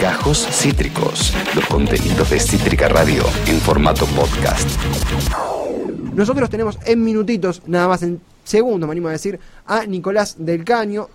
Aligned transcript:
Gajos 0.00 0.46
Cítricos, 0.50 1.32
los 1.54 1.64
contenidos 1.66 2.28
de 2.30 2.38
Cítrica 2.38 2.88
Radio 2.88 3.22
en 3.46 3.58
formato 3.60 4.04
podcast. 4.06 4.68
Nosotros 6.14 6.50
tenemos 6.50 6.78
en 6.84 7.02
minutitos, 7.02 7.62
nada 7.66 7.88
más 7.88 8.02
en 8.02 8.20
segundos, 8.44 8.86
me 8.86 8.92
animo 8.92 9.08
a 9.08 9.12
decir, 9.12 9.40
a 9.66 9.86
Nicolás 9.86 10.36
del 10.38 10.64
Caño. 10.64 11.08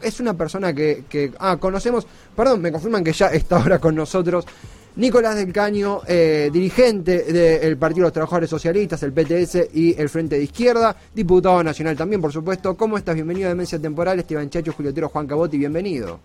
Es 0.00 0.20
una 0.20 0.34
persona 0.34 0.72
que, 0.72 1.32
ah, 1.38 1.56
conocemos, 1.56 2.06
perdón, 2.36 2.60
me 2.60 2.70
confirman 2.70 3.02
que 3.02 3.12
ya 3.12 3.28
está 3.28 3.56
ahora 3.56 3.80
con 3.80 3.96
nosotros. 3.96 4.46
Nicolás 4.94 5.34
del 5.34 5.52
Caño, 5.52 6.02
eh, 6.06 6.50
dirigente 6.52 7.24
del 7.24 7.76
Partido 7.76 8.04
de 8.04 8.06
los 8.06 8.12
Trabajadores 8.12 8.48
Socialistas, 8.48 9.02
el 9.02 9.12
PTS 9.12 9.70
y 9.74 10.00
el 10.00 10.08
Frente 10.08 10.36
de 10.36 10.44
Izquierda, 10.44 10.96
diputado 11.12 11.62
nacional 11.64 11.96
también, 11.96 12.20
por 12.20 12.32
supuesto. 12.32 12.76
¿Cómo 12.76 12.96
estás? 12.96 13.16
Bienvenido 13.16 13.46
a 13.46 13.50
Demencia 13.50 13.78
Temporal, 13.78 14.20
Esteban 14.20 14.48
Chacho, 14.48 14.72
Juliotero, 14.72 15.08
Juan 15.08 15.26
Cabotti, 15.26 15.58
bienvenido. 15.58 16.20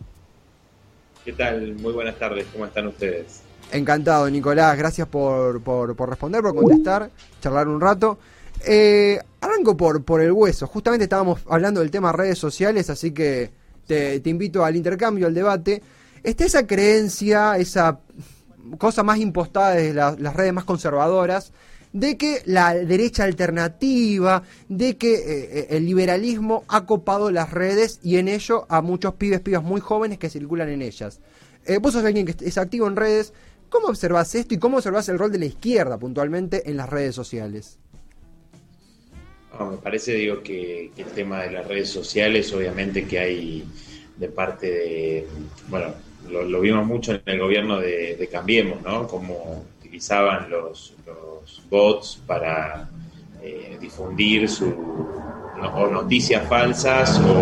¿Qué 1.24 1.34
tal? 1.34 1.76
Muy 1.76 1.94
buenas 1.94 2.18
tardes, 2.18 2.48
¿cómo 2.52 2.66
están 2.66 2.88
ustedes? 2.88 3.42
Encantado, 3.72 4.28
Nicolás, 4.30 4.76
gracias 4.76 5.08
por, 5.08 5.62
por, 5.62 6.10
responder, 6.10 6.42
por 6.42 6.56
contestar, 6.56 7.12
charlar 7.40 7.68
un 7.68 7.80
rato. 7.80 8.18
Eh, 8.66 9.20
arranco 9.40 9.78
por, 9.78 10.04
por 10.04 10.22
el 10.22 10.32
hueso, 10.32 10.66
justamente 10.66 11.04
estábamos 11.04 11.42
hablando 11.48 11.80
del 11.80 11.92
tema 11.92 12.12
redes 12.12 12.40
sociales, 12.40 12.90
así 12.90 13.12
que 13.12 13.52
te, 13.86 14.22
invito 14.26 14.66
al 14.66 14.76
intercambio, 14.76 15.28
al 15.28 15.34
debate. 15.34 15.82
Está 16.24 16.46
esa 16.46 16.66
creencia, 16.66 17.56
esa 17.58 18.00
cosa 18.80 19.04
más 19.04 19.20
impostada 19.20 19.76
desde 19.76 19.94
las 19.94 20.36
redes 20.36 20.54
más 20.54 20.64
conservadoras, 20.64 21.52
de 21.94 22.18
que 22.18 22.42
la 22.46 22.74
derecha 22.74 23.24
alternativa, 23.24 24.44
de 24.70 24.98
que 24.98 25.14
eh, 25.14 25.24
eh, 25.26 25.68
el 25.72 25.86
liberalismo 25.86 26.64
ha 26.68 26.86
copado 26.86 27.32
las 27.32 27.52
redes 27.52 28.00
y 28.04 28.18
en 28.18 28.28
ello 28.28 28.66
a 28.70 28.82
muchos 28.82 29.16
pibes, 29.16 29.42
pibas 29.42 29.64
muy 29.64 29.82
jóvenes 29.82 30.18
que 30.18 30.30
circulan 30.30 30.70
en 30.70 30.82
ellas. 30.82 31.20
Eh, 31.66 31.78
vos 31.80 31.94
sos 31.94 32.06
alguien 32.06 32.26
que 32.26 32.46
es 32.46 32.58
activo 32.58 32.88
en 32.88 32.96
redes, 32.96 33.34
¿cómo 33.70 33.88
observás 33.88 34.34
esto 34.36 34.54
y 34.54 34.58
cómo 34.58 34.78
observás 34.78 35.10
el 35.10 35.20
rol 35.20 35.32
de 35.32 35.40
la 35.40 35.46
izquierda 35.46 35.98
puntualmente 35.98 36.70
en 36.70 36.78
las 36.78 36.90
redes 36.90 37.16
sociales? 37.16 37.78
me 39.60 39.78
parece, 39.78 40.14
digo, 40.14 40.42
que, 40.42 40.92
el 40.96 41.06
tema 41.08 41.44
de 41.44 41.52
las 41.52 41.68
redes 41.68 41.90
sociales, 41.90 42.52
obviamente 42.54 43.06
que 43.06 43.20
hay 43.20 43.66
de 44.18 44.28
parte 44.30 44.72
de, 44.72 45.28
bueno, 45.68 45.94
lo, 46.30 46.62
vimos 46.62 46.86
mucho 46.86 47.14
en 47.14 47.22
el 47.26 47.40
gobierno 47.40 47.80
de, 47.80 48.28
Cambiemos, 48.32 48.82
¿no? 48.82 49.08
Cómo 49.08 49.66
utilizaban 49.92 50.50
los, 50.50 50.94
bots 51.70 52.22
para 52.26 52.90
eh, 53.44 53.78
difundir 53.82 54.48
su, 54.48 54.74
noticias 55.92 56.48
falsas 56.48 57.20
o, 57.20 57.34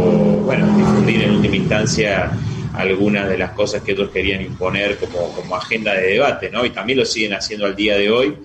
bueno, 0.46 0.66
difundir 0.76 1.24
en 1.24 1.32
última 1.36 1.56
instancia 1.56 2.32
algunas 2.74 3.30
de 3.30 3.38
las 3.38 3.52
cosas 3.52 3.84
que 3.84 3.94
otros 3.94 4.10
querían 4.10 4.42
imponer 4.42 4.98
como, 4.98 5.32
como 5.34 5.56
agenda 5.56 5.94
de 5.94 6.14
debate, 6.14 6.50
¿no? 6.50 6.66
Y 6.66 6.72
también 6.72 6.98
lo 6.98 7.06
siguen 7.06 7.34
haciendo 7.34 7.68
al 7.68 7.76
día 7.76 7.98
de 7.98 8.10
hoy. 8.10 8.38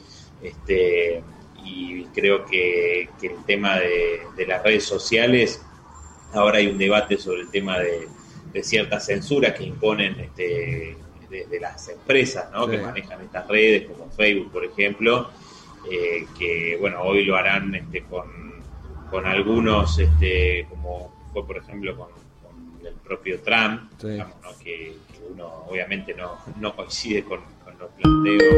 Este, 0.43 1.23
y 1.65 2.05
creo 2.15 2.45
que, 2.45 3.09
el 3.23 3.45
tema 3.47 3.79
de, 3.79 4.21
de 4.37 4.47
las 4.47 4.63
redes 4.63 4.85
sociales, 4.85 5.63
ahora 6.35 6.59
hay 6.59 6.67
un 6.67 6.77
debate 6.77 7.17
sobre 7.17 7.43
el 7.43 7.51
tema 7.51 7.79
de, 7.79 8.07
de 8.53 8.63
ciertas 8.63 9.07
censuras 9.07 9.55
que 9.55 9.65
imponen 9.65 10.21
este, 10.21 10.97
de, 11.29 11.61
las 11.61 11.89
empresas 11.89 12.49
que 12.71 12.79
manejan 12.79 13.21
estas 13.21 13.47
redes, 13.49 13.87
como 13.91 14.11
Facebook, 14.11 14.53
por 14.53 14.65
ejemplo, 14.65 15.31
eh, 15.91 16.27
que 16.39 16.77
bueno, 16.81 17.03
hoy 17.03 17.25
lo 17.25 17.37
harán 17.37 17.75
este, 17.75 18.03
con, 18.05 18.55
con 19.11 19.27
algunos, 19.27 19.99
este, 19.99 20.67
como 20.71 21.15
fue 21.33 21.47
por 21.47 21.59
ejemplo 21.59 21.97
con, 21.97 22.09
el 22.87 22.95
propio 22.97 23.41
Trump, 23.41 23.91
que, 24.63 24.97
uno 25.31 25.65
obviamente 25.69 26.13
no, 26.15 26.39
no 26.61 26.77
coincide 26.77 27.25
con, 27.25 27.41
los 27.79 27.91
planteos, 27.93 28.55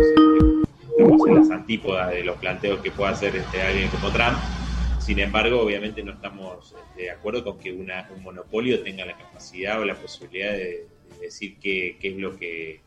este, 0.98 1.34
las 1.34 1.50
antípodas 1.50 2.10
de 2.10 2.24
los 2.24 2.36
planteos 2.36 2.80
que 2.80 2.90
pueda 2.90 3.10
hacer 3.10 3.36
este, 3.36 3.62
alguien 3.62 3.88
como 3.88 4.10
Trump. 4.10 4.36
Sin 4.98 5.20
embargo, 5.20 5.60
obviamente 5.60 6.02
no 6.02 6.12
estamos 6.12 6.74
este, 6.76 7.02
de 7.02 7.10
acuerdo 7.10 7.44
con 7.44 7.58
que 7.58 7.72
un 7.72 7.88
monopolio 8.22 8.82
tenga 8.82 9.04
la 9.06 9.16
capacidad 9.16 9.80
o 9.80 9.84
la 9.84 9.94
posibilidad 9.94 10.52
de, 10.52 10.86
decir 11.20 11.56
qué, 11.60 11.96
es 12.00 12.16
lo 12.16 12.36
que 12.36 12.80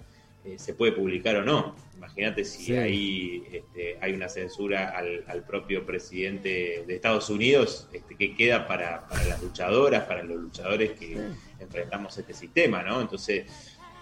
eh, 0.46 0.58
se 0.58 0.74
puede 0.74 0.92
publicar 0.92 1.36
o 1.38 1.44
no. 1.44 1.76
Imagínate 1.98 2.46
si 2.46 2.74
hay, 2.76 3.44
este, 3.52 3.98
hay 4.00 4.14
una 4.14 4.30
censura 4.30 4.90
al, 4.90 5.44
propio 5.46 5.86
presidente 5.86 6.84
de 6.88 6.96
Estados 6.96 7.30
Unidos, 7.30 7.90
este, 7.92 8.16
que 8.16 8.36
queda 8.36 8.68
para, 8.68 9.06
las 9.28 9.42
luchadoras, 9.44 10.06
para 10.06 10.24
los 10.24 10.38
luchadores 10.38 10.92
que 10.92 11.18
enfrentamos 11.60 12.18
este 12.18 12.34
sistema, 12.34 12.84
¿no? 12.84 13.02
Entonces, 13.02 13.46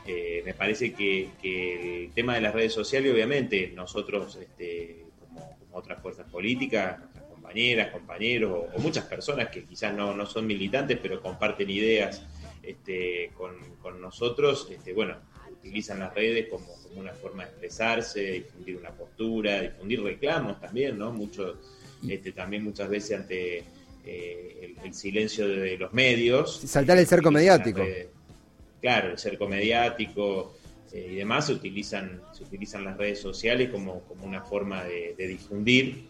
eh, 0.06 0.44
me 0.46 0.54
parece 0.54 0.94
que, 0.94 1.32
el 2.06 2.12
tema 2.14 2.36
de 2.36 2.42
las 2.42 2.54
redes 2.54 2.74
sociales, 2.74 3.12
obviamente, 3.12 3.72
nosotros, 3.76 4.36
este, 4.36 5.06
como, 5.20 5.58
como 5.58 5.78
otras 5.78 6.00
fuerzas 6.02 6.30
políticas, 6.30 7.00
compañeras, 7.48 7.92
compañeros 7.92 8.66
o, 8.76 8.80
muchas 8.80 9.06
personas 9.06 9.50
que 9.50 9.64
quizás 9.64 9.94
no, 9.94 10.26
son 10.26 10.46
militantes, 10.46 11.00
pero 11.02 11.22
comparten 11.22 11.70
ideas 11.70 12.22
este, 12.68 13.32
con, 13.38 14.02
nosotros, 14.02 14.68
este, 14.72 14.94
bueno, 14.94 15.16
utilizan 15.52 16.00
las 16.00 16.14
redes 16.14 16.48
como, 16.50 16.68
una 16.96 17.14
forma 17.14 17.44
de 17.44 17.50
expresarse, 17.50 18.22
difundir 18.32 18.78
una 18.78 18.92
postura, 18.92 19.62
difundir 19.62 20.02
reclamos 20.02 20.60
también, 20.60 20.98
¿no? 20.98 21.12
Mucho, 21.12 21.58
este, 22.08 22.32
también 22.32 22.64
muchas 22.64 22.90
veces 22.90 23.20
ante 23.20 23.64
eh, 24.06 24.76
el, 24.84 24.94
silencio 24.94 25.48
de 25.48 25.78
los 25.78 25.94
medios. 25.94 26.60
Saltar 26.66 26.98
el 26.98 27.06
cerco 27.06 27.30
mediático. 27.30 27.84
claro, 28.82 29.12
el 29.12 29.18
cerco 29.18 29.48
mediático 29.48 30.56
eh, 30.92 31.10
y 31.12 31.16
demás, 31.16 31.48
se 31.48 31.54
utilizan, 31.54 32.22
se 32.34 32.44
utilizan 32.44 32.84
las 32.84 32.98
redes 32.98 33.20
sociales 33.20 33.70
como, 33.70 34.02
como 34.02 34.26
una 34.26 34.42
forma 34.42 34.84
de 34.84 35.28
difundir 35.28 36.06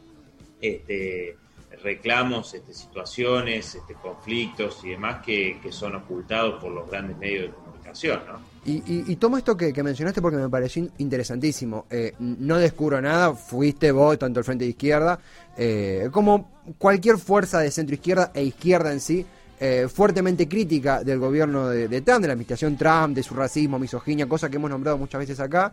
este, 0.62 1.36
reclamos, 1.84 2.54
este, 2.54 2.74
situaciones, 2.74 3.76
este, 3.76 3.94
conflictos 3.94 4.82
y 4.84 4.90
demás 4.90 5.24
que, 5.24 5.60
son 5.70 5.96
ocultados 5.96 6.62
por 6.62 6.72
los 6.72 6.90
grandes 6.90 7.18
medios 7.18 7.48
de 7.48 7.54
comunicación. 7.54 8.20
¿no? 8.28 8.40
Y, 8.66 9.16
tomo 9.16 9.38
esto 9.38 9.56
que, 9.56 9.72
mencionaste 9.84 10.22
porque 10.22 10.38
me 10.38 10.50
pareció 10.50 10.88
interesantísimo. 10.98 11.86
Eh, 11.90 12.14
no 12.20 12.58
descubro 12.58 13.02
nada, 13.02 13.34
fuiste 13.34 13.92
vos, 13.92 14.18
tanto 14.18 14.40
el 14.40 14.46
Frente 14.46 14.66
de 14.66 14.72
Izquierda, 14.72 15.20
eh, 15.58 16.10
como 16.12 16.52
cualquier 16.78 17.18
fuerza 17.18 17.60
de 17.60 17.72
centro 17.72 17.96
izquierda 17.96 18.32
e 18.34 18.44
izquierda 18.44 18.92
en 18.92 19.00
sí, 19.00 19.26
eh, 19.60 19.88
fuertemente 19.92 20.48
crítica 20.48 21.04
del 21.04 21.20
gobierno 21.20 21.70
de, 21.70 21.88
de, 21.88 22.02
Trump, 22.02 22.22
de 22.22 22.28
la 22.28 22.34
administración 22.34 22.78
Trump, 22.78 23.16
de 23.16 23.24
su 23.24 23.34
racismo, 23.34 23.80
misoginia, 23.80 24.28
cosa 24.28 24.50
que 24.50 24.58
hemos 24.58 24.70
nombrado 24.70 24.98
muchas 24.98 25.20
veces 25.20 25.40
acá. 25.40 25.72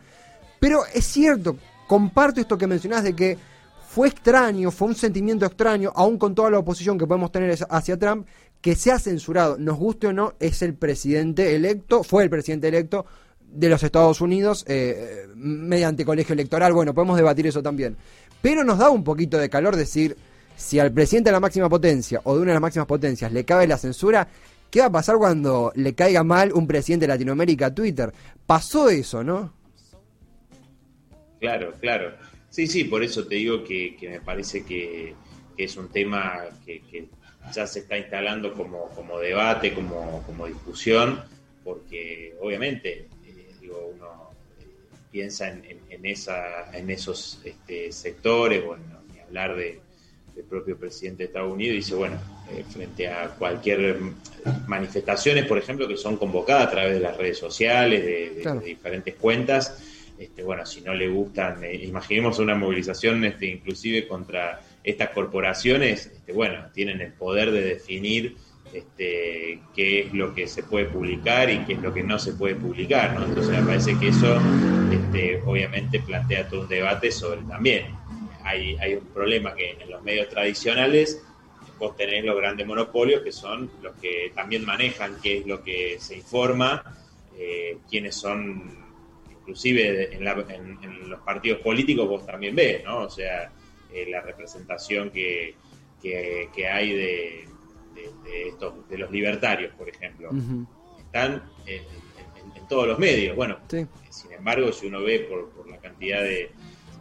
Pero 0.60 0.86
es 0.94 1.04
cierto, 1.04 1.56
comparto 1.86 2.40
esto 2.40 2.56
que 2.56 2.66
mencionás 2.66 3.02
de 3.04 3.14
que 3.14 3.36
fue 3.94 4.08
extraño, 4.08 4.72
fue 4.72 4.88
un 4.88 4.96
sentimiento 4.96 5.46
extraño, 5.46 5.92
aún 5.94 6.18
con 6.18 6.34
toda 6.34 6.50
la 6.50 6.58
oposición 6.58 6.98
que 6.98 7.06
podemos 7.06 7.30
tener 7.30 7.56
hacia 7.70 7.96
Trump, 7.96 8.26
que 8.60 8.74
se 8.74 8.90
ha 8.90 8.98
censurado, 8.98 9.56
nos 9.56 9.78
guste 9.78 10.08
o 10.08 10.12
no, 10.12 10.34
es 10.40 10.62
el 10.62 10.74
presidente 10.74 11.54
electo, 11.54 12.02
fue 12.02 12.24
el 12.24 12.28
presidente 12.28 12.66
electo 12.66 13.06
de 13.38 13.68
los 13.68 13.80
Estados 13.84 14.20
Unidos 14.20 14.64
eh, 14.66 15.28
mediante 15.36 16.04
colegio 16.04 16.32
electoral. 16.32 16.72
Bueno, 16.72 16.92
podemos 16.92 17.16
debatir 17.16 17.46
eso 17.46 17.62
también. 17.62 17.96
Pero 18.42 18.64
nos 18.64 18.78
da 18.78 18.90
un 18.90 19.04
poquito 19.04 19.38
de 19.38 19.48
calor 19.48 19.76
decir, 19.76 20.16
si 20.56 20.80
al 20.80 20.90
presidente 20.90 21.28
de 21.30 21.34
la 21.34 21.40
máxima 21.40 21.68
potencia 21.68 22.20
o 22.24 22.34
de 22.34 22.42
una 22.42 22.50
de 22.50 22.54
las 22.54 22.62
máximas 22.62 22.88
potencias 22.88 23.30
le 23.30 23.44
cabe 23.44 23.68
la 23.68 23.78
censura, 23.78 24.26
¿qué 24.72 24.80
va 24.80 24.86
a 24.86 24.92
pasar 24.92 25.18
cuando 25.18 25.70
le 25.76 25.94
caiga 25.94 26.24
mal 26.24 26.52
un 26.52 26.66
presidente 26.66 27.04
de 27.04 27.12
Latinoamérica 27.12 27.66
a 27.66 27.74
Twitter? 27.74 28.12
Pasó 28.44 28.88
eso, 28.88 29.22
¿no? 29.22 29.52
Claro, 31.38 31.72
claro. 31.80 32.33
Sí, 32.54 32.68
sí, 32.68 32.84
por 32.84 33.02
eso 33.02 33.26
te 33.26 33.34
digo 33.34 33.64
que, 33.64 33.96
me 34.02 34.20
parece 34.20 34.64
que, 34.64 35.12
es 35.56 35.76
un 35.76 35.88
tema 35.88 36.44
que, 36.64 37.08
ya 37.52 37.66
se 37.66 37.80
está 37.80 37.98
instalando 37.98 38.54
como, 38.54 38.90
como 38.90 39.18
debate, 39.18 39.74
como, 39.74 40.22
como 40.24 40.46
discusión, 40.46 41.20
porque 41.64 42.36
obviamente 42.40 43.08
eh, 43.26 43.46
digo, 43.60 43.90
uno 43.96 44.30
eh, 44.60 44.66
piensa 45.10 45.48
en, 45.48 45.64
en, 45.90 46.06
esa, 46.06 46.70
en 46.72 46.90
esos 46.90 47.40
este, 47.44 47.90
sectores, 47.90 48.64
bueno, 48.64 48.84
ni 49.12 49.18
hablar 49.18 49.56
de, 49.56 49.80
del 50.36 50.44
propio 50.44 50.78
presidente 50.78 51.24
de 51.24 51.26
Estados 51.26 51.52
Unidos, 51.52 51.74
dice, 51.74 51.96
bueno, 51.96 52.20
eh, 52.52 52.64
frente 52.70 53.08
a 53.08 53.30
cualquier 53.30 53.98
manifestaciones, 54.68 55.44
por 55.46 55.58
ejemplo, 55.58 55.88
que 55.88 55.96
son 55.96 56.16
convocadas 56.16 56.68
a 56.68 56.70
través 56.70 56.94
de 56.94 57.00
las 57.00 57.16
redes 57.16 57.36
sociales, 57.36 58.04
de 58.04 58.60
diferentes 58.64 59.16
cuentas, 59.16 59.76
este, 60.18 60.42
bueno, 60.42 60.64
si 60.64 60.80
no 60.80 60.94
le 60.94 61.08
gustan, 61.08 61.62
eh, 61.64 61.74
imaginemos 61.74 62.38
una 62.38 62.54
movilización 62.54 63.24
este, 63.24 63.46
inclusive 63.46 64.06
contra 64.06 64.60
estas 64.82 65.10
corporaciones, 65.10 66.06
este, 66.06 66.32
bueno, 66.32 66.66
tienen 66.72 67.00
el 67.00 67.12
poder 67.12 67.50
de 67.50 67.62
definir 67.62 68.36
este, 68.72 69.60
qué 69.74 70.00
es 70.00 70.12
lo 70.12 70.34
que 70.34 70.46
se 70.46 70.62
puede 70.62 70.86
publicar 70.86 71.50
y 71.50 71.58
qué 71.64 71.74
es 71.74 71.78
lo 71.80 71.92
que 71.94 72.02
no 72.02 72.18
se 72.18 72.32
puede 72.32 72.56
publicar, 72.56 73.14
¿no? 73.18 73.24
Entonces 73.24 73.58
me 73.58 73.66
parece 73.66 73.98
que 73.98 74.08
eso 74.08 74.40
este, 74.90 75.40
obviamente 75.44 76.00
plantea 76.00 76.48
todo 76.48 76.62
un 76.62 76.68
debate 76.68 77.10
sobre 77.10 77.42
también. 77.42 77.86
Hay, 78.42 78.76
hay 78.76 78.94
un 78.94 79.06
problema 79.06 79.54
que 79.54 79.76
en 79.80 79.90
los 79.90 80.02
medios 80.02 80.28
tradicionales 80.28 81.22
vos 81.78 81.96
tenés 81.96 82.24
los 82.24 82.36
grandes 82.36 82.66
monopolios 82.66 83.22
que 83.22 83.32
son 83.32 83.70
los 83.82 83.94
que 83.96 84.32
también 84.34 84.64
manejan 84.64 85.16
qué 85.22 85.38
es 85.38 85.46
lo 85.46 85.62
que 85.62 85.96
se 85.98 86.16
informa, 86.16 86.82
eh, 87.38 87.78
quienes 87.88 88.14
son, 88.14 88.83
inclusive 89.44 90.14
en, 90.14 91.10
los 91.10 91.20
partidos 91.20 91.60
políticos 91.60 92.08
vos 92.08 92.26
también 92.26 92.56
ves, 92.56 92.82
¿no? 92.82 93.00
O 93.00 93.10
sea, 93.10 93.52
eh, 93.92 94.06
la 94.08 94.22
representación 94.22 95.10
que, 95.10 95.54
que, 96.00 96.68
hay 96.68 96.92
de, 96.92 97.48
de, 98.24 98.48
estos, 98.48 98.88
de 98.88 98.98
los 98.98 99.10
libertarios, 99.10 99.74
por 99.74 99.88
ejemplo. 99.88 100.30
Están 100.98 101.42
en, 101.66 101.82
todos 102.68 102.88
los 102.88 102.98
medios. 102.98 103.36
Bueno, 103.36 103.58
sin 103.68 104.32
embargo, 104.32 104.72
si 104.72 104.86
uno 104.86 105.02
ve 105.02 105.20
por, 105.20 105.50
por 105.50 105.68
la 105.68 105.76
cantidad 105.76 106.22
de, 106.22 106.50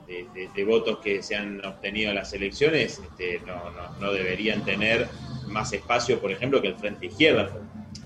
de, 0.08 0.66
votos 0.66 1.00
que 1.00 1.24
se 1.24 1.36
han 1.36 1.64
obtenido 1.66 2.10
en 2.10 2.16
las 2.16 2.34
elecciones, 2.34 3.00
este, 3.00 3.40
no, 3.46 3.72
no, 3.72 4.00
no, 4.00 4.12
deberían 4.12 4.66
tener 4.66 5.08
más 5.48 5.72
espacio, 5.72 6.20
por 6.20 6.32
ejemplo, 6.32 6.62
que 6.62 6.68
el 6.70 6.76
Frente 6.76 7.06
Izquierda, 7.06 7.50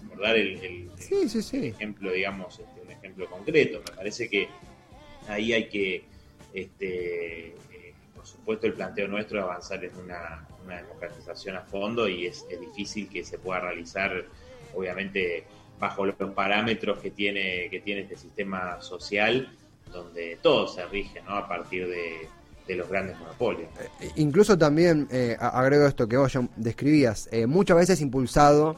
por, 0.07 0.22
dar 0.22 0.36
el, 0.36 0.90
ejemplo, 1.51 2.12
digamos, 2.12 2.60
este, 2.60 2.76
ejemplo 3.18 3.30
concreto. 3.30 3.81
Me 3.90 3.96
parece 3.96 4.30
que 4.30 4.48
ahí 5.28 5.54
hay 5.54 5.68
que, 5.68 6.04
este, 6.54 7.48
eh, 7.48 7.94
por 8.16 8.25
supuesto, 8.25 8.68
el 8.68 8.74
planteo 8.74 9.08
nuestro 9.08 9.40
es 9.40 9.46
avanzar 9.46 9.84
en 9.84 9.96
una, 9.98 10.48
democratización 10.68 11.56
a 11.56 11.62
fondo 11.62 12.10
y 12.10 12.25
es, 12.25 12.46
difícil 12.60 13.08
que 13.08 13.24
se 13.24 13.38
pueda 13.38 13.62
realizar, 13.62 14.25
obviamente, 14.75 15.46
bajo 15.80 16.06
los 16.06 16.16
parámetros 16.16 17.00
que 17.00 17.12
tiene, 17.12 17.69
que 17.69 17.80
tiene 17.80 18.02
este 18.02 18.18
sistema 18.18 18.81
social 18.81 19.50
donde 19.94 20.38
todo 20.42 20.68
se 20.68 20.86
rige 20.88 21.22
¿no? 21.22 21.36
a 21.38 21.48
partir 21.48 21.88
de, 21.88 22.75
los 22.75 22.90
grandes 22.90 23.18
monopolios. 23.18 23.69
Eh, 24.02 24.12
incluso 24.18 24.58
también, 24.58 25.08
eh, 25.10 25.38
agrego 25.40 25.88
esto 25.88 26.06
que 26.06 26.18
vos 26.18 26.38
describías, 26.58 27.30
eh, 27.31 27.48
muchas 27.48 27.78
veces 27.78 28.02
impulsado 28.02 28.75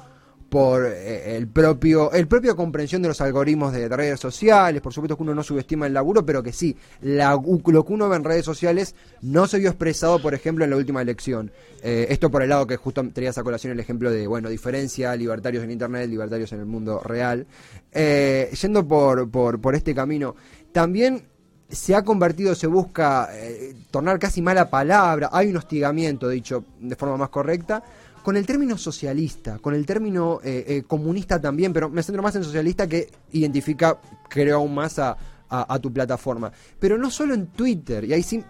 por 0.50 0.86
eh, 0.86 1.36
el 1.36 1.48
propio 1.48 2.12
el 2.12 2.28
propia 2.28 2.56
comprensión 2.56 3.02
de 3.02 3.08
los 3.08 3.22
algoritmos 3.22 3.72
de 3.72 3.88
redes 3.88 4.20
sociales, 4.20 4.82
por 4.82 4.94
supuesto 4.94 5.16
que 5.16 5.24
uno 5.24 5.36
no 5.36 5.44
subestima 5.44 5.88
el 5.88 5.94
laburo, 5.94 6.26
pero 6.26 6.44
que 6.44 6.52
sí, 6.52 6.76
la, 7.02 7.40
lo 7.66 7.86
que 7.86 7.94
uno 7.94 8.10
ve 8.10 8.16
en 8.16 8.24
redes 8.24 8.46
sociales 8.46 8.96
no 9.22 9.48
se 9.48 9.60
vio 9.60 9.70
expresado, 9.70 10.22
por 10.22 10.34
ejemplo, 10.34 10.64
en 10.64 10.72
la 10.72 10.78
última 10.78 11.02
elección. 11.02 11.52
esto 11.82 12.30
por 12.30 12.44
el 12.44 12.50
lado 12.50 12.68
que 12.68 12.78
justo 12.78 13.08
tenías 13.10 13.38
a 13.38 13.44
colación 13.44 13.74
el 13.74 13.80
ejemplo 13.80 14.12
de, 14.12 14.28
bueno, 14.28 14.50
diferencia, 14.50 15.16
libertarios 15.16 15.64
en 15.64 15.72
Internet, 15.72 16.10
libertarios 16.10 16.52
en 16.52 16.60
el 16.60 16.66
mundo 16.66 17.00
real. 17.00 17.46
yendo 17.94 18.88
por, 18.88 19.30
por, 19.30 19.62
por 19.62 19.76
este 19.76 19.96
camino, 19.96 20.36
también 20.72 21.24
se 21.70 21.96
ha 21.96 22.04
convertido, 22.04 22.56
se 22.56 22.68
busca 22.68 23.30
eh, 23.32 23.76
tornar 23.92 24.18
casi 24.18 24.42
mala 24.42 24.70
palabra, 24.70 25.30
hay 25.32 25.50
un 25.50 25.58
hostigamiento, 25.58 26.28
dicho 26.28 26.66
de 26.80 26.96
forma 26.96 27.18
más 27.18 27.30
correcta, 27.30 27.84
con 28.24 28.38
el 28.38 28.46
término 28.46 28.78
socialista, 28.78 29.60
con 29.60 29.74
el 29.74 29.86
término 29.86 30.40
eh, 30.44 30.66
eh, 30.68 30.84
comunista 30.86 31.40
también, 31.40 31.74
pero 31.74 31.90
me 31.90 32.04
centro 32.04 32.22
más 32.22 32.36
en 32.36 32.44
socialista 32.44 32.88
que 32.88 33.10
identifica, 33.32 34.00
creo, 34.30 34.58
aún 34.58 34.74
más 34.74 35.00
a, 35.00 35.18
tu 35.82 35.92
plataforma. 35.92 36.52
Pero 36.80 36.98
no 36.98 37.10
solo 37.10 37.34
en 37.34 37.48
Twitter, 37.48 38.06
y 38.06 38.14
ahí 38.14 38.22
sí 38.22 38.44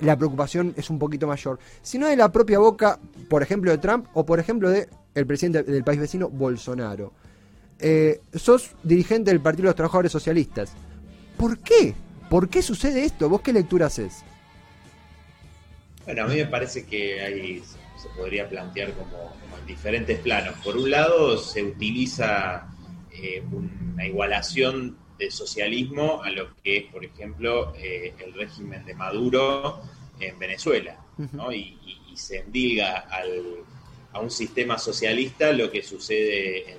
la 0.00 0.16
preocupación 0.16 0.74
es 0.76 0.90
un 0.90 0.98
poquito 0.98 1.26
mayor, 1.26 1.58
sino 1.82 2.08
de 2.08 2.16
la 2.16 2.32
propia 2.32 2.58
boca, 2.58 2.98
por 3.28 3.42
ejemplo, 3.42 3.70
de 3.70 3.78
Trump 3.78 4.06
o 4.14 4.26
por 4.26 4.40
ejemplo 4.40 4.68
de 4.68 4.88
el 5.14 5.26
presidente 5.26 5.62
del 5.62 5.84
país 5.84 6.00
vecino, 6.00 6.28
Bolsonaro. 6.28 7.12
sos 8.34 8.72
dirigente 8.82 9.30
del 9.30 9.40
Partido 9.40 9.64
de 9.64 9.68
los 9.68 9.76
Trabajadores 9.76 10.10
Socialistas 10.10 10.74
¿Por 11.42 11.58
qué? 11.58 11.94
¿Por 12.30 12.48
qué 12.48 12.62
sucede 12.62 13.04
esto? 13.04 13.28
¿Vos 13.28 13.40
qué 13.40 13.52
lectura 13.52 13.86
haces? 13.86 14.22
Bueno, 16.04 16.22
a 16.22 16.26
mí 16.28 16.36
me 16.36 16.46
parece 16.46 16.84
que 16.84 17.20
ahí 17.20 17.62
se 18.02 18.08
podría 18.10 18.48
plantear 18.48 18.92
como, 18.94 19.32
en 19.58 19.66
diferentes 19.66 20.18
planos. 20.18 20.56
Por 20.64 20.76
un 20.76 20.90
lado, 20.90 21.38
se 21.38 21.62
utiliza 21.62 22.68
eh, 23.12 23.42
una 23.52 24.06
igualación 24.06 24.96
del 25.18 25.30
socialismo 25.30 26.22
a 26.22 26.30
lo 26.30 26.54
que 26.56 26.78
es, 26.78 26.84
por 26.84 27.04
ejemplo, 27.04 27.72
eh, 27.76 28.14
el 28.18 28.32
régimen 28.34 28.84
de 28.84 28.94
Maduro 28.94 29.82
en 30.18 30.38
Venezuela, 30.38 30.98
¿no? 31.32 31.52
y, 31.52 31.78
se 32.14 32.40
endilga 32.40 33.08
a 34.12 34.20
un 34.20 34.30
sistema 34.30 34.76
socialista 34.76 35.50
lo 35.50 35.70
que 35.70 35.82
sucede 35.82 36.72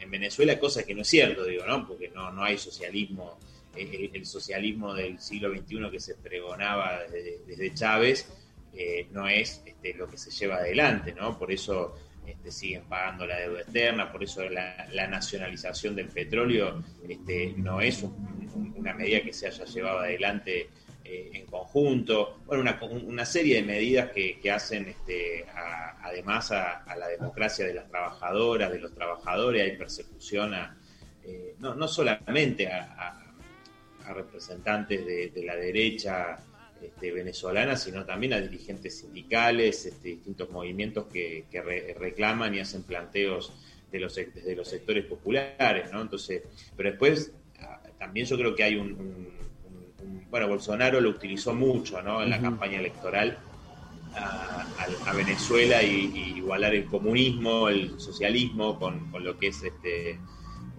en, 0.00 0.10
Venezuela, 0.10 0.58
cosa 0.58 0.84
que 0.84 0.94
no 0.94 1.02
es 1.02 1.08
cierto, 1.08 1.44
digo, 1.44 1.66
¿no? 1.66 1.86
Porque 1.86 2.10
no, 2.10 2.30
no 2.32 2.44
hay 2.44 2.58
socialismo 2.58 3.38
el, 3.76 4.26
socialismo 4.26 4.94
del 4.94 5.18
siglo 5.20 5.50
XXI 5.50 5.90
que 5.90 6.00
se 6.00 6.14
pregonaba 6.16 7.00
desde, 7.10 7.74
Chávez 7.74 8.28
eh, 8.74 9.06
no 9.10 9.28
es 9.28 9.62
este, 9.64 9.94
lo 9.94 10.08
que 10.08 10.16
se 10.16 10.30
lleva 10.30 10.56
adelante, 10.56 11.12
¿no? 11.12 11.38
Por 11.38 11.52
eso 11.52 11.94
este, 12.26 12.50
siguen 12.50 12.84
pagando 12.84 13.26
la 13.26 13.38
deuda 13.38 13.60
externa, 13.60 14.10
por 14.10 14.22
eso 14.22 14.48
la, 14.48 14.88
nacionalización 15.08 15.94
del 15.96 16.08
petróleo 16.08 16.82
este, 17.08 17.54
no 17.56 17.80
es 17.80 18.04
una 18.76 18.94
medida 18.94 19.22
que 19.22 19.32
se 19.32 19.48
haya 19.48 19.64
llevado 19.64 19.98
adelante 20.00 20.70
eh, 21.04 21.30
en 21.34 21.46
conjunto. 21.46 22.40
Bueno, 22.46 22.64
una, 23.06 23.26
serie 23.26 23.56
de 23.56 23.62
medidas 23.62 24.10
que, 24.10 24.50
hacen 24.50 24.88
este, 24.88 25.44
además 26.02 26.52
a, 26.52 26.84
la 26.96 27.08
democracia 27.08 27.66
de 27.66 27.74
las 27.74 27.88
trabajadoras, 27.88 28.70
de 28.70 28.78
los 28.78 28.94
trabajadores, 28.94 29.62
hay 29.62 29.76
persecución 29.76 30.54
a, 30.54 30.78
eh, 31.24 31.56
no, 31.58 31.74
no 31.74 31.88
solamente 31.88 32.68
a 32.68 33.22
a 34.06 34.12
representantes 34.12 35.04
de, 35.04 35.42
la 35.44 35.56
derecha 35.56 36.38
este, 36.82 37.12
venezolana, 37.12 37.76
sino 37.76 38.04
también 38.04 38.32
a 38.32 38.40
dirigentes 38.40 38.98
sindicales, 38.98 39.86
este, 39.86 40.08
distintos 40.08 40.50
movimientos 40.50 41.06
que, 41.06 41.44
reclaman 41.98 42.54
y 42.54 42.60
hacen 42.60 42.82
planteos 42.82 43.52
de 43.90 44.00
los, 44.00 44.14
desde 44.14 44.56
los 44.56 44.68
sectores 44.68 45.04
populares, 45.04 45.92
¿no? 45.92 46.00
Entonces, 46.00 46.42
pero 46.76 46.90
después 46.90 47.32
ah, 47.60 47.80
también 47.98 48.26
yo 48.26 48.36
creo 48.36 48.54
que 48.54 48.64
hay 48.64 48.76
un, 48.76 49.28
bueno, 50.30 50.48
Bolsonaro 50.48 51.00
lo 51.00 51.10
utilizó 51.10 51.54
mucho, 51.54 52.02
¿no? 52.02 52.22
En 52.22 52.30
la 52.30 52.40
campaña 52.40 52.78
electoral 52.78 53.38
a, 54.14 55.12
Venezuela 55.14 55.82
y, 55.82 56.34
igualar 56.36 56.74
el 56.74 56.86
comunismo, 56.86 57.68
el 57.68 58.00
socialismo 58.00 58.78
con, 58.78 59.12
lo 59.22 59.38
que 59.38 59.48
es 59.48 59.62
este 59.62 60.18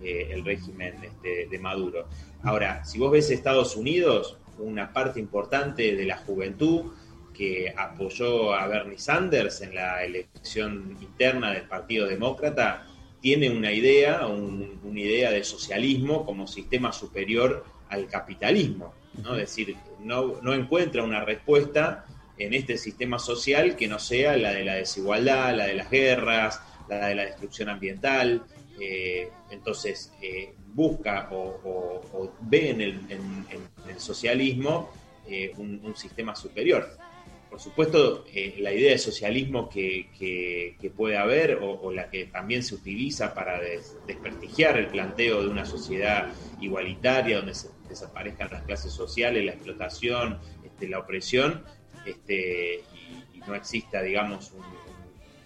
eh, 0.01 0.27
el 0.31 0.43
régimen 0.43 0.95
este, 1.03 1.47
de 1.47 1.59
Maduro. 1.59 2.07
Ahora, 2.41 2.83
si 2.83 2.99
vos 2.99 3.11
ves 3.11 3.29
Estados 3.29 3.75
Unidos, 3.75 4.37
una 4.59 4.91
parte 4.93 5.19
importante 5.19 5.95
de 5.95 6.05
la 6.05 6.17
juventud 6.17 6.91
que 7.33 7.73
apoyó 7.75 8.53
a 8.53 8.67
Bernie 8.67 8.99
Sanders 8.99 9.61
en 9.61 9.75
la 9.75 10.03
elección 10.03 10.97
interna 11.01 11.51
del 11.51 11.63
Partido 11.63 12.07
Demócrata, 12.07 12.85
tiene 13.21 13.49
una 13.49 13.71
idea, 13.71 14.27
una 14.27 14.99
idea 14.99 15.31
de 15.31 15.43
socialismo 15.43 16.25
como 16.25 16.45
sistema 16.45 16.91
superior 16.91 17.65
al 17.89 18.07
capitalismo. 18.07 18.93
¿no? 19.23 19.35
Es 19.35 19.55
decir, 19.55 19.75
no, 19.99 20.39
no 20.41 20.53
encuentra 20.53 21.03
una 21.03 21.23
respuesta 21.23 22.05
en 22.37 22.53
este 22.53 22.77
sistema 22.77 23.19
social 23.19 23.75
que 23.75 23.87
no 23.87 23.99
sea 23.99 24.35
la 24.37 24.51
de 24.51 24.65
la 24.65 24.75
desigualdad, 24.75 25.55
la 25.55 25.65
de 25.67 25.75
las 25.75 25.89
guerras, 25.89 26.61
la 26.89 27.07
de 27.07 27.15
la 27.15 27.25
destrucción 27.25 27.69
ambiental. 27.69 28.43
Eh, 28.79 29.29
entonces, 29.49 30.11
eh, 30.21 30.53
busca 30.73 31.29
o, 31.31 32.31
ve 32.41 32.69
en 32.71 32.81
el, 32.81 33.99
socialismo 33.99 34.91
eh, 35.27 35.53
un, 35.57 35.95
sistema 35.95 36.35
superior. 36.35 36.97
Por 37.49 37.59
supuesto, 37.59 38.25
eh, 38.33 38.55
la 38.59 38.73
idea 38.73 38.93
de 38.93 38.97
socialismo 38.97 39.69
que, 39.69 40.75
puede 40.97 41.17
haber 41.17 41.59
o, 41.61 41.91
la 41.91 42.09
que 42.09 42.25
también 42.25 42.63
se 42.63 42.75
utiliza 42.75 43.33
para 43.33 43.59
desprestigiar 44.07 44.77
el 44.77 44.87
planteo 44.87 45.43
de 45.43 45.49
una 45.49 45.65
sociedad 45.65 46.33
igualitaria 46.59 47.37
donde 47.37 47.53
se 47.53 47.69
desaparezcan 47.87 48.49
las 48.51 48.63
clases 48.63 48.91
sociales, 48.91 49.45
la 49.45 49.51
explotación, 49.51 50.39
este, 50.65 50.87
la 50.87 50.99
opresión, 50.99 51.63
este, 52.07 52.83
y, 52.95 53.37
y 53.37 53.39
no 53.45 53.53
exista, 53.53 54.01
digamos, 54.01 54.51
un, 54.51 54.82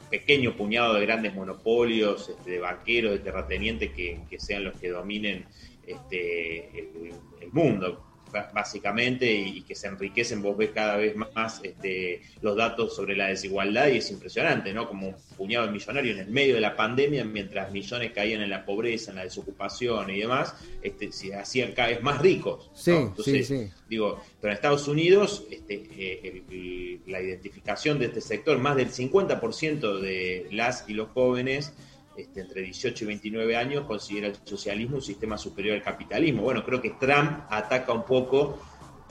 pequeño 0.10 0.56
puñado 0.56 0.94
de 0.94 1.06
grandes 1.06 1.34
monopolios, 1.34 2.30
este, 2.30 2.52
de 2.52 2.60
banqueros, 2.60 3.14
de 3.14 3.20
terratenientes 3.20 3.92
que, 3.92 4.40
sean 4.40 4.64
los 4.64 4.78
que 4.80 4.90
dominen 4.90 5.46
este, 5.86 6.80
el, 6.80 7.52
mundo 7.52 8.07
básicamente 8.54 9.32
y, 9.32 9.62
que 9.62 9.76
se 9.76 9.88
enriquecen, 9.88 10.42
vos 10.42 10.58
ves 10.58 10.72
cada 10.74 10.98
vez 10.98 11.16
más 11.16 11.60
este, 11.64 12.22
los 12.42 12.56
datos 12.56 12.96
sobre 12.96 13.16
la 13.16 13.28
desigualdad 13.28 13.88
y 13.88 13.98
es 13.98 14.12
impresionante, 14.12 14.74
¿no? 14.74 14.88
Como 14.88 15.10
un 15.10 15.16
puñado 15.36 15.66
de 15.66 15.72
millonarios 15.72 16.18
en 16.18 16.26
el 16.26 16.32
medio 16.32 16.56
de 16.56 16.62
la 16.62 16.76
pandemia, 16.76 17.26
mientras 17.26 17.72
millones 17.72 18.12
caían 18.12 18.42
en 18.42 18.50
la 18.50 18.66
pobreza, 18.66 19.12
en 19.12 19.18
la 19.18 19.24
desocupación 19.24 20.10
y 20.10 20.20
demás, 20.20 20.56
este, 20.82 21.12
se 21.12 21.36
hacían 21.36 21.74
cada 21.74 21.90
vez 21.90 22.02
más 22.02 22.22
ricos. 22.22 22.70
Sí, 22.74 22.94
sí, 23.24 23.44
sí. 23.44 23.70
Digo, 23.90 24.22
pero 24.42 24.52
en 24.52 24.56
Estados 24.56 24.88
Unidos 24.88 25.46
este, 25.50 25.84
eh, 25.98 27.00
la 27.08 27.22
identificación 27.22 28.00
de 28.00 28.06
este 28.06 28.22
sector, 28.22 28.58
más 28.58 28.76
del 28.76 28.90
50% 28.90 30.00
de 30.00 30.48
las 30.52 30.86
y 30.88 30.94
los 30.94 31.10
jóvenes 31.10 31.74
este, 32.18 32.42
entre 32.42 32.64
18 32.64 33.04
y 33.04 33.08
29 33.08 33.56
años 33.56 33.86
considera 33.86 34.28
el 34.28 34.36
socialismo 34.44 34.96
un 34.96 35.04
sistema 35.04 35.38
superior 35.38 35.76
al 35.76 35.84
capitalismo. 35.84 36.42
Bueno, 36.42 36.66
creo 36.66 36.82
que 36.82 36.90
Trump 37.00 37.44
ataca 37.48 37.94
un 37.94 38.04
poco 38.06 38.60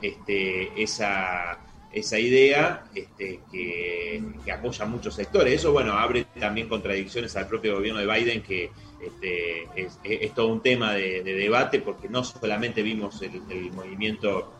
este, 0.02 0.82
esa, 0.82 1.56
esa 1.92 2.18
idea 2.18 2.84
este, 2.92 3.40
que, 3.52 4.20
apoya 4.52 4.84
a 4.84 4.88
muchos 4.88 5.14
sectores. 5.14 5.54
Eso, 5.54 5.70
bueno, 5.70 5.92
abre 5.92 6.26
también 6.38 6.68
contradicciones 6.68 7.36
al 7.36 7.46
propio 7.46 7.76
gobierno 7.76 8.00
de 8.00 8.12
Biden 8.12 8.42
que, 8.42 8.70
este, 9.00 9.68
es, 10.04 10.34
todo 10.34 10.48
un 10.48 10.60
tema 10.60 10.92
de, 10.94 11.22
debate 11.22 11.78
porque 11.78 12.08
no 12.08 12.24
solamente 12.24 12.82
vimos 12.82 13.22
el, 13.22 13.70
movimiento 13.72 14.52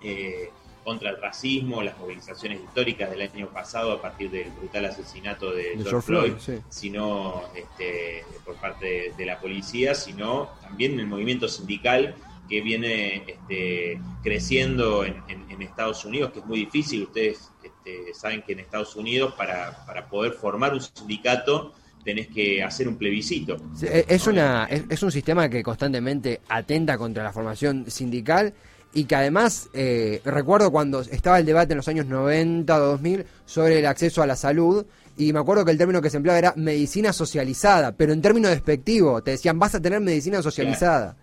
eh, 0.00 0.50
contra 0.90 1.10
el 1.10 1.20
racismo, 1.20 1.82
las 1.82 1.96
movilizaciones 1.98 2.60
históricas 2.60 3.08
del 3.10 3.22
año 3.22 3.46
pasado 3.50 3.92
a 3.92 4.02
partir 4.02 4.28
del 4.28 4.50
brutal 4.50 4.86
asesinato 4.86 5.52
de, 5.52 5.78
George, 5.80 6.00
Floyd, 6.00 6.32
sino 6.68 7.44
este, 7.54 8.24
por 8.44 8.56
parte 8.56 9.14
de, 9.16 9.24
la 9.24 9.38
policía, 9.38 9.94
sino 9.94 10.50
también 10.60 10.98
el 10.98 11.06
movimiento 11.06 11.46
sindical 11.46 12.16
que 12.48 12.60
viene 12.60 13.22
este, 13.24 14.00
creciendo 14.24 15.04
en, 15.04 15.62
Estados 15.62 16.04
Unidos, 16.04 16.32
que 16.32 16.40
es 16.40 16.46
muy 16.46 16.58
difícil. 16.58 17.04
Ustedes 17.04 17.52
este, 17.62 18.12
saben 18.14 18.42
que 18.42 18.54
en 18.54 18.60
Estados 18.60 18.96
Unidos 18.96 19.34
para, 19.34 19.84
para 19.86 20.08
poder 20.08 20.32
formar 20.32 20.72
un 20.72 20.80
sindicato 20.80 21.72
tenés 22.02 22.26
que 22.28 22.64
hacer 22.64 22.88
un 22.88 22.96
plebiscito. 22.96 23.58
es, 23.80 24.26
una, 24.26 24.64
es, 24.64 25.02
un 25.02 25.12
sistema 25.12 25.48
que 25.48 25.62
constantemente 25.62 26.40
atenta 26.48 26.98
contra 26.98 27.22
la 27.22 27.32
formación 27.32 27.88
sindical 27.88 28.54
y 28.92 29.04
que 29.04 29.14
además, 29.14 29.68
eh, 29.72 30.20
recuerdo 30.24 30.70
cuando 30.72 31.00
estaba 31.00 31.38
el 31.38 31.46
debate 31.46 31.72
en 31.72 31.76
los 31.76 31.88
años 31.88 32.06
90 32.06 32.76
o 32.76 32.80
2000 32.80 33.24
sobre 33.46 33.78
el 33.78 33.86
acceso 33.86 34.22
a 34.22 34.26
la 34.26 34.36
salud, 34.36 34.84
y 35.16 35.32
me 35.32 35.38
acuerdo 35.38 35.64
que 35.64 35.70
el 35.70 35.78
término 35.78 36.00
que 36.00 36.10
se 36.10 36.16
empleaba 36.16 36.38
era 36.38 36.54
medicina 36.56 37.12
socializada, 37.12 37.92
pero 37.92 38.12
en 38.12 38.22
términos 38.22 38.50
despectivo, 38.50 39.22
te 39.22 39.32
decían 39.32 39.58
vas 39.58 39.74
a 39.74 39.80
tener 39.80 40.00
medicina 40.00 40.42
socializada. 40.42 41.16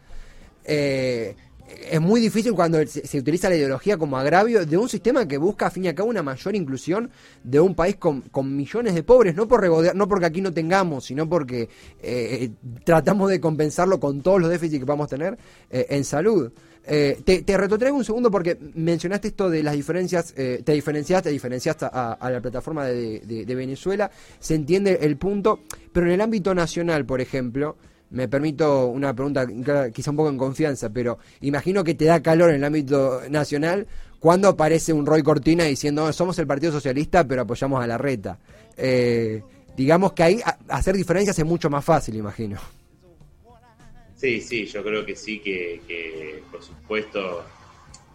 Eh, 0.63 1.35
es 1.67 2.01
muy 2.01 2.21
difícil 2.21 2.53
cuando 2.53 2.85
se, 2.85 3.17
utiliza 3.17 3.49
la 3.49 3.55
ideología 3.55 3.97
como 3.97 4.17
agravio 4.17 4.65
de 4.65 4.77
un 4.77 4.89
sistema 4.89 5.27
que 5.27 5.37
busca, 5.37 5.67
a 5.67 5.69
fin 5.69 5.85
y 5.85 5.87
a 5.87 5.95
cabo, 5.95 6.09
una 6.09 6.23
mayor 6.23 6.55
inclusión 6.55 7.09
de 7.43 7.59
un 7.59 7.75
país 7.75 7.97
con, 7.97 8.23
millones 8.55 8.95
de 8.95 9.03
pobres, 9.03 9.35
no, 9.35 9.47
por 9.47 9.61
regodear, 9.61 9.95
no 9.95 10.07
porque 10.07 10.25
aquí 10.25 10.41
no 10.41 10.53
tengamos, 10.53 11.05
sino 11.05 11.27
porque 11.27 11.69
eh, 12.01 12.51
tratamos 12.83 13.29
de 13.29 13.39
compensarlo 13.39 13.99
con 13.99 14.21
todos 14.21 14.41
los 14.41 14.49
déficits 14.49 14.79
que 14.79 14.85
vamos 14.85 15.05
a 15.05 15.09
tener 15.09 15.37
eh, 15.69 15.87
en 15.89 16.03
salud. 16.03 16.51
Eh, 16.89 17.19
te, 17.25 17.41
te 17.41 17.57
retrotraigo 17.57 17.97
un 17.97 18.05
segundo 18.05 18.31
porque 18.31 18.57
mencionaste 18.75 19.27
esto 19.29 19.49
de 19.49 19.61
las 19.61 19.75
diferencias, 19.75 20.33
te 20.33 20.71
diferenciaste, 20.71 21.29
diferenciaste 21.29 21.85
a, 21.91 22.29
la 22.31 22.39
plataforma 22.39 22.85
de 22.85 23.55
Venezuela, 23.55 24.09
se 24.39 24.55
entiende 24.55 24.99
el 25.01 25.17
punto, 25.17 25.59
pero 25.91 26.05
en 26.05 26.13
el 26.13 26.21
ámbito 26.21 26.55
nacional, 26.55 27.05
por 27.05 27.19
ejemplo, 27.19 27.75
me 28.09 28.27
permito 28.27 28.87
una 28.87 29.13
pregunta 29.13 29.45
quizá 29.91 30.11
un 30.11 30.17
poco 30.17 30.29
en 30.29 30.37
confianza, 30.37 30.89
pero 30.89 31.19
imagino 31.41 31.83
que 31.83 31.93
te 31.93 32.05
da 32.05 32.21
calor 32.21 32.49
en 32.49 32.57
el 32.57 32.63
ámbito 32.63 33.21
nacional 33.29 33.87
cuando 34.19 34.49
aparece 34.49 34.93
un 34.93 35.05
Roy 35.05 35.23
Cortina 35.23 35.65
diciendo 35.65 36.11
somos 36.13 36.39
el 36.39 36.47
Partido 36.47 36.71
Socialista 36.71 37.27
pero 37.27 37.41
apoyamos 37.41 37.83
a 37.83 37.87
la 37.87 37.97
reta. 37.97 38.39
Eh, 38.77 39.41
digamos 39.75 40.13
que 40.13 40.23
ahí 40.23 40.41
hacer 40.69 40.95
diferencias 40.95 41.37
es 41.37 41.45
mucho 41.45 41.69
más 41.69 41.83
fácil, 41.83 42.15
imagino. 42.15 42.57
Sí, 44.15 44.41
sí, 44.41 44.65
yo 44.65 44.83
creo 44.83 45.05
que 45.05 45.15
sí, 45.15 45.39
que, 45.39 46.41
por 46.51 46.63
supuesto 46.63 47.43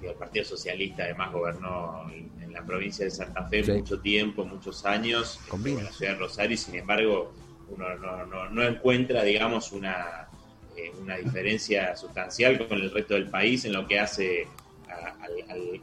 el 0.00 0.14
Partido 0.14 0.44
Socialista 0.44 1.04
además 1.04 1.32
gobernó 1.32 2.11
en 2.11 2.52
la 2.52 2.64
provincia 2.64 3.04
de 3.04 3.11
Santa 3.12 3.46
Fe 3.49 3.62
mucho 3.72 4.00
tiempo, 4.00 4.44
muchos 4.44 4.84
años, 4.84 5.38
en 5.52 5.84
la 5.84 5.92
ciudad 5.92 6.14
de 6.14 6.18
Rosario, 6.18 6.54
y 6.54 6.56
sin 6.56 6.75
embargo 6.75 7.32
uno 7.73 8.50
no, 8.50 8.62
encuentra, 8.62 9.23
digamos, 9.23 9.73
una, 9.73 10.29
eh, 10.76 10.93
una 11.00 11.17
diferencia 11.17 11.97
sustancial 11.97 12.67
con 12.67 12.81
el 12.81 12.91
resto 12.91 13.14
del 13.14 13.29
país 13.29 13.64
en 13.64 13.73
lo 13.73 13.87
que 13.87 13.99
hace 13.99 14.47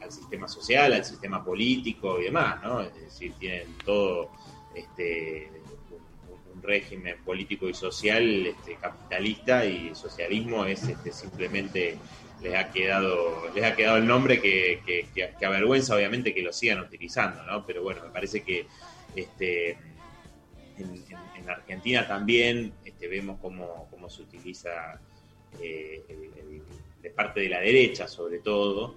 al, 0.05 0.11
sistema 0.11 0.47
social, 0.47 0.93
al 0.93 1.05
sistema 1.05 1.43
político 1.43 2.19
y 2.19 2.25
demás, 2.25 2.61
¿no? 2.63 2.81
Es 2.81 2.93
decir, 2.95 3.33
tienen 3.39 3.67
todo 3.85 4.31
este, 4.75 5.49
un, 6.53 6.61
régimen 6.61 7.15
político 7.23 7.69
y 7.69 7.73
social 7.73 8.45
este, 8.45 8.75
capitalista 8.75 9.65
y 9.65 9.95
socialismo 9.95 10.65
es 10.65 10.83
este, 10.83 11.11
simplemente 11.11 11.97
les 12.41 12.55
ha 12.55 12.69
quedado 12.69 13.49
les 13.53 13.63
ha 13.63 13.75
quedado 13.75 13.97
el 13.97 14.05
nombre 14.07 14.41
que, 14.41 14.81
que, 14.85 15.45
avergüenza 15.45 15.95
obviamente 15.95 16.33
que 16.33 16.41
lo 16.41 16.51
sigan 16.51 16.79
utilizando, 16.79 17.43
¿no? 17.43 17.65
Pero 17.65 17.81
bueno, 17.83 18.01
me 18.03 18.09
parece 18.09 18.43
que 18.43 18.65
este, 19.15 19.77
en, 20.83 21.49
Argentina 21.49 22.07
también 22.07 22.73
este, 22.85 23.07
vemos 23.07 23.39
cómo, 23.41 24.09
se 24.09 24.21
utiliza 24.21 24.99
eh, 25.59 26.03
de 27.01 27.09
parte 27.11 27.41
de 27.41 27.49
la 27.49 27.59
derecha, 27.59 28.07
sobre 28.07 28.39
todo, 28.39 28.95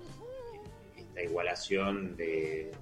esta 0.97 1.23
igualación 1.23 2.17
de, 2.17 2.73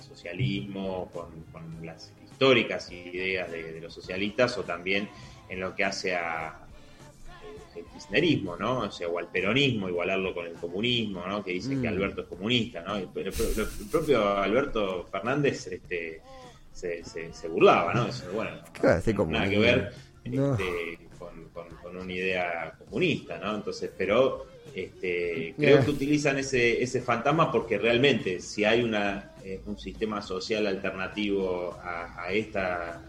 socialismo 0.00 1.10
con, 1.12 1.84
las 1.84 2.12
históricas 2.24 2.90
ideas 2.92 3.50
de, 3.50 3.80
los 3.80 3.92
socialistas 3.92 4.56
o 4.58 4.62
también 4.62 5.08
en 5.48 5.60
lo 5.60 5.74
que 5.74 5.84
hace 5.84 6.14
a 6.14 6.68
el 7.74 7.84
kirchnerismo, 7.84 8.56
¿no? 8.56 8.80
O 8.80 8.90
sea, 8.90 9.08
o 9.08 9.18
al 9.18 9.28
peronismo, 9.28 9.88
igualarlo 9.88 10.34
con 10.34 10.46
el 10.46 10.54
comunismo, 10.54 11.24
¿no? 11.26 11.44
Que 11.44 11.52
dice 11.52 11.70
que 11.70 11.88
mm. 11.88 11.92
Alberto 11.92 12.22
es 12.22 12.26
comunista, 12.26 12.82
¿no? 12.82 12.96
El, 12.96 13.08
el, 13.14 13.32
propio 13.90 14.36
Alberto 14.36 15.06
Fernández 15.10 15.66
este, 15.68 16.20
se, 16.78 17.32
se, 17.32 17.48
burlaba, 17.48 17.92
¿no? 17.92 18.08
bueno, 18.32 18.50
nada 19.32 19.50
que 19.50 19.58
ver 19.58 19.92
este, 20.22 21.08
con, 21.18 21.96
una 21.96 22.12
idea 22.12 22.74
comunista, 22.78 23.38
¿no? 23.38 23.56
Entonces, 23.56 23.90
pero 23.96 24.46
este, 24.74 25.54
creo 25.58 25.84
que 25.84 25.90
utilizan 25.90 26.38
ese, 26.38 26.80
ese 26.80 27.00
fantasma 27.00 27.50
porque 27.50 27.78
realmente 27.78 28.38
si 28.40 28.64
hay 28.64 28.82
una, 28.82 29.32
eh, 29.42 29.60
un 29.66 29.76
sistema 29.76 30.22
social 30.22 30.66
alternativo 30.68 31.76
a, 31.82 32.28
esta, 32.30 33.02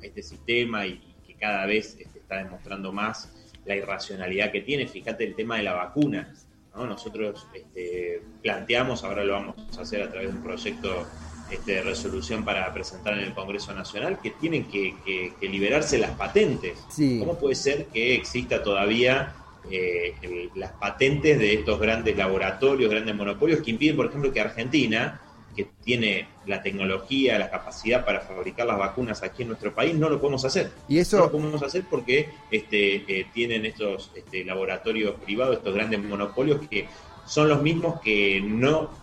este 0.00 0.22
sistema 0.22 0.86
y, 0.86 1.00
que 1.26 1.34
cada 1.34 1.66
vez 1.66 1.96
este, 1.98 2.20
está 2.20 2.36
demostrando 2.36 2.92
más 2.92 3.32
la 3.64 3.74
irracionalidad 3.74 4.52
que 4.52 4.60
tiene, 4.60 4.86
fíjate 4.86 5.24
el 5.24 5.34
tema 5.34 5.56
de 5.56 5.64
la 5.64 5.72
vacuna. 5.72 6.32
¿no? 6.76 6.86
Nosotros 6.86 7.48
este, 7.52 8.22
planteamos, 8.42 9.02
ahora 9.02 9.24
lo 9.24 9.32
vamos 9.32 9.56
a 9.76 9.82
hacer 9.82 10.02
a 10.02 10.10
través 10.10 10.30
de 10.30 10.36
un 10.36 10.42
proyecto 10.42 11.06
este, 11.52 11.82
resolución 11.82 12.44
para 12.44 12.72
presentar 12.72 13.14
en 13.14 13.20
el 13.20 13.34
Congreso 13.34 13.74
Nacional 13.74 14.18
que 14.22 14.30
tienen 14.30 14.64
que, 14.64 15.32
liberarse 15.42 15.98
las 15.98 16.12
patentes. 16.12 16.78
¿Cómo 17.18 17.38
puede 17.38 17.54
ser 17.54 17.86
que 17.86 18.14
exista 18.14 18.62
todavía 18.62 19.34
eh, 19.70 20.48
las 20.54 20.72
patentes 20.72 21.38
de 21.38 21.54
estos 21.54 21.78
grandes 21.78 22.16
laboratorios, 22.16 22.90
grandes 22.90 23.14
monopolios 23.14 23.60
que 23.60 23.70
impiden, 23.70 23.96
por 23.96 24.06
ejemplo, 24.06 24.32
que 24.32 24.40
Argentina, 24.40 25.20
que 25.54 25.68
tiene 25.84 26.26
la 26.46 26.62
tecnología, 26.62 27.38
la 27.38 27.50
capacidad 27.50 28.04
para 28.04 28.20
fabricar 28.20 28.66
las 28.66 28.78
vacunas 28.78 29.22
aquí 29.22 29.42
en 29.42 29.48
nuestro 29.48 29.74
país, 29.74 29.94
no 29.94 30.08
lo 30.08 30.20
podemos 30.20 30.44
hacer. 30.44 30.70
Y 30.88 30.98
eso 30.98 31.18
no 31.18 31.24
lo 31.24 31.32
podemos 31.32 31.62
hacer 31.62 31.84
porque 31.88 32.30
este, 32.50 33.04
eh, 33.06 33.26
tienen 33.32 33.66
estos 33.66 34.10
este, 34.14 34.44
laboratorios 34.44 35.16
privados, 35.20 35.58
estos 35.58 35.74
grandes 35.74 36.02
monopolios 36.02 36.66
que 36.68 36.88
son 37.26 37.48
los 37.48 37.62
mismos 37.62 38.00
que 38.00 38.40
no 38.40 39.01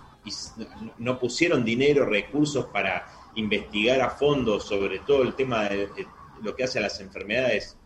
no 0.98 1.20
pusieron 1.20 1.64
dinero, 1.64 2.06
recursos 2.06 2.66
para 2.66 3.08
investigar 3.36 4.02
a 4.02 4.10
fondo 4.10 4.60
sobre 4.60 5.00
todo 5.00 5.24
el 5.24 5.34
tema 5.34 5.70
de, 5.70 5.88
lo 6.42 6.56
que 6.56 6.64
hace 6.64 6.80
a 6.80 6.82
las 6.82 7.00
enfermedades 7.00 7.78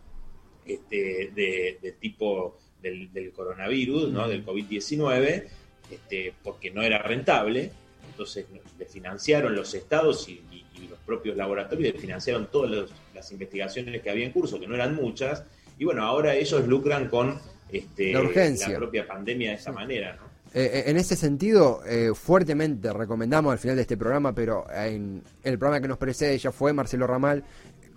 este, 0.65 1.31
de, 1.33 1.95
tipo 1.99 2.57
del, 2.81 3.31
coronavirus, 3.35 4.09
¿no? 4.11 4.27
del 4.27 4.45
COVID-19, 4.45 5.47
este, 5.91 6.33
porque 6.43 6.71
no 6.71 6.81
era 6.81 6.99
rentable. 6.99 7.71
Entonces 8.09 8.45
le 8.77 8.85
financiaron 8.85 9.55
los 9.55 9.73
estados 9.73 10.27
y, 10.29 10.41
los 10.89 10.99
propios 10.99 11.37
laboratorios, 11.37 11.93
le 11.93 11.99
financiaron 11.99 12.47
todas 12.51 12.89
las 13.15 13.31
investigaciones 13.31 14.01
que 14.01 14.09
había 14.09 14.25
en 14.25 14.33
curso, 14.33 14.59
que 14.59 14.67
no 14.67 14.75
eran 14.75 14.95
muchas. 14.95 15.45
Y 15.79 15.85
bueno, 15.85 16.03
ahora 16.03 16.35
ellos 16.35 16.67
lucran 16.67 17.07
con 17.07 17.39
este, 17.71 18.11
la, 18.11 18.77
propia 18.77 19.07
pandemia 19.07 19.51
de 19.51 19.55
esa 19.55 19.71
manera. 19.71 20.17
¿no? 20.17 20.32
Eh, 20.53 20.69
eh, 20.71 20.83
en 20.87 20.97
ese 20.97 21.15
sentido, 21.15 21.81
eh, 21.85 22.11
fuertemente 22.13 22.93
recomendamos 22.93 23.51
al 23.51 23.57
final 23.57 23.75
de 23.75 23.81
este 23.81 23.97
programa, 23.97 24.35
pero 24.35 24.65
en 24.71 25.23
el 25.43 25.57
programa 25.57 25.81
que 25.81 25.87
nos 25.87 25.97
precede 25.97 26.37
ya 26.37 26.51
fue 26.51 26.73
Marcelo 26.73 27.07
Ramal, 27.07 27.43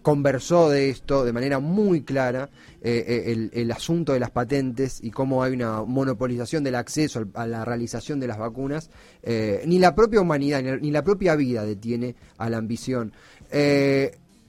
conversó 0.01 0.71
de 0.71 0.89
esto 0.89 1.25
de 1.25 1.33
manera 1.33 1.59
muy 1.59 2.03
clara, 2.03 2.49
el, 2.81 3.73
asunto 3.73 4.13
de 4.13 4.21
las 4.21 4.31
patentes 4.31 5.03
y 5.03 5.11
cómo 5.11 5.43
hay 5.43 5.53
una 5.53 5.83
monopolización 5.83 6.63
del 6.63 6.77
acceso 6.77 7.27
a 7.35 7.47
la 7.49 7.65
realización 7.65 8.21
de 8.21 8.29
las 8.29 8.39
vacunas. 8.39 8.89
ni 9.67 9.81
la 9.81 9.97
propia 9.97 10.21
humanidad, 10.21 10.63
ni 10.63 10.93
la 10.93 11.03
propia 11.03 11.35
vida 11.35 11.65
detiene 11.65 12.15
a 12.39 12.49
la 12.49 12.59
ambición. 12.59 13.13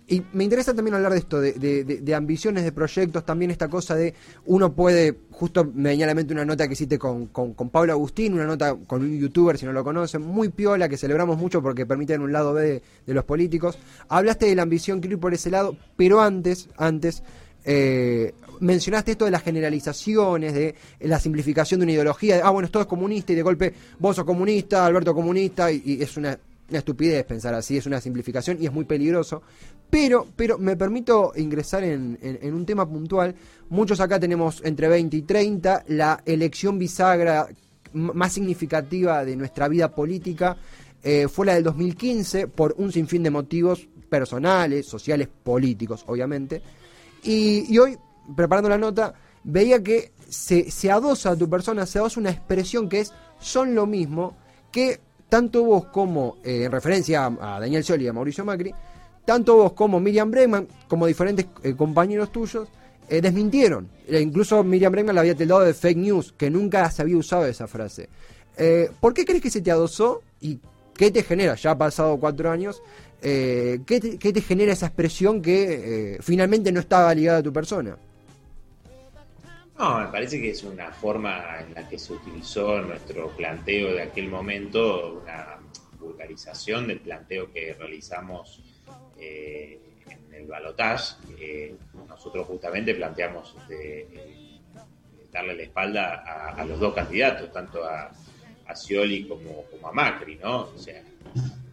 Y 0.10 0.24
me 0.32 0.46
interesa 0.46 0.74
también 0.74 0.96
hablar 0.96 1.12
de 1.12 1.20
esto, 1.20 1.42
de, 1.42 2.16
ambiciones, 2.16 2.64
de 2.64 2.72
proyectos, 2.72 3.26
también 3.26 3.52
esta 3.52 3.68
cosa 3.68 3.94
de 3.94 4.14
uno 4.46 4.74
puede, 4.74 5.18
justo 5.32 5.66
me 5.66 5.90
venía 5.90 6.08
una 6.30 6.46
nota 6.46 6.66
que 6.66 6.74
hiciste 6.74 6.98
con, 6.98 7.28
con, 7.28 7.54
Pablo 7.70 7.92
Agustín, 7.92 8.34
una 8.34 8.46
nota 8.46 8.74
con 8.88 9.02
un 9.02 9.20
youtuber, 9.20 9.58
si 9.58 9.66
no 9.66 9.74
lo 9.74 9.84
conocen, 9.84 10.22
muy 10.22 10.48
piola, 10.48 10.88
que 10.88 10.96
celebramos 10.96 11.38
mucho 11.38 11.62
porque 11.62 11.86
permiten 11.86 12.22
un 12.22 12.32
lado 12.32 12.54
B 12.54 12.82
de, 13.06 13.14
los 13.14 13.26
políticos. 13.26 13.78
Hablaste 14.08 14.46
de 14.46 14.56
la 14.56 14.62
ambición, 14.62 15.02
quiero 15.02 15.16
ir 15.18 15.20
por 15.20 15.34
ese 15.34 15.50
lado, 15.50 15.76
pero 15.98 16.22
antes, 16.22 16.70
antes, 16.78 17.22
eh, 17.66 18.34
mencionaste 18.62 19.12
esto 19.12 19.26
de 19.26 19.32
las 19.32 19.44
generalizaciones, 19.44 20.54
de 20.54 20.76
la 21.02 21.20
simplificación 21.20 21.82
de 21.82 21.84
una 21.84 21.92
ideología, 21.92 22.40
ah, 22.46 22.52
bueno, 22.52 22.68
esto 22.68 22.80
es 22.80 22.88
comunista 22.88 23.34
y 23.34 23.36
de 23.36 23.42
golpe 23.42 23.74
vos 24.00 24.16
sos 24.16 24.24
comunista, 24.24 24.86
Alberto 24.86 25.14
comunista, 25.14 25.70
y 25.70 26.02
es 26.02 26.16
una 26.16 26.40
estupidez 26.76 27.24
pensar 27.26 27.54
así, 27.54 27.78
es 27.78 27.86
una 27.86 28.02
simplificación 28.02 28.58
y 28.60 28.66
es 28.66 28.74
muy 28.74 28.86
peligroso. 28.86 29.42
Pero, 29.90 30.28
pero 30.36 30.58
me 30.58 30.76
permito 30.76 31.32
ingresar 31.36 31.84
en, 31.84 32.18
un 32.44 32.66
tema 32.66 32.88
puntual. 32.88 33.36
Muchos 33.70 34.00
acá 34.00 34.20
tenemos 34.20 34.62
entre 34.66 34.88
20 34.88 35.18
y 35.18 35.22
30, 35.22 35.86
la 35.88 36.22
elección 36.26 36.78
bisagra 36.78 37.48
más 37.94 38.34
significativa 38.34 39.24
de 39.24 39.36
nuestra 39.36 39.68
vida 39.70 39.90
política 39.90 40.58
eh, 41.04 41.28
fue 41.30 41.46
la 41.46 41.56
del 41.56 41.64
2015 41.64 42.48
por 42.48 42.76
un 42.78 42.92
sinfín 42.92 43.24
de 43.24 43.30
motivos 43.30 43.88
personales, 44.10 44.86
sociales, 44.86 45.30
políticos, 45.44 46.04
obviamente. 46.08 46.62
Y, 47.24 47.78
hoy, 47.78 47.98
preparando 48.36 48.70
la 48.70 48.78
nota, 48.78 49.14
veía 49.44 49.82
que 49.82 50.12
se, 50.28 50.70
se 50.70 50.92
adosa 50.92 51.32
a 51.32 51.36
tu 51.36 51.50
persona, 51.50 51.86
se 51.86 52.00
adosa 52.00 52.20
una 52.20 52.32
expresión 52.32 52.90
que 52.90 53.02
es 53.02 53.14
son 53.40 53.76
lo 53.76 53.86
mismo 53.86 54.36
que 54.72 55.00
tanto 55.30 55.64
vos 55.64 55.86
como, 55.86 56.38
eh, 56.44 56.64
en 56.66 56.72
referencia 56.72 57.26
a, 57.26 57.60
Daniel 57.60 57.84
Scioli 57.84 58.06
y 58.06 58.08
a 58.08 58.14
Mauricio 58.14 58.46
Macri, 58.46 58.74
tanto 59.28 59.58
vos 59.58 59.74
como 59.74 60.00
Miriam 60.00 60.32
Bregman, 60.32 60.70
como 60.88 61.06
diferentes 61.06 61.48
eh, 61.62 61.76
compañeros 61.76 62.32
tuyos, 62.32 62.70
eh, 63.10 63.20
desmintieron. 63.20 63.90
incluso 64.08 64.64
Miriam 64.64 64.90
Bregman 64.90 65.16
la 65.16 65.20
había 65.20 65.36
tildado 65.36 65.66
de 65.66 65.74
fake 65.74 65.98
news, 65.98 66.34
que 66.38 66.50
nunca 66.50 66.90
se 66.90 67.02
había 67.02 67.18
usado 67.18 67.46
esa 67.46 67.68
frase. 67.68 68.08
¿Por 69.02 69.14
qué 69.14 69.26
crees 69.26 69.42
que 69.42 69.50
se 69.50 69.62
te 69.62 69.70
adosó 69.70 70.22
y 70.40 70.60
qué 70.96 71.12
te 71.12 71.24
genera? 71.24 71.56
Ya 71.56 71.72
ha 71.72 71.78
pasado 71.78 72.18
cuatro 72.18 72.50
años. 72.50 72.82
¿qué, 73.22 74.00
te, 74.02 74.18
¿Qué 74.18 74.32
te 74.32 74.42
genera 74.42 74.72
esa 74.72 74.88
expresión 74.88 75.42
que 75.42 76.18
finalmente 76.22 76.72
no 76.72 76.80
estaba 76.80 77.14
ligada 77.14 77.40
a 77.40 77.44
tu 77.44 77.52
persona? 77.52 77.98
No, 79.78 80.00
me 80.00 80.08
parece 80.08 80.42
que 80.42 80.52
es 80.52 80.64
una 80.64 80.90
forma 80.92 81.60
en 81.60 81.74
la 81.76 81.88
que 81.88 82.00
se 82.00 82.14
utilizó 82.14 82.82
nuestro 82.82 83.28
planteo 83.36 83.94
de 83.94 84.02
aquel 84.04 84.30
momento, 84.30 85.22
una 85.22 85.60
vulgarización 86.00 86.88
del 86.88 87.02
planteo 87.02 87.52
que 87.52 87.76
realizamos 87.78 88.64
eh, 89.20 89.80
en 90.10 90.34
el 90.34 90.48
balotage. 90.48 91.16
nosotros 92.08 92.48
justamente 92.48 92.96
planteamos 92.96 93.56
este, 93.62 94.08
darle 95.32 95.56
la 95.56 95.64
espalda 95.64 96.54
a, 96.56 96.66
los 96.66 96.80
dos 96.80 96.94
candidatos, 96.94 97.52
tanto 97.52 97.84
a, 97.84 98.12
a 98.68 98.76
Scioli 98.76 99.28
como, 99.28 99.66
a 99.84 99.92
Macri, 99.92 100.36
¿no? 100.36 100.62
O 100.64 100.78
sea, 100.78 101.04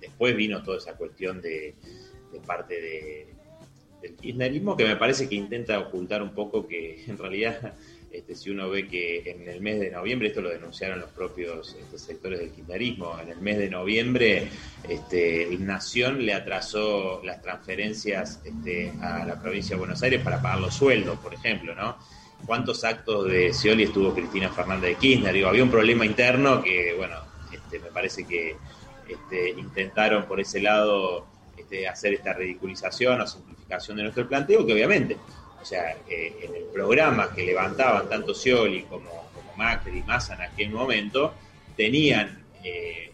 después 0.00 0.36
vino 0.36 0.62
toda 0.62 0.78
esa 0.78 0.94
cuestión 0.94 1.40
de, 1.40 1.74
parte 2.46 3.28
del 4.02 4.16
kirchnerismo 4.16 4.76
que 4.76 4.84
me 4.84 4.96
parece 4.96 5.28
que 5.28 5.36
intenta 5.36 5.78
ocultar 5.78 6.22
un 6.22 6.34
poco 6.34 6.66
que 6.66 7.04
en 7.08 7.16
realidad 7.16 7.74
este, 8.14 8.36
si 8.36 8.50
uno 8.50 8.70
ve 8.70 8.86
que 8.86 9.28
en 9.28 9.48
el 9.48 9.60
mes 9.60 9.80
de 9.80 9.90
noviembre, 9.90 10.28
esto 10.28 10.40
lo 10.40 10.48
denunciaron 10.48 11.00
los 11.00 11.10
propios 11.10 11.76
este, 11.78 11.98
sectores 11.98 12.38
del 12.38 12.50
kirchnerismo, 12.50 13.18
en 13.20 13.30
el 13.30 13.40
mes 13.40 13.58
de 13.58 13.68
noviembre 13.68 14.48
este, 14.88 15.48
Nación 15.58 16.24
le 16.24 16.32
atrasó 16.32 17.20
las 17.24 17.42
transferencias 17.42 18.40
este, 18.44 18.92
a 19.02 19.24
la 19.24 19.42
provincia 19.42 19.74
de 19.74 19.80
Buenos 19.80 20.00
Aires 20.04 20.22
para 20.22 20.40
pagar 20.40 20.60
los 20.60 20.74
sueldos, 20.74 21.18
por 21.18 21.34
ejemplo, 21.34 21.74
¿no? 21.74 21.96
¿Cuántos 22.46 22.84
actos 22.84 23.26
de 23.28 23.52
Scioli 23.52 23.84
estuvo 23.84 24.14
Cristina 24.14 24.48
Fernández 24.48 24.90
de 24.90 24.94
Kirchner? 24.96 25.32
Digo, 25.32 25.48
había 25.48 25.64
un 25.64 25.70
problema 25.70 26.06
interno 26.06 26.62
que, 26.62 26.94
bueno, 26.96 27.16
este, 27.52 27.80
me 27.80 27.88
parece 27.88 28.24
que 28.24 28.56
intentaron 29.56 30.26
por 30.26 30.40
ese 30.40 30.60
lado 30.60 31.26
hacer 31.90 32.14
esta 32.14 32.32
ridiculización 32.32 33.20
o 33.20 33.26
simplificación 33.26 33.96
de 33.96 34.04
nuestro 34.04 34.28
planteo, 34.28 34.64
que 34.64 34.72
obviamente 34.72 35.16
o 35.64 35.66
sea, 35.66 35.96
eh, 36.10 36.36
en 36.42 36.54
el 36.54 36.64
programa 36.64 37.34
que 37.34 37.42
levantaban 37.42 38.06
tanto 38.06 38.34
Scioli 38.34 38.82
como, 38.82 39.30
Macri 39.56 40.00
y 40.00 40.02
Massa 40.02 40.34
en 40.34 40.42
aquel 40.42 40.68
momento, 40.68 41.32
tenían 41.74 42.44
eh, 42.62 43.12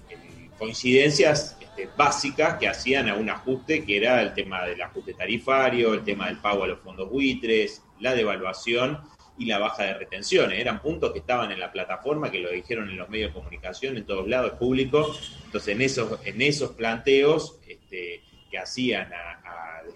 coincidencias 0.59 1.57
este, 1.61 1.89
básicas 1.97 2.59
que 2.59 2.67
hacían 2.67 3.09
a 3.09 3.15
un 3.15 3.31
ajuste, 3.31 3.85
que 3.85 3.99
era 3.99 4.21
el 4.21 4.35
tema 4.35 4.67
del 4.67 4.83
ajuste 4.83 5.15
tarifario, 5.15 5.95
el 5.95 6.03
tema 6.03 6.27
del 6.27 6.39
pago 6.39 6.65
a 6.65 6.67
los 6.67 6.81
fondos 6.81 7.09
buitres, 7.09 7.85
la 8.01 8.17
devaluación 8.17 8.99
y 9.39 9.45
la 9.45 9.59
baja 9.59 9.85
de 9.85 9.95
retenciones. 9.95 10.59
Eran 10.59 10.83
puntos 10.83 11.13
que 11.13 11.21
estaban 11.21 11.53
en 11.53 11.61
la 11.61 11.71
plataforma, 11.71 12.33
que 12.33 12.41
lo 12.41 12.51
dijeron 12.51 12.91
en 12.91 12.97
los 12.97 13.09
medios 13.09 13.31
de 13.31 13.35
comunicación, 13.35 13.97
en 13.97 14.07
todos 14.07 14.27
lados, 14.27 14.55
público. 14.55 15.15
Entonces, 15.45 15.77
en 15.77 15.83
esos, 15.83 16.27
en 16.27 16.43
esos 16.43 16.73
planteos 16.73 17.61
este, 17.69 18.23
que 18.51 18.59
hacían 18.59 19.13
a, 19.13 19.40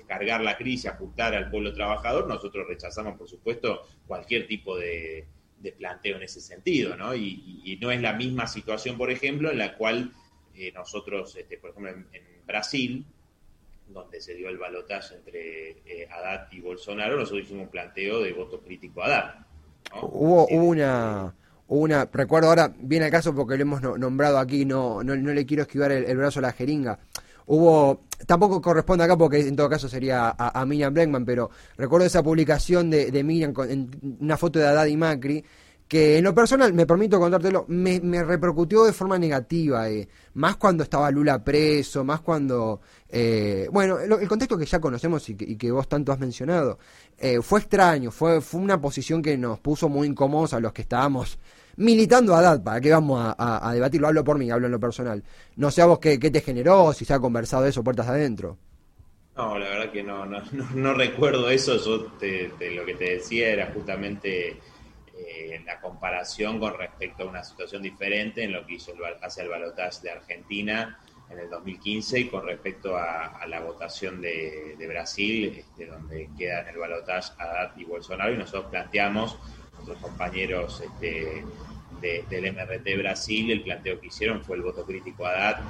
descargar 0.05 0.43
la 0.43 0.57
crisis, 0.57 0.87
ajustar 0.87 1.35
al 1.35 1.51
pueblo 1.51 1.73
trabajador, 1.73 2.29
nosotros 2.29 2.67
rechazamos, 2.69 3.17
por 3.17 3.29
supuesto, 3.29 3.87
cualquier 4.07 4.47
tipo 4.47 4.77
de, 4.77 5.27
planteo 5.79 6.17
en 6.17 6.23
ese 6.23 6.43
sentido, 6.43 6.95
¿no? 6.95 7.15
Y, 7.15 7.79
no 7.81 7.91
es 7.91 8.01
la 8.01 8.13
misma 8.13 8.47
situación, 8.47 8.99
por 8.99 9.11
ejemplo, 9.11 9.51
en 9.51 9.59
la 9.59 9.77
cual 9.77 10.13
eh, 10.55 10.71
nosotros, 10.73 11.35
este, 11.37 11.57
por 11.57 11.71
ejemplo, 11.71 11.91
en, 11.91 12.25
Brasil, 12.47 13.07
donde 13.89 14.21
se 14.21 14.35
dio 14.35 14.51
el 14.51 14.59
balotaje 14.59 15.15
entre 15.15 15.71
eh, 15.87 16.07
Haddad 16.11 16.49
y 16.53 16.61
Bolsonaro, 16.61 17.17
nosotros 17.17 17.45
hicimos 17.45 17.63
un 17.63 17.71
planteo 17.71 18.21
de 18.21 18.35
voto 18.35 18.61
crítico 18.61 19.03
a 19.03 19.07
Haddad. 19.07 19.35
Hubo, 20.03 20.47
una... 20.49 21.35
Una, 21.67 22.05
recuerdo 22.13 22.51
ahora, 22.51 22.71
viene 22.79 23.07
el 23.07 23.11
caso 23.11 23.35
porque 23.35 23.57
lo 23.57 23.63
hemos 23.63 23.81
nombrado 23.81 24.39
aquí, 24.39 24.67
no, 24.67 25.03
no, 25.03 25.15
le 25.15 25.47
quiero 25.47 25.63
esquivar 25.63 25.93
el 25.93 26.15
brazo 26.19 26.41
a 26.41 26.43
la 26.43 26.53
jeringa 26.53 26.99
hubo, 27.47 28.05
tampoco 28.27 28.61
corresponde 28.61 29.05
acá 29.05 29.17
porque 29.17 29.41
en 29.41 29.57
todo 29.57 29.69
caso 29.69 29.89
sería 29.89 30.35
a, 30.37 30.65
Miriam 30.67 30.93
Bregman, 30.93 31.25
pero 31.25 31.51
recuerdo 31.77 32.07
esa 32.07 32.23
publicación 32.23 32.91
de, 32.91 33.11
de 33.11 33.25
Miriam 33.25 33.53
con 33.53 33.71
en 33.71 33.91
una 34.21 34.37
foto 34.37 34.59
de 34.59 34.67
Haddad 34.67 34.87
y 34.87 34.97
Macri, 34.97 35.45
que 35.87 36.19
en 36.19 36.25
lo 36.25 36.35
personal, 36.35 36.73
me 36.73 36.87
permito 36.87 37.21
contártelo, 37.21 37.67
me, 37.69 38.01
repercutió 38.25 38.85
de 38.85 38.93
forma 38.93 39.19
negativa, 39.19 39.89
eh, 39.91 40.09
más 40.35 40.57
cuando 40.57 40.83
estaba 40.83 41.11
Lula 41.11 41.45
preso, 41.45 42.05
más 42.05 42.21
cuando, 42.21 42.81
eh, 43.09 43.69
bueno, 43.71 43.99
el 43.99 44.27
contexto 44.27 44.57
que 44.57 44.65
ya 44.65 44.81
conocemos 44.81 45.29
y 45.29 45.35
que, 45.57 45.71
vos 45.71 45.87
tanto 45.87 46.11
has 46.11 46.19
mencionado, 46.19 46.79
eh, 47.19 47.41
fue 47.43 47.61
extraño, 47.61 48.11
fue, 48.11 48.41
fue 48.41 48.61
una 48.61 48.81
posición 48.81 49.21
que 49.21 49.37
nos 49.37 49.61
puso 49.61 49.89
muy 49.89 50.09
incómodos 50.09 50.55
a 50.55 50.61
los 50.61 50.73
que 50.73 50.83
estábamos 50.83 51.39
militando 51.77 52.35
a 52.35 52.41
edad, 52.41 52.63
¿para 52.63 52.81
qué 52.81 52.91
vamos 52.91 53.35
a, 53.39 53.73
debatirlo? 53.73 54.09
Hablo 54.09 54.25
por 54.25 54.39
mí, 54.39 54.51
hablo 54.51 54.67
en 54.67 54.73
lo 54.73 54.81
personal. 54.81 55.23
No 55.57 55.71
sé 55.71 55.83
a 55.83 55.87
vos 55.87 55.99
qué, 55.99 56.19
te 56.19 56.41
generó, 56.41 56.93
si 56.93 57.05
se 57.05 57.15
ha 57.15 57.21
conversado 57.21 57.67
eso 57.67 57.85
puertas 57.85 58.09
adentro. 58.09 58.59
No, 59.37 59.59
la 59.59 59.69
verdad 59.69 59.91
que 59.91 60.03
no, 60.03 60.25
no, 60.27 60.43
no, 60.75 60.95
recuerdo 60.95 61.51
eso. 61.51 61.77
Yo 61.77 62.09
lo 62.21 62.85
que 62.85 62.95
te 62.95 63.17
decía 63.17 63.49
era 63.49 63.73
justamente 63.75 64.61
eh, 65.17 65.61
la 65.67 65.81
comparación 65.81 66.61
con 66.61 66.79
respecto 66.79 67.25
a 67.25 67.27
una 67.27 67.43
situación 67.43 67.83
diferente 67.83 68.45
en 68.45 68.53
lo 68.53 68.65
que 68.65 68.75
hizo 68.75 68.93
el, 68.93 68.99
hacia 69.23 69.43
el 69.43 69.49
balotaje 69.49 70.03
de 70.03 70.11
Argentina 70.11 70.99
en 71.31 71.39
el 71.39 71.51
2015 71.51 72.21
y 72.21 72.29
con 72.29 72.47
respecto 72.47 72.97
a, 72.97 73.45
la 73.47 73.61
votación 73.61 74.21
de, 74.21 74.77
Brasil, 74.89 75.57
este, 75.59 75.87
donde 75.87 76.29
queda 76.37 76.63
en 76.63 76.69
el 76.69 76.79
balotaje 76.79 77.33
Haddad 77.39 77.77
y 77.77 77.85
Bolsonaro, 77.85 78.33
y 78.33 78.39
nosotros 78.39 78.67
planteamos, 78.71 79.39
compañeros 79.99 80.83
este, 80.85 81.45
del 82.01 82.53
MRT 82.53 82.99
Brasil, 82.99 83.51
el 83.51 83.63
planteo 83.63 84.01
que 84.01 84.09
hicieron 84.09 84.45
fue 84.45 84.57
el 84.57 84.63
voto 84.63 84.85
crítico 84.85 85.27
a 85.27 85.31
Haddad 85.31 85.61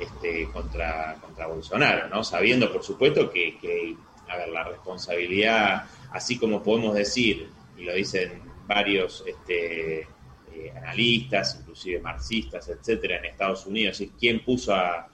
este, 0.00 0.48
contra, 0.52 1.16
contra 1.20 1.46
Bolsonaro, 1.46 2.08
¿no? 2.08 2.24
Sabiendo, 2.24 2.72
por 2.72 2.82
supuesto, 2.82 3.30
que, 3.30 3.96
a 4.28 4.36
ver, 4.36 4.48
la 4.48 4.64
responsabilidad, 4.64 5.84
así 6.10 6.38
como 6.38 6.62
podemos 6.62 6.94
decir, 6.94 7.48
y 7.76 7.84
lo 7.84 7.94
dicen 7.94 8.42
varios 8.66 9.24
este, 9.26 10.00
eh, 10.00 10.72
analistas, 10.76 11.58
inclusive 11.60 12.00
marxistas, 12.00 12.68
etcétera, 12.68 13.18
en 13.18 13.26
Estados 13.26 13.66
Unidos, 13.66 14.00
es 14.00 14.10
quién 14.18 14.44
puso 14.44 14.74
a, 14.74 15.10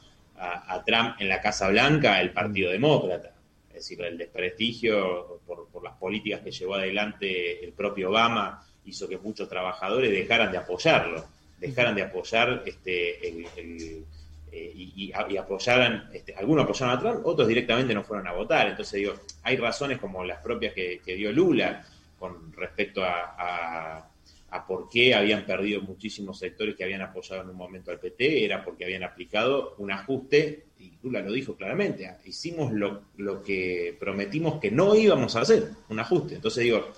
Trump 0.86 1.16
en 1.18 1.28
la 1.28 1.38
Casa 1.42 1.68
Blanca, 1.68 2.18
el 2.18 2.32
Partido 2.32 2.70
Demócrata. 2.70 3.34
Es 3.80 3.88
decir, 3.88 4.04
el 4.04 4.18
desprestigio 4.18 5.40
por, 5.46 5.66
por 5.68 5.82
las 5.82 5.96
políticas 5.96 6.42
que 6.42 6.50
llevó 6.50 6.74
adelante 6.74 7.64
el 7.64 7.72
propio 7.72 8.10
Obama 8.10 8.62
hizo 8.84 9.08
que 9.08 9.16
muchos 9.16 9.48
trabajadores 9.48 10.10
dejaran 10.10 10.52
de 10.52 10.58
apoyarlo, 10.58 11.24
dejaran 11.58 11.94
de 11.94 12.02
apoyar 12.02 12.62
este, 12.66 13.26
el, 13.26 14.04
eh, 14.52 14.72
y, 14.74 15.12
apoyaran, 15.14 16.10
este, 16.12 16.34
algunos 16.34 16.64
apoyaron 16.64 16.94
a 16.94 17.00
Trump, 17.00 17.26
otros 17.26 17.48
directamente 17.48 17.94
no 17.94 18.04
fueron 18.04 18.26
a 18.28 18.32
votar. 18.32 18.68
Entonces 18.68 19.00
digo, 19.00 19.14
hay 19.44 19.56
razones 19.56 19.98
como 19.98 20.24
las 20.24 20.42
propias 20.42 20.74
que, 20.74 21.00
dio 21.16 21.32
Lula 21.32 21.82
con 22.18 22.52
respecto 22.52 23.02
a, 23.02 24.10
a, 24.50 24.66
por 24.66 24.90
qué 24.90 25.14
habían 25.14 25.46
perdido 25.46 25.80
muchísimos 25.80 26.38
sectores 26.38 26.76
que 26.76 26.84
habían 26.84 27.00
apoyado 27.00 27.44
en 27.44 27.48
un 27.48 27.56
momento 27.56 27.90
al 27.90 27.98
PT, 27.98 28.44
era 28.44 28.62
porque 28.62 28.84
habían 28.84 29.04
aplicado 29.04 29.74
un 29.78 29.90
ajuste, 29.90 30.66
y 30.80 30.92
Lula 31.02 31.20
lo 31.20 31.32
dijo 31.32 31.54
claramente, 31.54 32.10
hicimos 32.24 32.72
lo, 32.72 33.02
lo 33.18 33.42
que 33.42 33.96
prometimos 33.98 34.60
que 34.60 34.70
no 34.70 34.94
íbamos 34.94 35.36
a 35.36 35.42
hacer, 35.42 35.70
un 35.88 36.00
ajuste. 36.00 36.36
Entonces 36.36 36.64
digo, 36.64 36.92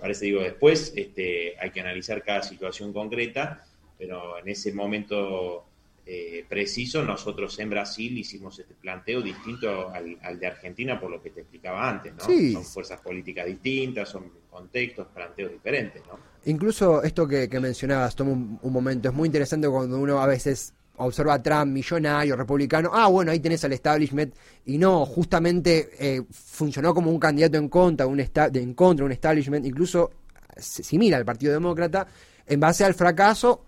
parece, 0.00 0.26
digo, 0.26 0.40
después 0.40 0.92
este, 0.96 1.54
hay 1.60 1.70
que 1.70 1.80
analizar 1.80 2.22
cada 2.24 2.42
situación 2.42 2.92
concreta, 2.92 3.64
pero 3.98 4.38
en 4.38 4.48
ese 4.48 4.72
momento 4.72 5.64
eh, 6.08 6.44
preciso 6.48 7.02
nosotros 7.02 7.58
en 7.58 7.70
Brasil 7.70 8.16
hicimos 8.16 8.58
este 8.58 8.74
planteo 8.74 9.20
distinto 9.20 9.90
al, 9.90 10.38
de 10.38 10.46
Argentina 10.46 11.00
por 11.00 11.10
lo 11.10 11.20
que 11.20 11.30
te 11.30 11.40
explicaba 11.40 11.90
antes, 11.90 12.14
¿no? 12.14 12.24
Son 12.24 12.64
fuerzas 12.64 13.00
políticas 13.00 13.46
distintas, 13.46 14.08
son 14.08 14.30
contextos, 14.48 15.08
planteos 15.12 15.50
diferentes, 15.50 16.02
¿no? 16.06 16.18
Incluso 16.44 17.02
esto 17.02 17.26
que, 17.26 17.48
mencionabas, 17.58 18.14
toma 18.14 18.30
un, 18.30 18.72
momento, 18.72 19.08
es 19.08 19.14
muy 19.14 19.26
interesante 19.26 19.68
cuando 19.68 19.98
uno 19.98 20.20
a 20.20 20.26
veces 20.28 20.72
observa 20.98 21.34
a 21.34 21.42
Trump, 21.42 21.72
millonario, 21.72 22.36
republicano, 22.36 22.90
ah, 22.92 23.08
bueno, 23.08 23.30
ahí 23.30 23.40
tenés 23.40 23.64
al 23.64 23.72
establishment, 23.72 24.34
y 24.64 24.78
no, 24.78 25.04
justamente 25.06 25.90
eh, 25.98 26.22
funcionó 26.30 26.94
como 26.94 27.10
un 27.10 27.18
candidato 27.18 27.58
en 27.58 27.68
contra, 27.68 28.06
un 28.06 28.16
de, 28.16 28.60
en 28.60 28.74
contra 28.74 29.04
un 29.04 29.12
establishment, 29.12 29.66
incluso 29.66 30.10
similar 30.58 31.20
al 31.20 31.24
Partido 31.24 31.52
Demócrata, 31.52 32.06
en 32.46 32.60
base 32.60 32.84
al 32.84 32.94
fracaso 32.94 33.62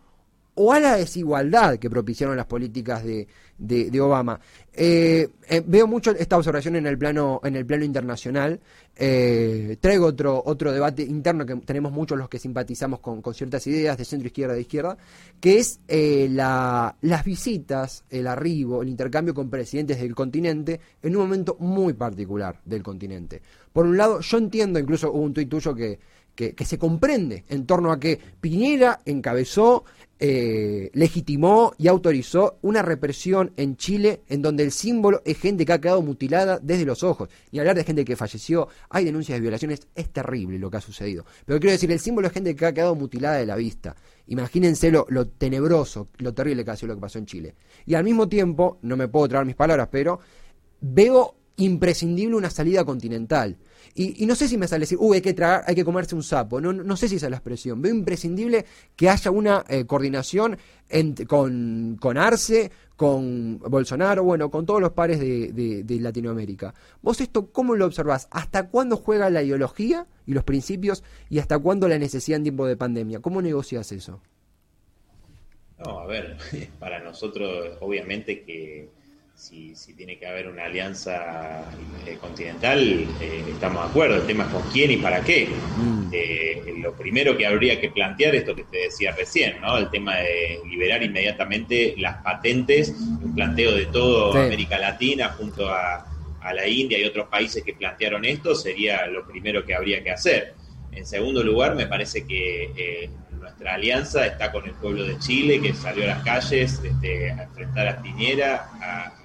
o 0.59 0.73
a 0.73 0.81
la 0.81 0.97
desigualdad 0.97 1.79
que 1.79 1.89
propiciaron 1.89 2.37
las 2.37 2.47
políticas 2.47 3.05
de, 3.05 3.29
de, 3.57 4.01
Obama. 4.01 4.41
Eh, 4.73 5.29
eh, 5.49 5.63
veo 5.65 5.87
mucho 5.87 6.11
esta 6.11 6.37
observación 6.37 6.75
en 6.75 6.87
el 6.87 6.99
plano, 6.99 7.41
en 7.45 7.55
el 7.55 7.65
plano 7.65 7.85
internacional. 7.85 8.59
Eh, 8.97 9.77
traigo 9.81 10.07
otro, 10.07 10.43
otro 10.45 10.73
debate 10.73 11.03
interno 11.03 11.47
que 11.47 11.55
tenemos 11.57 11.93
muchos 11.93 12.19
los 12.19 12.29
que 12.29 12.41
simpatizamos 12.41 12.99
con, 12.99 13.23
ciertas 13.33 13.65
ideas 13.69 13.97
de 13.99 14.05
centro 14.05 14.27
izquierda 14.27 14.55
de 14.55 14.63
izquierda, 14.63 14.99
que 15.41 15.59
es 15.59 15.79
la, 15.89 16.97
las 17.03 17.25
visitas, 17.25 18.05
el 18.11 18.27
arribo, 18.27 18.83
el 18.83 18.89
intercambio 18.89 19.35
con 19.35 19.49
presidentes 19.49 20.01
del 20.01 20.15
continente 20.17 20.81
en 21.01 21.15
un 21.15 21.23
momento 21.23 21.57
muy 21.61 21.93
particular 21.93 22.61
del 22.65 22.83
continente. 22.83 23.41
Por 23.73 23.87
un 23.87 23.97
lado, 23.97 24.21
yo 24.21 24.39
entiendo, 24.39 24.81
incluso 24.81 25.13
hubo 25.13 25.23
un 25.23 25.33
tuit 25.33 25.49
tuyo 25.49 25.73
que, 25.73 26.01
que, 26.39 26.65
se 26.65 26.79
comprende 26.79 27.45
en 27.49 27.67
torno 27.67 27.91
a 27.91 27.99
que 27.99 28.21
Piñera 28.41 29.01
encabezó, 29.05 29.85
eh, 30.21 30.89
legitimó 30.95 31.73
y 31.79 31.89
autorizó 31.89 32.59
una 32.63 32.81
represión 32.81 33.53
en 33.57 33.77
Chile 33.77 34.23
en 34.29 34.41
donde 34.41 34.63
el 34.63 34.71
símbolo 34.71 35.21
es 35.25 35.37
gente 35.37 35.67
que 35.67 35.73
ha 35.73 35.81
quedado 35.81 36.01
mutilada 36.01 36.61
desde 36.63 36.85
los 36.85 37.03
ojos. 37.03 37.29
Y 37.51 37.59
hablar 37.59 37.75
de 37.75 37.83
gente 37.83 38.05
que 38.05 38.15
falleció, 38.15 38.69
hay 38.89 39.05
denuncias 39.05 39.37
de 39.37 39.41
violaciones, 39.41 39.81
es 39.97 40.11
terrible 40.11 40.61
lo 40.61 40.71
que 40.71 40.77
ha 40.77 40.81
sucedido. 40.81 41.25
Pero 41.45 41.59
quiero 41.59 41.73
decir, 41.73 41.91
el 41.91 41.99
símbolo 41.99 42.29
es 42.29 42.33
gente 42.33 42.55
que 42.55 42.67
ha 42.67 42.73
quedado 42.73 42.95
mutilada 42.95 43.39
de 43.39 43.47
la 43.47 43.57
vista. 43.57 43.97
Imagínense 44.29 44.93
lo, 44.93 45.07
lo 45.09 45.27
tenebroso, 45.27 46.09
lo 46.19 46.33
terrible 46.35 46.65
que 46.65 46.71
ha 46.71 46.77
sido 46.77 46.89
lo 46.89 46.95
que 46.95 47.01
pasó 47.01 47.19
en 47.19 47.27
Chile. 47.27 47.57
Y 47.85 47.95
al 47.95 48.05
mismo 48.05 48.29
tiempo, 48.29 48.79
no 48.83 48.97
me 48.97 49.09
puedo 49.09 49.27
traer 49.27 49.45
mis 49.45 49.57
palabras, 49.57 49.89
pero 49.91 50.21
veo 50.81 51.35
imprescindible 51.57 52.37
una 52.37 52.51
salida 52.51 52.85
continental. 52.85 53.57
Y, 54.01 54.27
no 54.27 54.37
sé 54.37 54.47
si 54.47 54.57
me 54.57 54.69
sale 54.69 54.83
decir, 54.83 54.97
uy, 55.01 55.17
hay 55.17 55.21
que, 55.21 55.35
tragar, 55.35 55.65
hay 55.67 55.75
que 55.75 55.85
comerse 55.85 56.15
un 56.15 56.23
sapo. 56.23 56.61
No, 56.61 56.73
no 56.73 56.97
sé 56.97 57.09
si 57.09 57.17
esa 57.17 57.27
es 57.27 57.31
la 57.31 57.39
expresión. 57.39 57.83
Veo 57.83 57.93
imprescindible 57.93 58.65
que 58.95 59.11
haya 59.11 59.33
una 59.33 59.65
eh, 59.69 59.87
coordinación 59.87 60.57
con, 61.27 61.99
con 62.01 62.17
Arce, 62.17 62.71
con 62.95 63.59
Bolsonaro, 63.59 64.23
bueno, 64.23 64.53
con 64.53 64.65
todos 64.67 64.81
los 64.81 64.93
pares 64.93 65.19
de, 65.19 65.83
de, 65.83 66.01
Latinoamérica. 66.01 66.75
¿Vos 67.03 67.21
esto 67.21 67.51
cómo 67.51 67.75
lo 67.75 67.87
observás? 67.87 68.29
¿Hasta 68.31 68.69
cuándo 68.69 68.99
juega 68.99 69.31
la 69.31 69.43
ideología 69.43 70.07
y 70.27 70.33
los 70.33 70.45
principios 70.45 71.03
y 71.29 71.41
hasta 71.41 71.59
cuándo 71.59 71.89
la 71.89 71.99
necesidad 71.99 72.37
en 72.37 72.45
tiempo 72.45 72.69
de 72.69 72.77
pandemia? 72.77 73.19
¿Cómo 73.19 73.43
negocias 73.43 73.91
eso? 73.91 74.21
No, 75.85 75.99
a 75.99 76.07
ver, 76.07 76.37
para 76.79 77.03
nosotros 77.03 77.77
obviamente 77.81 78.45
que 78.45 78.91
si, 79.39 79.73
tiene 79.97 80.19
que 80.19 80.27
haber 80.27 80.49
una 80.49 80.65
alianza 80.65 81.63
eh, 82.05 82.19
continental, 82.21 83.07
eh, 83.21 83.45
estamos 83.49 83.85
de 83.85 83.91
acuerdo. 83.91 84.17
El 84.17 84.27
tema 84.27 84.45
es 84.45 84.51
con 84.51 84.63
quién 84.73 84.91
y 84.91 84.97
para 84.97 85.21
qué. 85.23 85.49
Mm. 85.77 86.09
Eh, 86.13 86.75
lo 86.79 86.93
primero 86.95 87.37
que 87.37 87.47
habría 87.47 87.81
que 87.81 87.91
plantear, 87.91 88.35
esto 88.35 88.55
que 88.55 88.65
te 88.65 88.79
decía 88.79 89.13
recién, 89.13 89.61
¿no? 89.61 89.79
el 89.79 89.91
tema 89.91 90.17
de 90.17 90.61
liberar 90.69 91.03
inmediatamente 91.03 91.95
las 91.99 92.17
patentes, 92.23 92.91
un 92.91 93.35
planteo 93.35 93.73
de 93.73 93.87
toda 93.87 94.45
América 94.45 94.79
Latina 94.79 95.29
junto 95.31 95.69
a, 95.69 96.07
a, 96.41 96.55
la 96.55 96.67
India 96.67 96.99
y 96.99 97.05
otros 97.05 97.29
países 97.29 97.63
que 97.63 97.75
plantearon 97.75 98.25
esto, 98.25 98.55
sería 98.55 99.07
lo 99.07 99.27
primero 99.27 99.65
que 99.65 99.75
habría 99.75 100.03
que 100.03 100.11
hacer. 100.11 100.55
En 100.93 101.07
segundo 101.07 101.45
lugar, 101.45 101.75
me 101.77 101.87
parece 101.87 102.27
que 102.27 103.11
nuestra 103.39 103.75
alianza 103.75 104.27
está 104.27 104.51
con 104.51 104.65
el 104.65 104.73
pueblo 104.73 105.05
de 105.05 105.19
Chile, 105.19 105.61
que 105.61 105.75
salió 105.75 106.05
a 106.05 106.09
las 106.09 106.25
calles 106.25 106.81
este, 106.83 107.31
a 107.31 107.43
enfrentar 107.45 107.89
a 107.89 108.03
Piñera, 108.03 108.69
a, 108.81 109.18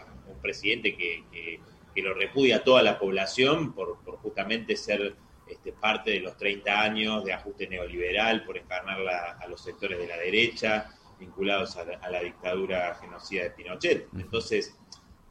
presidente 0.43 0.95
que, 0.95 1.59
lo 1.95 2.13
repudia 2.13 2.57
a 2.57 2.63
toda 2.63 2.83
la 2.83 2.99
población 2.99 3.73
por, 3.73 3.97
justamente 4.21 4.75
ser 4.75 5.15
este, 5.47 5.71
parte 5.71 6.11
de 6.11 6.19
los 6.19 6.37
30 6.37 6.81
años 6.81 7.23
de 7.23 7.33
ajuste 7.33 7.67
neoliberal, 7.67 8.43
por 8.45 8.57
encarnar 8.57 8.99
a 9.07 9.47
los 9.47 9.63
sectores 9.63 9.97
de 9.97 10.07
la 10.07 10.17
derecha 10.17 10.93
vinculados 11.23 11.77
a 11.77 12.09
la, 12.09 12.21
dictadura 12.21 12.95
genocida 12.95 13.43
de 13.43 13.51
Pinochet. 13.51 14.07
Entonces, 14.17 14.77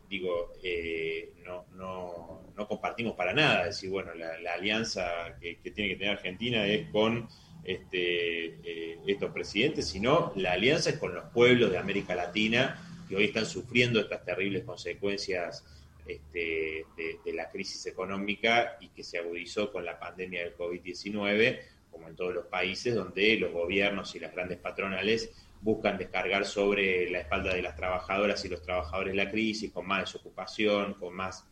digo, 0.09 0.53
eh, 0.63 1.33
no, 1.45 1.67
no, 1.75 2.69
compartimos 2.69 3.15
para 3.15 3.33
nada 3.33 3.67
decir, 3.67 3.91
bueno, 3.91 4.15
la, 4.15 4.53
alianza 4.55 5.37
que, 5.41 5.57
tiene 5.57 5.91
que 5.91 5.97
tener 5.97 6.13
Argentina 6.15 6.65
es 6.65 6.89
con 6.91 7.29
este, 7.65 8.47
eh, 8.65 8.99
estos 9.07 9.33
presidentes, 9.33 9.89
sino 9.89 10.33
la 10.37 10.53
alianza 10.53 10.91
es 10.91 10.99
con 10.99 11.15
los 11.15 11.25
pueblos 11.31 11.71
de 11.71 11.79
América 11.79 12.15
Latina 12.15 12.81
que 13.13 13.17
hoy 13.17 13.25
están 13.25 13.45
sufriendo 13.45 14.01
estas 14.01 14.25
terribles 14.25 14.65
consecuencias 14.65 15.63
este, 16.07 16.87
de, 16.97 17.33
la 17.35 17.51
crisis 17.51 17.85
económica 17.85 18.79
y 18.81 18.89
que 18.89 19.05
se 19.05 19.19
agudizó 19.19 19.71
con 19.71 19.85
la 19.85 19.99
pandemia 19.99 20.43
del 20.43 20.57
COVID-19, 20.57 21.61
como 21.91 22.09
en 22.09 22.17
todos 22.17 22.33
los 22.33 22.47
países 22.47 22.95
donde 22.95 23.37
los 23.37 23.53
gobiernos 23.53 24.15
y 24.15 24.19
las 24.19 24.33
grandes 24.33 24.57
patronales 24.57 25.31
buscan 25.61 25.99
descargar 25.99 26.47
sobre 26.47 27.11
la 27.11 27.19
espalda 27.19 27.53
de 27.53 27.61
las 27.61 27.77
trabajadoras 27.77 28.43
y 28.47 28.49
los 28.49 28.63
trabajadores 28.63 29.15
la 29.15 29.31
crisis, 29.31 29.71
con 29.71 29.87
más 29.87 30.05
desocupación, 30.05 30.95
con 30.95 31.15
más 31.15 31.45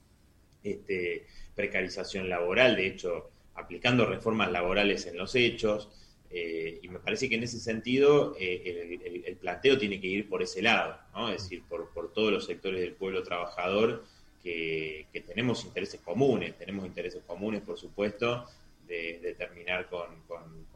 este, 0.65 1.27
precarización 1.55 2.31
laboral, 2.31 2.75
de 2.75 2.87
hecho, 2.87 3.33
aplicando 3.55 4.07
reformas 4.07 4.51
laborales 4.51 5.05
en 5.05 5.19
los 5.19 5.35
hechos. 5.35 5.91
Eh, 6.33 6.79
y 6.83 6.89
me 6.89 7.01
parece 7.01 7.29
que 7.29 7.35
en 7.35 7.43
ese 7.43 7.59
sentido 7.59 8.37
eh, 8.39 9.01
el, 9.27 9.37
planteo 9.37 9.77
tiene 9.77 10.01
que 10.01 10.07
ir 10.07 10.29
por 10.29 10.43
ese 10.45 10.63
lado, 10.63 10.97
es 11.29 11.43
decir, 11.43 11.65
por, 11.69 12.13
todos 12.13 12.31
los 12.31 12.47
sectores 12.47 12.81
del 12.81 12.93
pueblo 12.93 13.25
trabajador 13.25 14.05
que, 14.41 15.07
tenemos 15.27 15.65
intereses 15.65 16.01
comunes, 16.01 16.57
tenemos 16.57 16.87
intereses 16.87 17.23
comunes, 17.27 17.63
por 17.63 17.77
supuesto, 17.79 18.47
de, 18.87 19.35
terminar 19.37 19.89
con, 19.89 20.09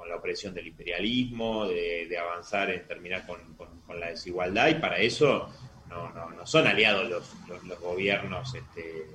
la 0.09 0.17
opresión 0.17 0.55
del 0.55 0.67
imperialismo, 0.67 1.69
de, 1.69 2.19
avanzar 2.19 2.71
en 2.71 2.85
terminar 2.89 3.25
con, 3.25 3.39
la 4.01 4.11
desigualdad, 4.11 4.69
y 4.71 4.75
para 4.75 4.99
eso 4.99 5.49
no, 5.89 6.11
no, 6.11 6.45
son 6.47 6.67
aliados 6.67 7.09
los, 7.09 7.65
los, 7.65 7.79
gobiernos 7.79 8.53
este, 8.57 9.07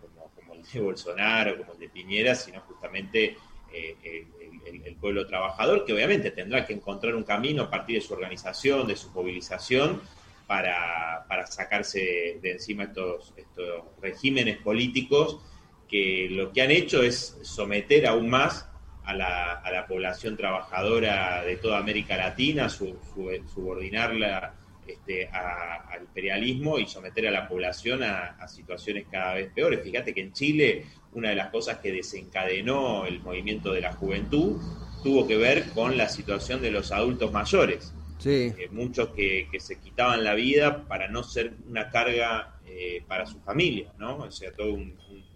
como, 0.00 0.30
como, 0.36 0.54
el 0.54 0.62
de 0.62 0.80
Bolsonaro, 0.80 1.58
como 1.58 1.72
el 1.72 1.80
de 1.80 1.88
Piñera, 1.88 2.36
sino 2.36 2.60
justamente 2.60 3.36
eh, 3.72 4.26
el, 4.84 4.94
pueblo 4.96 5.26
trabajador, 5.26 5.84
que 5.84 5.92
obviamente 5.92 6.30
tendrá 6.30 6.66
que 6.66 6.72
encontrar 6.72 7.14
un 7.14 7.24
camino 7.24 7.64
a 7.64 7.70
partir 7.70 7.96
de 8.00 8.06
su 8.06 8.12
organización, 8.14 8.86
de 8.86 8.96
su 8.96 9.10
movilización, 9.10 10.00
para, 10.46 11.26
sacarse 11.46 12.38
de 12.42 12.52
encima 12.52 12.84
estos, 12.84 13.32
estos 13.36 13.84
regímenes 14.00 14.58
políticos 14.58 15.38
que 15.88 16.28
lo 16.30 16.52
que 16.52 16.62
han 16.62 16.70
hecho 16.70 17.02
es 17.02 17.38
someter 17.42 18.06
aún 18.06 18.28
más 18.28 18.68
a 19.04 19.14
la, 19.14 19.54
a 19.54 19.70
la 19.70 19.86
población 19.86 20.36
trabajadora 20.36 21.42
de 21.44 21.56
toda 21.56 21.78
América 21.78 22.16
Latina, 22.16 22.68
subordinarla 22.68 24.54
este, 24.90 25.28
al 25.28 26.02
imperialismo 26.02 26.78
y 26.78 26.86
someter 26.86 27.28
a 27.28 27.30
la 27.30 27.48
población 27.48 28.02
a, 28.02 28.48
situaciones 28.48 29.06
cada 29.10 29.34
vez 29.34 29.52
peores. 29.52 29.82
Fíjate 29.82 30.12
que 30.12 30.20
en 30.20 30.32
Chile 30.32 30.84
una 31.12 31.30
de 31.30 31.36
las 31.36 31.50
cosas 31.50 31.78
que 31.78 31.92
desencadenó 31.92 33.06
el 33.06 33.20
movimiento 33.20 33.72
de 33.72 33.80
la 33.80 33.92
juventud 33.92 34.60
tuvo 35.02 35.26
que 35.26 35.36
ver 35.36 35.70
con 35.70 35.96
la 35.96 36.08
situación 36.08 36.60
de 36.62 36.70
los 36.70 36.92
adultos 36.92 37.32
mayores. 37.32 37.92
Sí. 38.18 38.52
Eh, 38.58 38.68
muchos 38.70 39.08
que, 39.10 39.48
se 39.58 39.78
quitaban 39.78 40.24
la 40.24 40.34
vida 40.34 40.86
para 40.86 41.08
no 41.08 41.22
ser 41.22 41.54
una 41.68 41.90
carga 41.90 42.60
eh, 42.66 43.02
para 43.08 43.26
su 43.26 43.40
familia, 43.40 43.92
¿no? 43.98 44.18
O 44.18 44.30
sea, 44.30 44.52
toda 44.52 44.76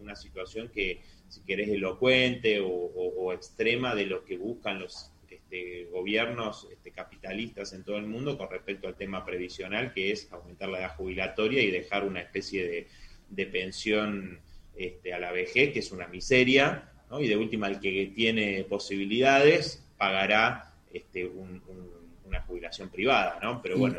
una 0.01 0.15
situación 0.17 0.69
que, 0.69 1.01
si 1.29 1.41
querés, 1.43 1.71
elocuente 1.71 2.61
o 2.61 3.33
extrema 3.33 3.95
de 3.95 4.07
lo 4.07 4.25
que 4.25 4.37
buscan 4.37 4.79
los 4.79 5.15
este, 5.55 5.85
gobiernos 5.93 6.69
este, 6.73 6.91
capitalistas 6.91 7.73
en 7.75 7.85
todo 7.85 7.97
el 7.97 8.07
mundo 8.07 8.37
con 8.37 8.51
respecto 8.51 8.89
al 8.89 8.97
tema 8.97 9.25
previsional, 9.25 9.93
que 9.93 10.11
es 10.11 10.33
aumentar 10.33 10.69
la 10.69 10.81
edad 10.81 10.97
jubilatoria 10.97 11.63
y 11.63 11.71
dejar 11.71 12.05
una 12.05 12.21
especie 12.21 12.89
de, 13.31 13.47
pensión 13.47 14.41
este, 14.77 15.15
a 15.15 15.19
la 15.19 15.33
vejez, 15.33 15.73
que 15.73 15.79
es 15.81 15.93
una 15.93 16.07
miseria, 16.09 16.91
y 17.21 17.29
de 17.29 17.37
última 17.37 17.69
el 17.69 17.81
que 17.81 18.13
tiene 18.15 18.65
posibilidades 18.65 19.85
pagará 19.97 20.73
este, 20.93 21.27
una 21.27 22.41
jubilación 22.43 22.89
privada, 22.89 23.39
¿no? 23.43 23.63
Pero 23.63 23.79
bueno, 23.79 23.99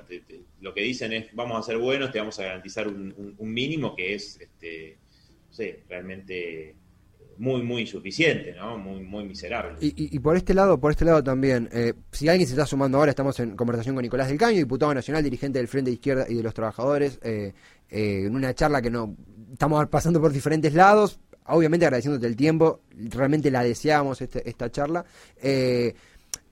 lo 0.61 0.73
que 0.73 0.81
dicen 0.81 1.13
es, 1.13 1.27
vamos 1.33 1.57
a 1.59 1.63
ser 1.63 1.77
buenos, 1.77 2.11
te 2.11 2.19
vamos 2.19 2.39
a 2.39 2.43
garantizar 2.43 2.87
un, 2.87 3.35
mínimo 3.39 3.95
que 3.95 4.15
es, 4.15 4.39
este, 4.41 4.97
no 5.47 5.53
sé, 5.53 5.83
realmente 5.87 6.75
muy, 7.37 7.63
muy 7.63 7.81
insuficiente, 7.81 8.53
¿no? 8.53 8.77
Muy, 8.77 9.01
muy 9.01 9.25
miserable. 9.25 9.77
Y, 9.81 10.15
y, 10.15 10.19
por 10.19 10.37
este 10.37 10.53
lado, 10.53 10.79
por 10.79 10.91
este 10.91 11.05
lado 11.05 11.23
también, 11.23 11.69
eh, 11.71 11.93
si 12.11 12.27
alguien 12.29 12.47
se 12.47 12.53
está 12.53 12.65
sumando 12.65 12.97
ahora, 12.97 13.11
estamos 13.11 13.39
en 13.39 13.55
conversación 13.55 13.95
con 13.95 14.03
Nicolás 14.03 14.29
del 14.29 14.37
Caño, 14.37 14.57
diputado 14.57 14.93
nacional, 14.93 15.23
dirigente 15.23 15.59
del 15.59 15.67
Frente 15.67 15.91
de 15.91 15.95
Izquierda 15.95 16.25
y 16.29 16.35
de 16.35 16.43
los 16.43 16.53
Trabajadores, 16.53 17.19
eh, 17.23 17.53
eh, 17.89 18.23
en 18.25 18.35
una 18.35 18.53
charla 18.53 18.81
que 18.81 18.89
no 18.89 19.15
estamos 19.55 19.87
pasando 19.87 20.21
por 20.21 20.31
diferentes 20.31 20.73
lados, 20.73 21.19
obviamente 21.47 21.85
agradeciéndote 21.85 22.27
el 22.27 22.35
tiempo, 22.35 22.81
realmente 22.91 23.49
la 23.49 23.63
deseamos 23.63 24.21
este, 24.21 24.47
esta 24.47 24.69
charla. 24.71 25.05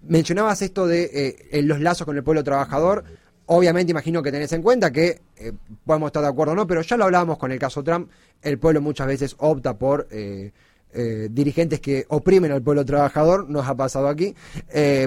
mencionabas 0.01 0.61
esto 0.61 0.87
de 0.87 1.61
los 1.63 1.79
lazos 1.79 2.05
con 2.05 2.17
el 2.17 2.23
pueblo 2.23 2.43
trabajador 2.43 3.03
obviamente 3.45 3.91
imagino 3.91 4.21
que 4.21 4.31
tenés 4.31 4.51
en 4.53 4.61
cuenta 4.61 4.91
que 4.91 5.21
eh, 5.37 5.53
podemos 5.85 6.07
estar 6.07 6.21
de 6.21 6.29
acuerdo 6.29 6.53
o 6.53 6.55
no, 6.55 6.67
pero 6.67 6.81
ya 6.81 6.97
lo 6.97 7.05
hablábamos 7.05 7.37
con 7.37 7.51
el 7.51 7.59
caso 7.59 7.83
Trump, 7.83 8.09
el 8.41 8.57
pueblo 8.59 8.81
muchas 8.81 9.07
veces 9.07 9.35
opta 9.39 9.77
por 9.77 10.07
eh, 10.11 10.51
eh, 10.93 11.27
dirigentes 11.31 11.79
que 11.79 12.05
oprimen 12.09 12.51
al 12.51 12.61
pueblo 12.61 12.85
trabajador, 12.85 13.49
nos 13.49 13.67
ha 13.67 13.75
pasado 13.75 14.07
aquí, 14.07 14.35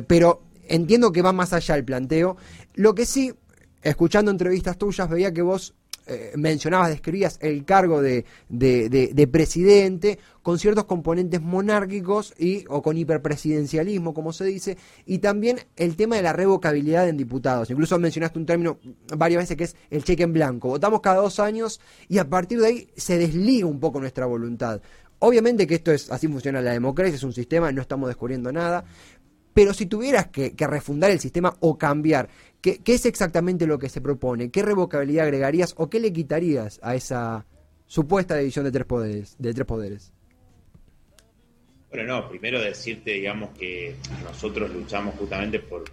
pero 0.06 0.42
entiendo 0.68 1.12
que 1.12 1.22
va 1.22 1.32
más 1.32 1.52
allá 1.52 1.76
el 1.76 1.84
planteo. 1.84 2.36
Lo 2.74 2.94
que 2.94 3.06
sí, 3.06 3.32
escuchando 3.82 4.30
entrevistas 4.30 4.76
tuyas, 4.76 5.08
veía 5.08 5.32
que 5.32 5.42
vos 5.42 5.74
eh, 6.06 6.32
mencionabas, 6.36 6.90
describías 6.90 7.38
el 7.40 7.64
cargo 7.64 8.00
de, 8.00 8.24
de, 8.48 9.28
presidente 9.30 10.18
con 10.42 10.58
ciertos 10.58 10.84
componentes 10.84 11.40
monárquicos 11.40 12.32
y, 12.38 12.64
o 12.68 12.80
con 12.80 12.96
hiperpresidencialismo, 12.96 14.14
como 14.14 14.32
se 14.32 14.44
dice, 14.44 14.76
y 15.04 15.18
también 15.18 15.58
el 15.76 15.96
tema 15.96 16.14
de 16.14 16.22
la 16.22 16.32
revocabilidad 16.32 17.08
en 17.08 17.16
diputados. 17.16 17.70
Incluso 17.70 17.98
mencionaste 17.98 18.38
un 18.38 18.46
término 18.46 18.78
varias 19.16 19.42
veces 19.42 19.56
que 19.56 19.64
es 19.64 19.76
el 19.90 20.04
cheque 20.04 20.22
en 20.22 20.32
blanco. 20.32 20.68
Votamos 20.68 21.00
cada 21.00 21.16
dos 21.16 21.40
años 21.40 21.80
y 22.08 22.18
a 22.18 22.28
partir 22.28 22.60
de 22.60 22.66
ahí 22.66 22.88
se 22.96 23.18
desliga 23.18 23.66
un 23.66 23.80
poco 23.80 23.98
nuestra 23.98 24.26
voluntad. 24.26 24.80
Obviamente 25.18 25.66
que 25.66 25.76
esto 25.76 25.92
es 25.92 26.10
así 26.10 26.28
funciona 26.28 26.60
la 26.60 26.72
democracia, 26.72 27.14
es 27.14 27.22
un 27.22 27.32
sistema, 27.32 27.72
no 27.72 27.80
estamos 27.80 28.08
descubriendo 28.08 28.52
nada, 28.52 28.84
pero 29.56 29.72
si 29.72 29.86
tuvieras 29.86 30.26
que, 30.26 30.52
refundar 30.66 31.10
el 31.10 31.18
sistema 31.18 31.56
o 31.60 31.78
cambiar, 31.78 32.28
¿qué, 32.60 32.78
es 32.84 33.06
exactamente 33.06 33.66
lo 33.66 33.78
que 33.78 33.88
se 33.88 34.02
propone? 34.02 34.50
¿Qué 34.50 34.60
revocabilidad 34.60 35.24
agregarías 35.24 35.72
o 35.78 35.88
qué 35.88 35.98
le 35.98 36.12
quitarías 36.12 36.78
a 36.82 36.94
esa 36.94 37.46
supuesta 37.86 38.36
división 38.36 38.66
de 38.66 38.70
tres 38.72 38.84
poderes? 38.84 39.34
De 39.38 39.54
tres 39.54 39.66
poderes? 39.66 40.12
Bueno, 41.88 42.20
no, 42.20 42.28
primero 42.28 42.60
decirte, 42.60 43.12
digamos, 43.12 43.56
que 43.58 43.96
nosotros 44.22 44.70
luchamos 44.74 45.14
justamente 45.14 45.60
por, 45.60 45.84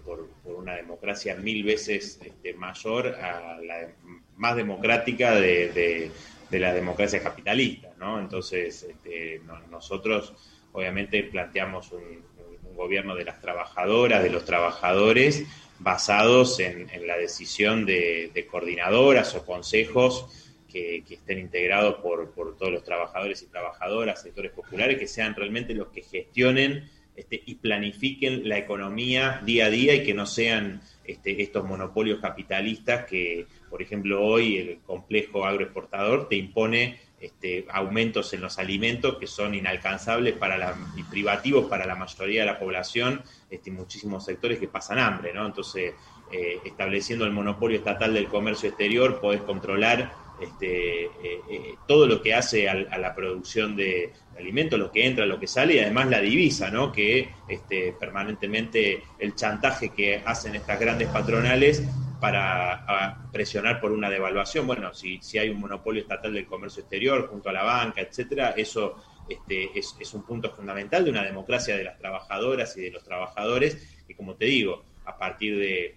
una 0.44 0.74
democracia 0.74 1.34
mil 1.34 1.64
veces 1.64 2.20
este, 2.22 2.52
mayor 2.52 3.14
a 3.14 3.58
la 3.62 3.88
más 4.36 4.56
democrática 4.56 5.36
de, 5.36 6.10
la 6.50 6.74
democracia 6.74 7.22
capitalista, 7.22 7.94
¿no? 7.98 8.20
Entonces, 8.20 8.82
este, 8.82 9.40
nosotros 9.70 10.34
obviamente 10.72 11.22
planteamos 11.22 11.92
un, 11.92 12.33
gobierno 12.74 13.14
de 13.14 13.24
las 13.24 13.40
trabajadoras, 13.40 14.22
de 14.22 14.30
los 14.30 14.44
trabajadores, 14.44 15.44
basados 15.78 16.60
en, 16.60 16.88
la 17.06 17.16
decisión 17.16 17.84
de, 17.84 18.46
coordinadoras 18.50 19.34
o 19.34 19.44
consejos 19.44 20.26
que, 20.70 21.04
estén 21.08 21.38
integrados 21.38 21.96
por, 21.96 22.32
todos 22.56 22.72
los 22.72 22.84
trabajadores 22.84 23.42
y 23.42 23.46
trabajadoras, 23.46 24.22
sectores 24.22 24.52
populares, 24.52 24.98
que 24.98 25.06
sean 25.06 25.34
realmente 25.34 25.74
los 25.74 25.88
que 25.88 26.02
gestionen 26.02 26.88
este, 27.16 27.40
y 27.46 27.54
planifiquen 27.56 28.48
la 28.48 28.58
economía 28.58 29.40
día 29.44 29.66
a 29.66 29.70
día 29.70 29.94
y 29.94 30.02
que 30.02 30.14
no 30.14 30.26
sean 30.26 30.82
este, 31.04 31.42
estos 31.42 31.64
monopolios 31.64 32.20
capitalistas 32.20 33.04
que, 33.06 33.46
por 33.70 33.82
ejemplo, 33.82 34.24
hoy 34.24 34.56
el 34.56 34.78
complejo 34.80 35.44
agroexportador 35.44 36.28
te 36.28 36.36
impone 36.36 36.98
este, 37.24 37.64
aumentos 37.70 38.34
en 38.34 38.42
los 38.42 38.58
alimentos 38.58 39.16
que 39.16 39.26
son 39.26 39.54
inalcanzables 39.54 40.34
para 40.34 40.76
y 40.94 41.02
privativos 41.04 41.66
para 41.66 41.86
la 41.86 41.94
mayoría 41.94 42.40
de 42.40 42.46
la 42.46 42.58
población, 42.58 43.22
este, 43.50 43.70
muchísimos 43.70 44.24
sectores 44.24 44.58
que 44.58 44.68
pasan 44.68 44.98
hambre, 44.98 45.32
¿no? 45.32 45.46
Entonces, 45.46 45.94
eh, 46.30 46.58
estableciendo 46.64 47.24
el 47.24 47.32
monopolio 47.32 47.78
estatal 47.78 48.12
del 48.12 48.26
comercio 48.26 48.68
exterior, 48.68 49.20
podés 49.20 49.40
controlar 49.40 50.12
este, 50.38 51.04
eh, 51.04 51.10
eh, 51.48 51.74
todo 51.88 52.06
lo 52.06 52.20
que 52.20 52.34
hace 52.34 52.68
a, 52.68 52.74
la 52.74 53.14
producción 53.14 53.74
de 53.74 54.12
alimentos, 54.38 54.78
lo 54.78 54.92
que 54.92 55.06
entra, 55.06 55.24
lo 55.24 55.40
que 55.40 55.46
sale, 55.46 55.76
y 55.76 55.78
además 55.78 56.08
la 56.10 56.20
divisa. 56.20 56.70
Que 56.92 57.30
este, 57.48 57.94
permanentemente 57.98 59.02
el 59.18 59.34
chantaje 59.34 59.90
que 59.90 60.22
hacen 60.26 60.56
estas 60.56 60.78
grandes 60.78 61.08
patronales 61.08 61.84
para 62.24 63.18
presionar 63.30 63.82
por 63.82 63.92
una 63.92 64.08
devaluación. 64.08 64.66
Bueno, 64.66 64.94
si, 64.94 65.18
si 65.20 65.36
hay 65.36 65.50
un 65.50 65.60
monopolio 65.60 66.00
estatal 66.00 66.32
del 66.32 66.46
comercio 66.46 66.80
exterior 66.80 67.28
junto 67.28 67.50
a 67.50 67.52
la 67.52 67.62
banca, 67.62 68.00
etcétera, 68.00 68.54
eso 68.56 68.96
este, 69.28 69.78
es, 69.78 70.14
un 70.14 70.22
punto 70.22 70.50
fundamental 70.50 71.04
de 71.04 71.10
una 71.10 71.22
democracia 71.22 71.76
de 71.76 71.84
las 71.84 71.98
trabajadoras 71.98 72.74
y 72.78 72.80
de 72.80 72.92
los 72.92 73.04
trabajadores, 73.04 74.00
que 74.08 74.16
como 74.16 74.36
te 74.36 74.46
digo, 74.46 74.84
a 75.04 75.18
partir 75.18 75.58
de, 75.58 75.96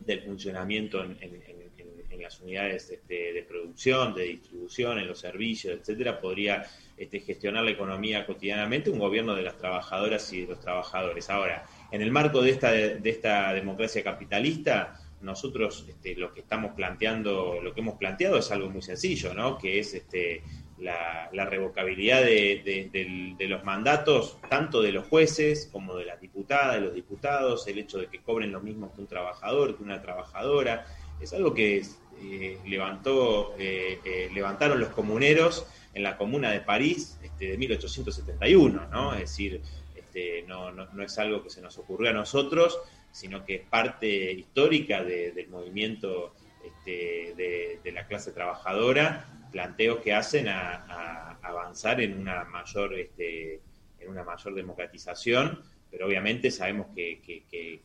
del 0.00 0.22
funcionamiento 0.22 1.04
en, 1.04 1.52
las 2.20 2.40
unidades 2.40 2.88
este, 2.88 3.32
de 3.32 3.42
producción, 3.42 4.14
de 4.14 4.22
distribución, 4.24 4.98
en 4.98 5.08
los 5.08 5.18
servicios, 5.18 5.76
etcétera, 5.80 6.20
podría 6.20 6.64
este, 6.96 7.18
gestionar 7.18 7.64
la 7.64 7.72
economía 7.72 8.24
cotidianamente 8.26 8.90
un 8.90 9.00
gobierno 9.00 9.34
de 9.34 9.42
las 9.42 9.58
trabajadoras 9.58 10.32
y 10.32 10.42
de 10.42 10.48
los 10.48 10.60
trabajadores. 10.60 11.28
Ahora, 11.30 11.66
en 11.90 12.00
el 12.00 12.12
marco 12.12 12.40
de 12.40 12.50
esta, 12.50 12.70
de 12.70 13.10
esta 13.10 13.52
democracia 13.52 14.04
capitalista, 14.04 15.01
nosotros 15.22 15.86
este, 15.88 16.14
lo 16.16 16.34
que 16.34 16.40
estamos 16.40 16.72
planteando, 16.72 17.60
lo 17.62 17.74
que 17.74 17.80
hemos 17.80 17.96
planteado 17.96 18.38
es 18.38 18.50
algo 18.50 18.70
muy 18.70 18.82
sencillo, 18.82 19.34
¿no? 19.34 19.58
Que 19.58 19.78
es 19.78 19.94
este, 19.94 20.42
la, 20.82 21.46
revocabilidad 21.46 22.22
de, 22.22 23.36
los 23.48 23.64
mandatos, 23.64 24.38
tanto 24.48 24.82
de 24.82 24.92
los 24.92 25.06
jueces 25.06 25.68
como 25.72 25.96
de 25.96 26.04
las 26.04 26.20
diputadas, 26.20 26.74
de 26.76 26.80
los 26.80 26.94
diputados, 26.94 27.66
el 27.68 27.78
hecho 27.78 27.98
de 27.98 28.08
que 28.08 28.20
cobren 28.20 28.52
lo 28.52 28.60
mismo 28.60 28.92
que 28.92 29.00
un 29.00 29.06
trabajador, 29.06 29.76
que 29.76 29.82
una 29.82 30.02
trabajadora, 30.02 30.86
es 31.20 31.32
algo 31.32 31.54
que 31.54 31.82
eh, 32.22 32.58
levantó, 32.66 33.54
eh, 33.58 34.00
eh, 34.04 34.30
levantaron 34.34 34.80
los 34.80 34.90
comuneros 34.90 35.66
en 35.94 36.02
la 36.02 36.16
comuna 36.16 36.50
de 36.50 36.60
París 36.60 37.18
este, 37.22 37.48
de 37.48 37.58
1871, 37.58 38.88
¿no? 38.90 39.14
Es 39.14 39.20
decir, 39.20 39.60
este, 39.94 40.42
no, 40.48 40.72
no 40.72 41.02
es 41.02 41.18
algo 41.18 41.42
que 41.42 41.50
se 41.50 41.60
nos 41.60 41.78
ocurrió 41.78 42.10
a 42.10 42.12
nosotros, 42.12 42.78
sino 43.12 43.44
que 43.44 43.56
es 43.56 43.62
parte 43.62 44.32
histórica 44.32 45.04
del 45.04 45.48
movimiento 45.48 46.34
este, 46.64 47.34
de, 47.82 47.92
la 47.92 48.06
clase 48.06 48.32
trabajadora, 48.32 49.26
planteos 49.52 49.98
que 50.00 50.14
hacen 50.14 50.48
a, 50.48 51.38
avanzar 51.42 52.00
en 52.00 52.18
una 52.18 52.44
mayor 52.44 52.94
este, 52.94 53.60
en 54.00 54.08
una 54.08 54.24
mayor 54.24 54.54
democratización, 54.54 55.60
pero 55.90 56.06
obviamente 56.06 56.50
sabemos 56.50 56.86
que, 56.94 57.20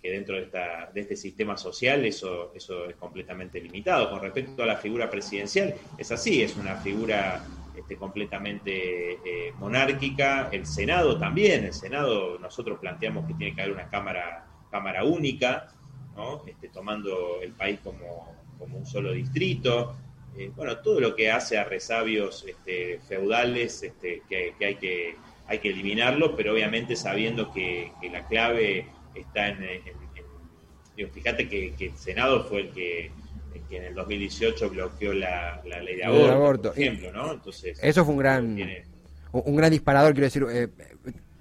dentro 0.02 0.36
de, 0.36 0.44
esta, 0.44 0.90
de, 0.94 1.02
este 1.02 1.16
sistema 1.16 1.58
social 1.58 2.06
eso, 2.06 2.54
eso 2.56 2.86
es 2.90 2.96
completamente 2.96 3.60
limitado. 3.60 4.10
Con 4.10 4.22
respecto 4.22 4.64
a 4.64 4.66
la 4.66 4.78
figura 4.78 5.10
presidencial, 5.10 5.76
es 5.98 6.12
así, 6.12 6.42
es 6.42 6.56
una 6.56 6.76
figura 6.78 7.44
este, 7.76 7.98
completamente 7.98 9.14
eh, 9.14 9.54
monárquica, 9.58 10.50
el 10.52 10.66
Senado 10.66 11.20
también, 11.20 11.66
el 11.66 11.74
Senado 11.74 12.40
nosotros 12.40 12.80
planteamos 12.80 13.28
que 13.28 13.34
tiene 13.34 13.54
que 13.54 13.62
haber 13.62 13.74
una 13.74 13.90
Cámara 13.90 14.47
cámara 14.70 15.04
única, 15.04 15.68
este, 16.48 16.70
tomando 16.70 17.42
el 17.42 17.54
país 17.54 17.80
como, 17.84 18.36
un 18.60 18.86
solo 18.86 19.12
distrito. 19.12 19.96
Eh, 20.36 20.52
bueno, 20.56 20.78
todo 20.80 21.00
lo 21.00 21.16
que 21.16 21.32
hace 21.32 21.58
a 21.58 21.64
resabios 21.64 22.46
este, 22.48 23.00
feudales 23.08 23.84
este, 23.84 24.24
que, 24.28 24.54
hay 24.60 24.76
que 24.76 25.16
hay 25.48 25.60
que 25.60 25.70
eliminarlo, 25.70 26.36
pero 26.36 26.54
obviamente 26.54 26.96
sabiendo 26.96 27.52
que, 27.52 27.92
la 28.12 28.26
clave 28.28 28.86
está 29.16 29.48
en... 29.48 29.66
fíjate 31.12 31.48
que, 31.48 31.74
el 31.80 31.98
Senado 31.98 32.44
fue 32.44 32.62
el 32.62 32.70
que, 32.72 33.12
en 33.70 33.84
el 33.84 33.96
2018 33.96 34.70
bloqueó 34.70 35.14
la, 35.14 35.62
ley 35.64 35.96
de 35.96 36.04
aborto, 36.04 36.70
por 36.70 36.80
ejemplo, 36.80 37.12
¿no? 37.12 37.34
Entonces, 37.34 37.80
eso 37.82 38.06
fue 38.06 38.14
un 38.14 38.20
gran, 38.20 38.58
un 39.32 39.56
gran 39.56 39.72
disparador, 39.72 40.14
quiero 40.14 40.26
decir, 40.26 40.46
eh, 40.50 40.68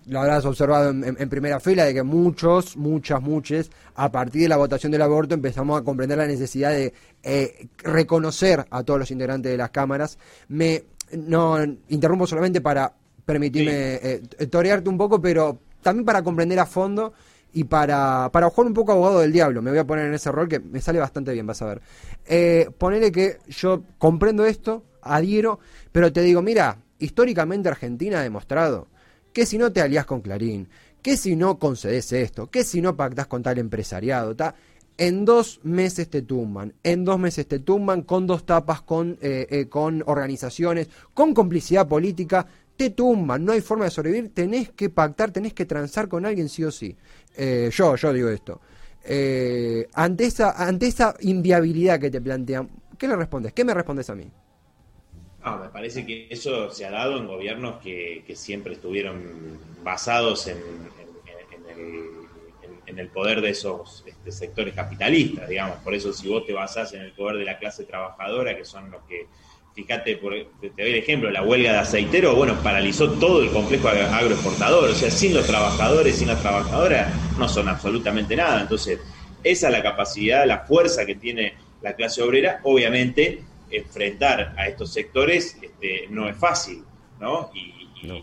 lo 0.07 0.21
habrás 0.21 0.45
observado 0.45 0.91
en, 0.91 1.29
primera 1.29 1.59
fila, 1.59 1.85
de 1.85 1.95
que 1.95 2.03
muchos, 2.03 2.77
muchas, 2.77 3.21
muchas, 3.21 3.71
a 3.97 4.11
partir 4.11 4.43
de 4.43 4.49
la 4.49 4.57
votación 4.57 4.93
del 4.93 5.03
aborto 5.03 5.35
empezamos 5.35 5.81
a 5.81 5.85
comprender 5.85 6.19
la 6.19 6.27
necesidad 6.27 6.71
de 6.71 6.95
eh, 7.23 7.69
reconocer 7.79 8.65
a 8.71 8.85
todos 8.85 9.01
los 9.01 9.11
integrantes 9.11 9.51
de 9.51 9.59
las 9.59 9.71
cámaras. 9.71 10.19
Me 10.49 10.85
no 11.13 11.59
interrumpo 11.89 12.27
solamente 12.27 12.61
para 12.61 12.93
permitirme 13.25 13.99
eh, 14.03 14.23
torearte 14.51 14.89
un 14.89 14.97
poco, 14.97 15.21
pero 15.21 15.59
también 15.83 16.05
para 16.05 16.23
comprender 16.23 16.59
a 16.61 16.67
fondo 16.67 17.13
y 17.53 17.65
para, 17.65 18.31
para 18.33 18.51
jugar 18.51 18.69
un 18.69 18.75
poco 18.75 18.93
abogado 18.93 19.21
del 19.21 19.33
diablo. 19.33 19.63
Me 19.63 19.71
voy 19.71 19.79
a 19.79 19.87
poner 19.87 20.07
en 20.07 20.15
ese 20.15 20.31
rol 20.31 20.49
que 20.49 20.61
me 20.61 20.81
sale 20.81 20.99
bastante 20.99 21.33
bien, 21.33 21.47
vas 21.47 21.63
a 21.63 21.67
ver. 21.67 21.83
Eh, 22.27 22.71
ponele 22.79 23.11
que 23.11 23.39
yo 23.49 23.83
comprendo 23.99 24.45
esto, 24.47 24.85
adhiero, 25.03 25.59
pero 25.91 26.13
te 26.13 26.23
digo, 26.23 26.43
mira, 26.43 26.79
históricamente 26.99 27.69
Argentina 27.69 28.21
ha 28.21 28.23
demostrado 28.23 28.89
¿Qué 29.37 29.45
si 29.45 29.59
no 29.59 29.71
te 29.71 29.83
alías 29.83 30.07
con 30.07 30.23
Clarín? 30.23 30.67
¿Qué 31.03 31.19
si 31.19 31.37
no 31.37 31.59
concedes 31.59 32.11
esto? 32.11 32.51
¿Qué 32.51 32.65
si 32.65 32.81
no 32.81 32.97
pactas 32.97 33.27
con 33.27 33.43
tal 33.43 33.59
empresariado? 33.59 34.35
En 34.97 35.27
dos 35.27 35.61
meses 35.63 36.09
te 36.09 36.23
tumban, 36.23 36.73
en 36.83 37.05
dos 37.05 37.19
meses 37.19 37.47
te 37.47 37.59
tumban 37.59 38.01
con 38.01 38.27
dos 38.27 38.47
tapas, 38.47 38.81
con, 38.81 39.19
eh, 39.21 39.47
eh, 39.51 39.69
con 39.69 40.03
organizaciones, 40.07 40.89
con 41.13 41.35
complicidad 41.35 41.87
política, 41.87 42.47
te 42.79 42.89
tumban, 42.89 43.45
no 43.45 43.53
hay 43.53 43.61
forma 43.61 43.85
de 43.85 43.91
sobrevivir, 43.91 44.33
tenés 44.33 44.71
que 44.71 44.89
pactar, 44.89 45.33
tenés 45.33 45.53
que 45.53 45.67
transar 45.67 46.09
con 46.09 46.25
alguien 46.25 46.49
sí 46.49 46.65
o 46.65 46.71
sí. 46.71 46.97
Eh, 47.37 47.69
yo, 47.71 47.95
yo 47.95 48.15
digo 48.15 48.31
esto. 48.31 48.63
ante, 49.93 50.25
esa, 50.25 50.53
ante 50.53 50.87
esa 50.87 51.15
inviabilidad 51.21 52.01
que 52.01 52.11
te 52.11 52.23
plantean, 52.23 52.71
¿qué 52.97 53.07
le 53.07 53.17
respondes? 53.17 53.53
¿Qué 53.53 53.67
me 53.67 53.75
respondes 53.75 54.09
a 54.09 54.15
mí? 54.15 54.33
Me 55.55 55.69
parece 55.69 56.05
que 56.05 56.27
eso 56.29 56.71
se 56.71 56.85
ha 56.87 56.91
dado 56.91 57.19
en 57.19 57.27
gobiernos 57.27 57.81
que, 57.81 58.25
siempre 58.35 58.75
estuvieron 58.75 59.59
basados 59.85 60.49
en, 60.49 60.59
el, 62.87 63.09
poder 63.09 63.41
de 63.41 63.51
esos, 63.51 64.05
sectores 64.29 64.75
capitalistas, 64.75 65.49
digamos. 65.49 65.77
Por 65.79 65.95
eso 65.95 66.13
si 66.13 66.29
vos 66.29 66.45
te 66.47 66.53
basás 66.53 66.93
en 66.95 67.03
el 67.03 67.13
poder 67.13 67.37
de 67.37 67.45
la 67.45 67.59
clase 67.59 67.85
trabajadora, 67.85 68.57
que 68.57 68.65
son 68.65 68.91
los 68.91 69.03
que, 69.05 69.27
fíjate, 69.75 70.17
por, 70.17 70.33
te 70.61 70.71
doy 70.71 70.91
el 70.91 70.97
ejemplo, 70.97 71.31
la 71.31 71.43
huelga 71.43 71.73
de 71.73 71.79
aceitero, 71.79 72.35
bueno, 72.35 72.55
paralizó 72.63 73.13
todo 73.13 73.43
el 73.43 73.51
complejo 73.51 73.89
agroexportador, 73.89 74.91
o 74.91 74.95
sea, 74.95 75.11
sin 75.11 75.35
los 75.35 75.47
trabajadores, 75.47 76.17
sin 76.17 76.29
las 76.29 76.41
trabajadoras, 76.41 77.13
no 77.39 77.49
son 77.49 77.69
absolutamente 77.69 78.35
nada. 78.35 78.63
Entonces, 78.63 78.99
esa 79.45 79.69
es 79.69 79.73
la 79.73 79.83
capacidad, 79.83 80.45
la 80.45 80.61
fuerza 80.61 81.07
que 81.07 81.15
tiene 81.15 81.55
la 81.83 81.95
clase 81.95 82.23
obrera, 82.23 82.61
obviamente 82.65 83.45
enfrentar 83.71 84.55
a 84.57 84.69
estos 84.69 84.93
sectores 84.93 85.59
este, 85.61 86.07
no 86.11 86.29
es 86.29 86.37
fácil, 86.37 86.85
¿no? 87.21 87.51
Y, 87.55 87.75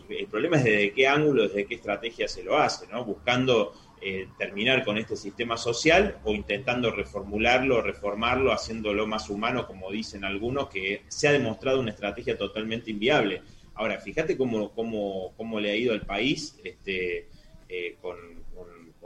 el 0.09 0.27
problema 0.27 0.57
es 0.57 0.63
desde 0.63 0.93
qué 0.93 1.07
ángulo, 1.07 1.43
desde 1.43 1.65
qué 1.65 1.75
estrategia 1.75 2.27
se 2.27 2.41
lo 2.41 2.57
hace, 2.57 2.87
¿no? 2.87 3.03
Buscando 3.03 3.73
eh, 3.99 4.29
terminar 4.37 4.85
con 4.85 4.97
este 4.97 5.17
sistema 5.17 5.57
social 5.57 6.19
o 6.23 6.33
intentando 6.33 6.89
reformularlo, 6.91 7.81
reformarlo, 7.81 8.53
haciéndolo 8.53 9.07
más 9.07 9.29
humano, 9.29 9.67
como 9.67 9.91
dicen 9.91 10.23
algunos, 10.23 10.69
que 10.69 11.01
se 11.09 11.27
ha 11.27 11.33
demostrado 11.33 11.81
una 11.81 11.91
estrategia 11.91 12.37
totalmente 12.37 12.91
inviable. 12.91 13.41
Ahora, 13.75 13.99
fíjate 13.99 14.37
cómo, 14.37 14.71
cómo, 14.71 15.33
cómo 15.35 15.59
le 15.59 15.71
ha 15.71 15.75
ido 15.75 15.93
al 15.93 16.05
país 16.05 16.57
este, 16.63 17.27
eh, 17.67 17.97
con, 18.01 18.15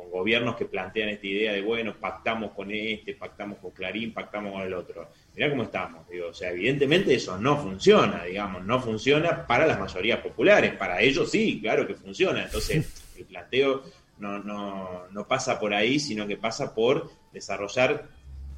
gobiernos 0.06 0.56
que 0.56 0.66
plantean 0.66 1.10
esta 1.10 1.28
idea 1.28 1.54
de, 1.54 1.62
bueno, 1.62 1.96
pactamos 2.00 2.52
con 2.52 2.72
este, 2.72 3.14
pactamos 3.16 3.58
con 3.60 3.72
Clarín, 3.72 4.14
pactamos 4.14 4.54
con 4.54 4.62
el 4.62 4.74
otro. 4.74 5.10
Mirá 5.36 5.50
cómo 5.50 5.64
estamos, 5.64 6.08
digo, 6.10 6.28
o 6.30 6.34
sea, 6.34 6.52
evidentemente 6.52 7.14
eso 7.16 7.38
no 7.38 7.58
funciona, 7.58 8.24
digamos, 8.24 8.66
no 8.66 8.80
funciona 8.80 9.46
para 9.48 9.66
las 9.66 9.80
mayorías 9.80 10.20
populares, 10.20 10.74
para 10.74 11.02
ellos 11.02 11.32
sí, 11.32 11.60
claro 11.62 11.88
que 11.88 11.96
funciona. 11.96 12.44
Entonces, 12.44 13.04
el 13.18 13.26
planteo 13.26 13.84
no, 14.20 14.40
no, 14.40 15.08
no 15.12 15.28
pasa 15.28 15.60
por 15.60 15.74
ahí, 15.74 16.00
sino 16.00 16.28
que 16.28 16.38
pasa 16.38 16.74
por 16.74 17.10
desarrollar 17.34 18.08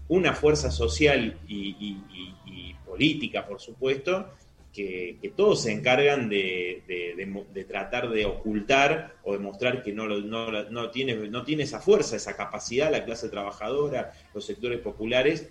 una 0.07 0.33
fuerza 0.33 0.71
social 0.71 1.37
y 1.47 1.95
política, 2.85 3.47
por 3.47 3.61
supuesto, 3.61 4.33
que, 5.21 5.33
todos 5.35 5.63
se 5.63 5.71
encargan 5.71 6.29
de, 6.29 7.65
tratar 7.67 8.09
de 8.09 8.25
ocultar 8.25 9.15
o 9.23 9.33
demostrar 9.33 9.83
que 9.83 9.91
no, 9.93 10.07
no, 10.07 10.91
tiene, 10.91 11.63
esa 11.63 11.79
fuerza, 11.79 12.15
esa 12.15 12.35
capacidad 12.35 12.91
la 12.91 13.05
clase 13.05 13.29
trabajadora, 13.29 14.13
los 14.33 14.45
sectores 14.45 14.79
populares, 14.79 15.49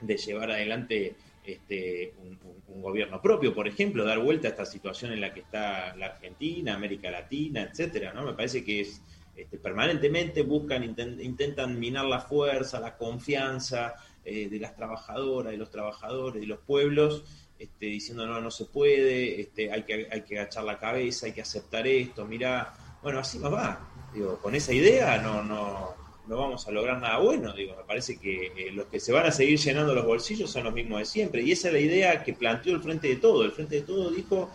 de 0.00 0.16
llevar 0.16 0.50
adelante 0.50 1.14
este, 1.44 2.14
un, 2.22 2.38
gobierno 2.80 3.20
propio, 3.20 3.54
por 3.54 3.66
ejemplo, 3.66 4.04
dar 4.04 4.20
vuelta 4.20 4.46
a 4.46 4.50
esta 4.52 4.64
situación 4.64 5.12
en 5.12 5.20
la 5.20 5.34
que 5.34 5.40
está 5.40 5.96
la 5.96 6.06
Argentina, 6.06 6.74
América 6.74 7.10
Latina, 7.10 7.62
etcétera, 7.62 8.12
¿no? 8.12 8.24
Me 8.24 8.34
parece 8.34 8.64
que 8.64 8.80
es 8.82 9.02
este, 9.34 9.58
permanentemente 9.58 10.42
buscan, 10.42 10.84
intentan 10.84 11.78
minar 11.78 12.04
la 12.04 12.20
fuerza, 12.20 12.78
la 12.78 12.96
confianza 12.96 13.94
eh, 14.24 14.48
de 14.48 14.60
las 14.60 14.76
trabajadoras, 14.76 15.50
de 15.50 15.58
los 15.58 15.70
trabajadores, 15.70 16.40
de 16.40 16.46
los 16.46 16.60
pueblos, 16.60 17.24
este, 17.58 17.86
diciendo 17.86 18.26
no, 18.26 18.40
no 18.40 18.50
se 18.50 18.66
puede, 18.66 19.40
este, 19.40 19.72
hay, 19.72 19.82
que, 19.82 20.08
hay 20.10 20.22
que 20.22 20.38
agachar 20.38 20.64
la 20.64 20.78
cabeza, 20.78 21.26
hay 21.26 21.32
que 21.32 21.42
aceptar 21.42 21.86
esto, 21.86 22.24
mira, 22.24 22.74
bueno, 23.02 23.20
así 23.20 23.38
nos 23.38 23.52
va. 23.52 23.88
Digo, 24.12 24.38
con 24.38 24.54
esa 24.54 24.72
idea 24.72 25.18
no, 25.18 25.42
no, 25.42 25.94
no 26.28 26.36
vamos 26.36 26.68
a 26.68 26.70
lograr 26.70 27.00
nada 27.00 27.18
bueno. 27.18 27.52
Digo, 27.52 27.74
me 27.76 27.84
parece 27.84 28.18
que 28.18 28.52
eh, 28.56 28.72
los 28.72 28.86
que 28.86 29.00
se 29.00 29.12
van 29.12 29.26
a 29.26 29.32
seguir 29.32 29.58
llenando 29.58 29.94
los 29.94 30.04
bolsillos 30.04 30.50
son 30.50 30.64
los 30.64 30.74
mismos 30.74 31.00
de 31.00 31.04
siempre. 31.06 31.42
Y 31.42 31.52
esa 31.52 31.68
es 31.68 31.74
la 31.74 31.80
idea 31.80 32.22
que 32.22 32.34
planteó 32.34 32.74
el 32.74 32.82
Frente 32.82 33.08
de 33.08 33.16
Todo. 33.16 33.44
El 33.44 33.52
Frente 33.52 33.76
de 33.76 33.82
Todo 33.82 34.10
dijo, 34.10 34.50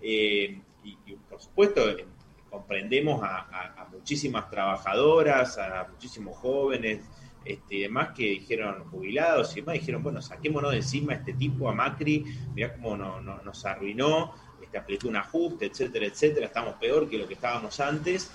eh, 0.00 0.60
y, 0.84 0.96
por 1.28 1.40
supuesto, 1.40 1.88
eh, 1.90 2.06
comprendemos 2.50 3.20
a, 3.22 3.86
muchísimas 3.92 4.48
trabajadoras, 4.50 5.58
a 5.58 5.86
muchísimos 5.90 6.36
jóvenes, 6.36 7.00
este, 7.44 7.76
demás 7.76 8.10
que 8.14 8.24
dijeron 8.24 8.84
jubilados 8.90 9.52
y 9.56 9.60
demás, 9.60 9.74
dijeron, 9.74 10.02
bueno, 10.02 10.20
saquémonos 10.20 10.70
de 10.70 10.78
encima 10.78 11.14
este 11.14 11.32
tipo 11.32 11.68
a 11.68 11.74
Macri, 11.74 12.24
mirá 12.54 12.74
cómo 12.74 12.96
no, 12.96 13.20
nos 13.20 13.64
arruinó, 13.64 14.34
este, 14.62 14.78
aplicó 14.78 15.08
un 15.08 15.16
ajuste, 15.16 15.66
etcétera, 15.66 16.06
etcétera, 16.06 16.46
estamos 16.46 16.74
peor 16.74 17.08
que 17.08 17.18
lo 17.18 17.26
que 17.26 17.34
estábamos 17.34 17.78
antes. 17.80 18.30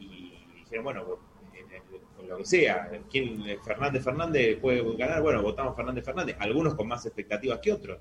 Y 0.00 0.32
dijeron, 0.56 0.84
bueno, 0.84 1.04
lo 2.26 2.36
que 2.38 2.44
sea, 2.44 2.90
¿quién, 3.10 3.44
Fernández 3.64 4.04
Fernández 4.04 4.58
puede 4.60 4.82
ganar? 4.96 5.22
Bueno, 5.22 5.42
votamos 5.42 5.76
Fernández 5.76 6.04
Fernández, 6.04 6.36
algunos 6.40 6.74
con 6.74 6.88
más 6.88 7.06
expectativas 7.06 7.60
que 7.60 7.72
otros. 7.72 7.98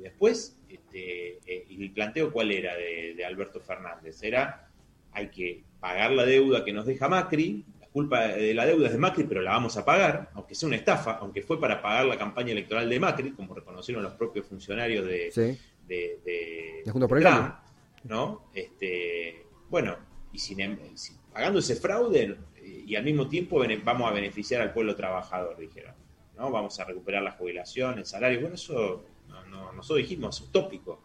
Después, 0.00 0.58
este, 0.68 1.38
eh, 1.44 1.66
el 1.68 1.90
planteo 1.90 2.32
cuál 2.32 2.52
era 2.52 2.76
de 2.76 3.24
Alberto 3.24 3.60
Fernández, 3.60 4.22
era 4.22 4.68
hay 5.12 5.28
que 5.30 5.64
pagar 5.80 6.12
la 6.12 6.24
deuda 6.24 6.64
que 6.64 6.72
nos 6.72 6.86
deja 6.86 7.08
Macri, 7.08 7.64
culpa 7.98 8.28
de 8.28 8.54
la 8.54 8.64
deuda 8.64 8.86
es 8.86 8.92
de 8.92 8.98
Macri, 8.98 9.24
pero 9.24 9.42
la 9.42 9.50
vamos 9.50 9.76
a 9.76 9.84
pagar, 9.84 10.30
aunque 10.34 10.54
sea 10.54 10.68
una 10.68 10.76
estafa, 10.76 11.18
aunque 11.20 11.42
fue 11.42 11.60
para 11.60 11.82
pagar 11.82 12.04
la 12.04 12.16
campaña 12.16 12.52
electoral 12.52 12.88
de 12.88 13.00
Macri, 13.00 13.32
como 13.32 13.52
reconocieron 13.56 14.04
los 14.04 14.12
propios 14.12 14.46
funcionarios 14.46 15.04
de, 15.04 15.58
de, 15.88 16.84
Junto 16.92 17.08
por 17.08 17.18
el 17.18 17.26
¿no? 18.04 18.50
Este, 18.54 19.46
bueno, 19.68 19.96
y 20.32 20.38
sin, 20.38 20.60
em, 20.60 20.78
pagando 21.32 21.58
ese 21.58 21.74
fraude 21.74 22.36
y 22.86 22.94
al 22.94 23.02
mismo 23.02 23.26
tiempo 23.26 23.60
vamos 23.82 24.08
a 24.08 24.14
beneficiar 24.14 24.62
al 24.62 24.72
pueblo 24.72 24.94
trabajador, 24.94 25.56
dijeron. 25.58 25.94
¿no? 26.36 26.52
Vamos 26.52 26.78
a 26.78 26.84
recuperar 26.84 27.24
la 27.24 27.32
jubilación, 27.32 27.98
el 27.98 28.06
salario. 28.06 28.42
Bueno, 28.42 28.54
eso 28.54 29.02
no, 29.50 29.72
nosotros 29.72 30.06
dijimos, 30.08 30.40
utópico, 30.40 31.00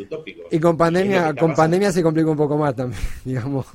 utópico. 0.00 0.42
Y 0.50 0.58
con 0.58 0.76
pandemia, 0.76 1.32
con 1.36 1.54
pandemia 1.54 1.92
se 1.92 2.02
complica 2.02 2.28
un 2.28 2.36
poco 2.36 2.58
más 2.58 2.74
también, 2.74 3.00
digamos. 3.24 3.66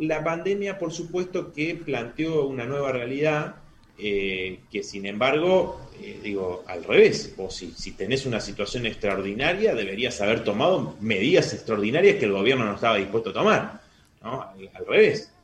La 0.00 0.24
pandemia, 0.24 0.78
por 0.78 0.92
supuesto, 0.92 1.52
que 1.52 1.74
planteó 1.74 2.46
una 2.46 2.64
nueva 2.64 2.90
realidad 2.90 3.56
eh, 3.98 4.60
que, 4.72 4.82
sin 4.82 5.04
embargo, 5.04 5.78
eh, 6.00 6.18
digo, 6.22 6.64
al 6.66 6.84
revés, 6.84 7.34
o 7.36 7.50
si, 7.50 7.72
si 7.72 7.92
tenés 7.92 8.24
una 8.24 8.40
situación 8.40 8.86
extraordinaria, 8.86 9.74
deberías 9.74 10.18
haber 10.22 10.42
tomado 10.42 10.96
medidas 11.00 11.52
extraordinarias 11.52 12.16
que 12.16 12.24
el 12.24 12.32
gobierno 12.32 12.64
no 12.64 12.76
estaba 12.76 12.96
dispuesto 12.96 13.28
a 13.28 13.32
tomar. 13.34 13.80
¿no? 14.22 14.42
Al, 14.42 14.86
revés. 14.86 15.34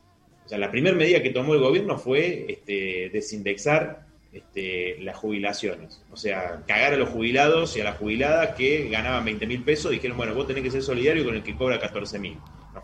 O 0.43 0.49
sea, 0.49 0.57
la 0.57 0.71
primera 0.71 0.95
medida 0.95 1.21
que 1.21 1.29
tomó 1.29 1.53
el 1.53 1.59
gobierno 1.59 1.99
fue 1.99 2.47
este, 2.49 3.11
desindexar 3.13 4.07
este, 4.33 4.97
las 5.01 5.17
jubilaciones. 5.17 6.01
O 6.11 6.17
sea, 6.17 6.63
cagar 6.65 6.93
a 6.93 6.97
los 6.97 7.09
jubilados 7.09 7.77
y 7.77 7.81
a 7.81 7.83
las 7.83 7.97
jubiladas 7.97 8.55
que 8.55 8.89
ganaban 8.89 9.23
20 9.23 9.45
mil 9.45 9.63
pesos, 9.63 9.91
dijeron, 9.91 10.17
bueno, 10.17 10.33
vos 10.33 10.47
tenés 10.47 10.63
que 10.63 10.71
ser 10.71 10.81
solidario 10.81 11.23
con 11.23 11.35
el 11.35 11.43
que 11.43 11.55
cobra 11.55 11.79
14 11.79 12.17
mil 12.17 12.37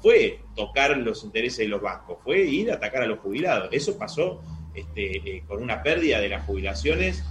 fue 0.03 0.41
tocar 0.53 0.97
los 0.97 1.23
intereses 1.23 1.59
de 1.59 1.69
los 1.69 1.81
bancos, 1.81 2.17
fue 2.25 2.41
ir 2.41 2.69
a 2.71 2.75
atacar 2.75 3.03
a 3.03 3.07
los 3.07 3.19
jubilados. 3.19 3.69
Eso 3.71 3.97
pasó 3.97 4.43
este, 4.75 5.37
eh, 5.37 5.43
con 5.47 5.63
una 5.63 5.81
pérdida 5.81 6.19
de 6.19 6.27
las 6.27 6.45
jubilaciones 6.45 7.23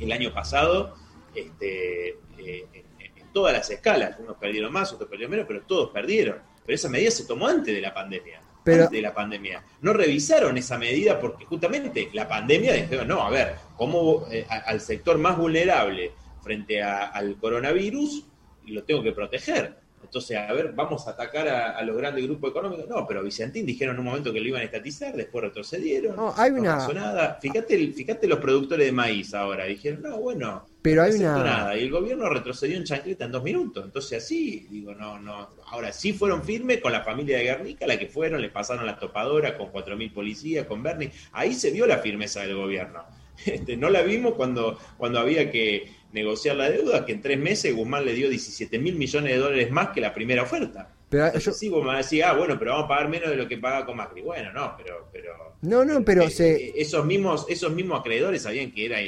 el 0.00 0.10
año 0.10 0.32
pasado 0.32 0.94
este, 1.34 2.16
eh, 2.38 2.66
en, 2.74 3.32
todas 3.34 3.52
las 3.52 3.68
escalas. 3.68 4.16
Unos 4.18 4.38
perdieron 4.38 4.72
más, 4.72 4.90
otros 4.90 5.10
perdieron 5.10 5.32
menos, 5.32 5.46
pero 5.46 5.60
todos 5.60 5.90
perdieron. 5.90 6.38
Pero 6.64 6.74
esa 6.74 6.88
medida 6.88 7.10
se 7.10 7.26
tomó 7.26 7.46
antes 7.46 7.74
de 7.74 7.80
la 7.82 7.92
pandemia. 7.92 8.40
Antes 8.64 8.90
de 8.90 9.02
la 9.02 9.12
pandemia. 9.12 9.62
No 9.82 9.92
revisaron 9.92 10.56
esa 10.56 10.78
medida 10.78 11.20
porque 11.20 11.44
justamente 11.44 12.08
la 12.14 12.26
pandemia 12.26 12.72
dijeron, 12.72 13.06
no, 13.06 13.20
a 13.20 13.28
ver, 13.28 13.56
¿cómo 13.76 14.26
eh, 14.30 14.46
al 14.48 14.80
sector 14.80 15.18
más 15.18 15.36
vulnerable 15.36 16.12
frente 16.42 16.82
al 16.82 17.36
coronavirus 17.36 18.24
lo 18.64 18.82
tengo 18.84 19.02
que 19.02 19.12
proteger? 19.12 19.87
Entonces, 20.02 20.36
a 20.36 20.52
ver, 20.52 20.72
vamos 20.72 21.06
a 21.06 21.10
atacar 21.10 21.48
a, 21.48 21.82
los 21.82 21.96
grandes 21.96 22.24
grupos 22.24 22.50
económicos. 22.50 22.88
No, 22.88 23.06
pero 23.06 23.22
Vicentín 23.22 23.66
dijeron 23.66 23.94
en 23.96 24.00
un 24.00 24.06
momento 24.06 24.32
que 24.32 24.40
lo 24.40 24.48
iban 24.48 24.62
a 24.62 24.64
estatizar, 24.64 25.14
después 25.14 25.44
retrocedieron. 25.44 26.16
No, 26.16 26.34
hay 26.36 26.50
una... 26.50 26.78
pasó 26.78 26.94
nada. 26.94 27.38
Fíjate, 27.40 27.76
fíjate 27.92 28.26
los 28.26 28.38
productores 28.38 28.86
de 28.86 28.92
maíz 28.92 29.34
ahora. 29.34 29.64
Dijeron, 29.64 30.02
no, 30.02 30.18
bueno, 30.18 30.66
pero 30.80 31.02
hay 31.02 31.12
una... 31.12 31.42
nada. 31.42 31.76
Y 31.76 31.84
el 31.84 31.90
gobierno 31.90 32.28
retrocedió 32.28 32.76
en 32.76 32.84
chancleta 32.84 33.24
en 33.24 33.32
dos 33.32 33.42
minutos. 33.42 33.84
Entonces, 33.84 34.24
así, 34.24 34.66
digo, 34.70 34.94
no, 34.94 35.18
no. 35.18 35.50
Ahora 35.66 35.92
sí 35.92 36.12
fueron 36.12 36.42
firmes 36.42 36.80
con 36.80 36.92
la 36.92 37.02
familia 37.02 37.38
de 37.38 37.44
Guernica, 37.44 37.86
la 37.86 37.98
que 37.98 38.06
fueron, 38.06 38.40
le 38.40 38.50
pasaron 38.50 38.86
la 38.86 38.98
topadora 38.98 39.56
con 39.56 39.72
4.000 39.72 40.12
policías, 40.12 40.66
con 40.66 40.82
Bernie. 40.82 41.10
Ahí 41.32 41.54
se 41.54 41.70
vio 41.70 41.86
la 41.86 41.98
firmeza 41.98 42.40
del 42.40 42.56
gobierno. 42.56 43.04
Este, 43.46 43.76
no 43.76 43.88
la 43.88 44.02
vimos 44.02 44.34
cuando, 44.34 44.78
cuando 44.96 45.20
había 45.20 45.50
que 45.52 45.92
negociar 46.12 46.56
la 46.56 46.70
deuda, 46.70 47.04
que 47.04 47.12
en 47.12 47.20
tres 47.20 47.38
meses 47.38 47.74
Guzmán 47.74 48.04
le 48.04 48.14
dio 48.14 48.28
17 48.28 48.78
mil 48.78 48.96
millones 48.96 49.32
de 49.32 49.38
dólares 49.38 49.70
más 49.70 49.88
que 49.90 50.00
la 50.00 50.14
primera 50.14 50.42
oferta. 50.42 50.90
Pero 51.08 51.38
yo... 51.38 51.52
sí, 51.52 51.68
Guzmán 51.68 51.98
decía, 51.98 52.30
ah, 52.30 52.34
bueno, 52.34 52.58
pero 52.58 52.72
vamos 52.72 52.86
a 52.86 52.88
pagar 52.88 53.08
menos 53.08 53.30
de 53.30 53.36
lo 53.36 53.48
que 53.48 53.58
paga 53.58 53.84
con 53.84 53.96
Macri. 53.96 54.22
Bueno, 54.22 54.52
no, 54.52 54.74
pero... 54.76 55.08
pero 55.12 55.56
no, 55.62 55.84
no, 55.84 56.04
pero 56.04 56.22
eh, 56.22 56.30
se... 56.30 56.56
Eh, 56.56 56.72
esos, 56.76 57.04
mismos, 57.04 57.46
esos 57.48 57.72
mismos 57.72 58.00
acreedores 58.00 58.42
sabían 58.42 58.70
que 58.70 58.86
era 58.86 59.00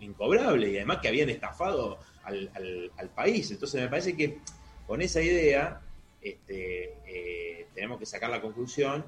incobrable 0.00 0.70
y 0.70 0.76
además 0.76 0.98
que 1.02 1.08
habían 1.08 1.30
estafado 1.30 1.98
al, 2.24 3.10
país. 3.14 3.50
Entonces 3.50 3.80
me 3.80 3.88
parece 3.88 4.16
que 4.16 4.38
con 4.86 5.02
esa 5.02 5.20
idea 5.20 5.80
este, 6.20 6.94
eh, 7.06 7.66
tenemos 7.74 7.98
que 7.98 8.06
sacar 8.06 8.30
la 8.30 8.40
conclusión 8.40 9.04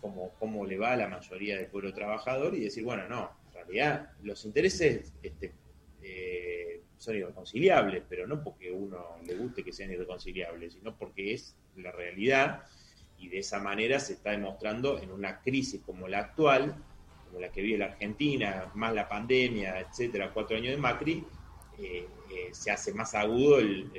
como 0.00 0.32
cómo 0.38 0.66
le 0.66 0.76
va 0.76 0.92
a 0.92 0.96
la 0.96 1.08
mayoría 1.08 1.56
del 1.56 1.66
pueblo 1.66 1.92
trabajador 1.94 2.54
y 2.54 2.60
decir, 2.60 2.84
bueno, 2.84 3.08
no, 3.08 3.30
en 3.48 3.54
realidad 3.54 4.10
los 4.22 4.44
intereses 4.44 5.12
este, 5.22 5.52
eh, 6.06 6.82
son 6.98 7.16
irreconciliables, 7.16 8.02
pero 8.08 8.26
no 8.26 8.42
porque 8.42 8.70
uno 8.70 9.16
le 9.26 9.34
guste 9.34 9.64
que 9.64 9.72
sean 9.72 9.90
irreconciliables, 9.90 10.74
sino 10.74 10.96
porque 10.96 11.32
es 11.32 11.56
la 11.76 11.90
realidad 11.92 12.62
y 13.18 13.28
de 13.28 13.38
esa 13.38 13.58
manera 13.58 13.98
se 13.98 14.14
está 14.14 14.32
demostrando 14.32 14.98
en 14.98 15.10
una 15.10 15.40
crisis 15.40 15.80
como 15.84 16.08
la 16.08 16.18
actual 16.18 16.76
como 17.26 17.40
la 17.40 17.50
que 17.50 17.62
vive 17.62 17.78
la 17.78 17.86
Argentina, 17.86 18.70
más 18.74 18.94
la 18.94 19.08
pandemia, 19.08 19.80
etcétera, 19.80 20.30
cuatro 20.32 20.56
años 20.56 20.70
de 20.70 20.76
Macri, 20.76 21.24
eh, 21.78 22.06
eh, 22.30 22.48
se 22.52 22.70
hace 22.70 22.92
más 22.92 23.14
agudo 23.14 23.58
el, 23.58 23.90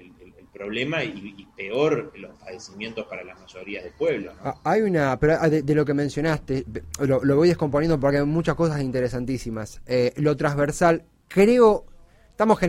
problema 0.53 1.03
y, 1.03 1.45
peor 1.57 2.13
los 2.15 2.33
padecimientos 2.37 3.05
para 3.07 3.25
la 3.25 3.35
mayoría 3.35 3.83
del 3.83 3.91
pueblo. 3.91 4.31
Ah, 4.41 4.55
hay 4.63 4.83
una, 4.83 5.19
pero 5.19 5.35
ah, 5.37 5.49
de, 5.49 5.75
lo 5.75 5.83
que 5.83 5.93
mencionaste, 5.93 6.63
lo, 6.99 7.35
voy 7.35 7.49
descomponiendo 7.49 7.99
porque 7.99 8.19
hay 8.19 8.25
muchas 8.25 8.55
cosas 8.55 8.81
interesantísimas. 8.81 9.81
Lo 10.15 10.37
transversal, 10.37 11.03
creo, 11.27 11.85
estamos 12.35 12.59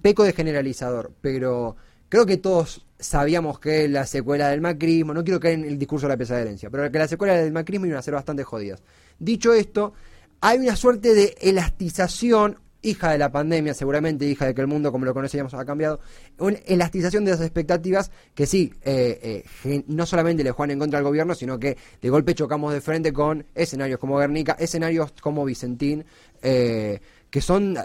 peco 0.00 0.22
de 0.22 0.32
generalizador, 0.32 1.10
pero 1.20 1.74
creo 2.08 2.24
que 2.24 2.36
todos 2.36 2.86
sabíamos 2.96 3.58
que 3.58 3.88
la 3.88 4.06
secuela 4.06 4.50
del 4.50 4.60
macrismo, 4.60 5.12
no 5.12 5.24
quiero 5.24 5.40
caer 5.40 5.54
en 5.54 5.64
el 5.64 5.78
discurso 5.80 6.06
de 6.06 6.12
la 6.12 6.16
pesadencia, 6.16 6.70
pero 6.70 6.88
que 6.88 6.96
la 6.96 7.08
secuela 7.08 7.34
del 7.34 7.50
macrismo 7.50 7.86
iba 7.86 7.98
a 7.98 8.02
ser 8.02 8.14
bastante 8.14 8.44
jodidas. 8.44 8.80
Dicho 9.18 9.52
esto, 9.52 9.94
hay 10.40 10.58
una 10.58 10.76
suerte 10.76 11.12
de 11.12 11.36
elastización 11.40 12.58
hija 12.82 13.10
de 13.10 13.18
la 13.18 13.32
pandemia, 13.32 13.74
seguramente 13.74 14.24
hija 14.26 14.46
de 14.46 14.54
que 14.54 14.60
el 14.60 14.68
mundo 14.68 14.92
como 14.92 15.04
lo 15.04 15.12
conocíamos 15.12 15.52
ha 15.54 15.64
cambiado, 15.64 15.98
una 16.38 16.58
elastización 16.64 17.24
de 17.24 17.32
las 17.32 17.40
expectativas 17.40 18.12
que 18.34 18.46
sí, 18.46 18.72
eh, 18.84 19.42
eh, 19.64 19.84
no 19.88 20.06
solamente 20.06 20.44
le 20.44 20.52
juegan 20.52 20.70
en 20.70 20.78
contra 20.78 21.00
al 21.00 21.04
gobierno, 21.04 21.34
sino 21.34 21.58
que 21.58 21.76
de 22.00 22.10
golpe 22.10 22.36
chocamos 22.36 22.72
de 22.72 22.80
frente 22.80 23.12
con 23.12 23.44
escenarios 23.56 23.98
como 23.98 24.18
Guernica, 24.18 24.56
escenarios 24.58 25.12
como 25.20 25.44
Vicentín, 25.44 26.04
eh, 26.40 27.00
que 27.30 27.40
son 27.40 27.76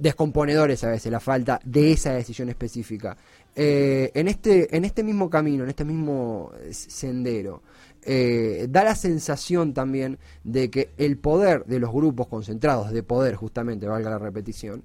descomponedores 0.00 0.82
a 0.84 0.90
veces 0.90 1.10
la 1.12 1.20
falta 1.20 1.60
de 1.64 1.92
esa 1.92 2.12
decisión 2.12 2.48
específica. 2.48 3.16
en, 3.54 4.28
este, 4.28 4.76
en 4.76 4.84
este 4.84 5.02
mismo 5.02 5.30
camino, 5.30 5.64
en 5.64 5.70
este 5.70 5.84
mismo 5.84 6.52
sendero, 6.70 7.62
eh, 8.06 8.66
da 8.68 8.84
la 8.84 8.94
sensación 8.94 9.74
también 9.74 10.18
de 10.42 10.70
que 10.70 10.90
el 10.98 11.18
poder 11.18 11.64
de 11.64 11.78
los 11.78 11.92
grupos 11.92 12.28
concentrados 12.28 12.92
de 12.92 13.02
poder, 13.02 13.34
justamente, 13.34 13.86
valga 13.86 14.10
la 14.10 14.18
repetición, 14.18 14.84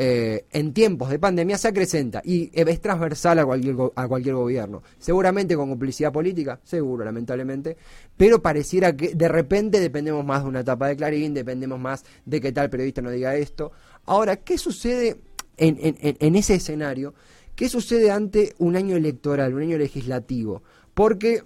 eh, 0.00 0.44
en 0.52 0.72
tiempos 0.72 1.10
de 1.10 1.18
pandemia 1.18 1.58
se 1.58 1.66
acrecenta 1.66 2.22
y 2.24 2.50
es 2.52 2.80
transversal 2.80 3.40
a 3.40 3.44
cualquier, 3.44 3.74
a 3.96 4.06
cualquier 4.06 4.36
gobierno. 4.36 4.82
Seguramente 4.98 5.56
con 5.56 5.68
complicidad 5.68 6.12
política, 6.12 6.60
seguro, 6.62 7.04
lamentablemente, 7.04 7.76
pero 8.16 8.40
pareciera 8.40 8.94
que 8.94 9.14
de 9.14 9.28
repente 9.28 9.80
dependemos 9.80 10.24
más 10.24 10.44
de 10.44 10.48
una 10.50 10.60
etapa 10.60 10.86
de 10.86 10.96
Clarín, 10.96 11.34
dependemos 11.34 11.80
más 11.80 12.04
de 12.24 12.40
que 12.40 12.52
tal 12.52 12.70
periodista 12.70 13.02
no 13.02 13.10
diga 13.10 13.34
esto. 13.34 13.72
Ahora, 14.04 14.36
¿qué 14.36 14.56
sucede 14.56 15.16
en, 15.56 15.78
en 16.00 16.36
ese 16.36 16.54
escenario? 16.54 17.14
¿Qué 17.56 17.68
sucede 17.68 18.12
ante 18.12 18.54
un 18.58 18.76
año 18.76 18.94
electoral, 18.94 19.52
un 19.54 19.62
año 19.62 19.78
legislativo? 19.78 20.62
Porque 20.94 21.42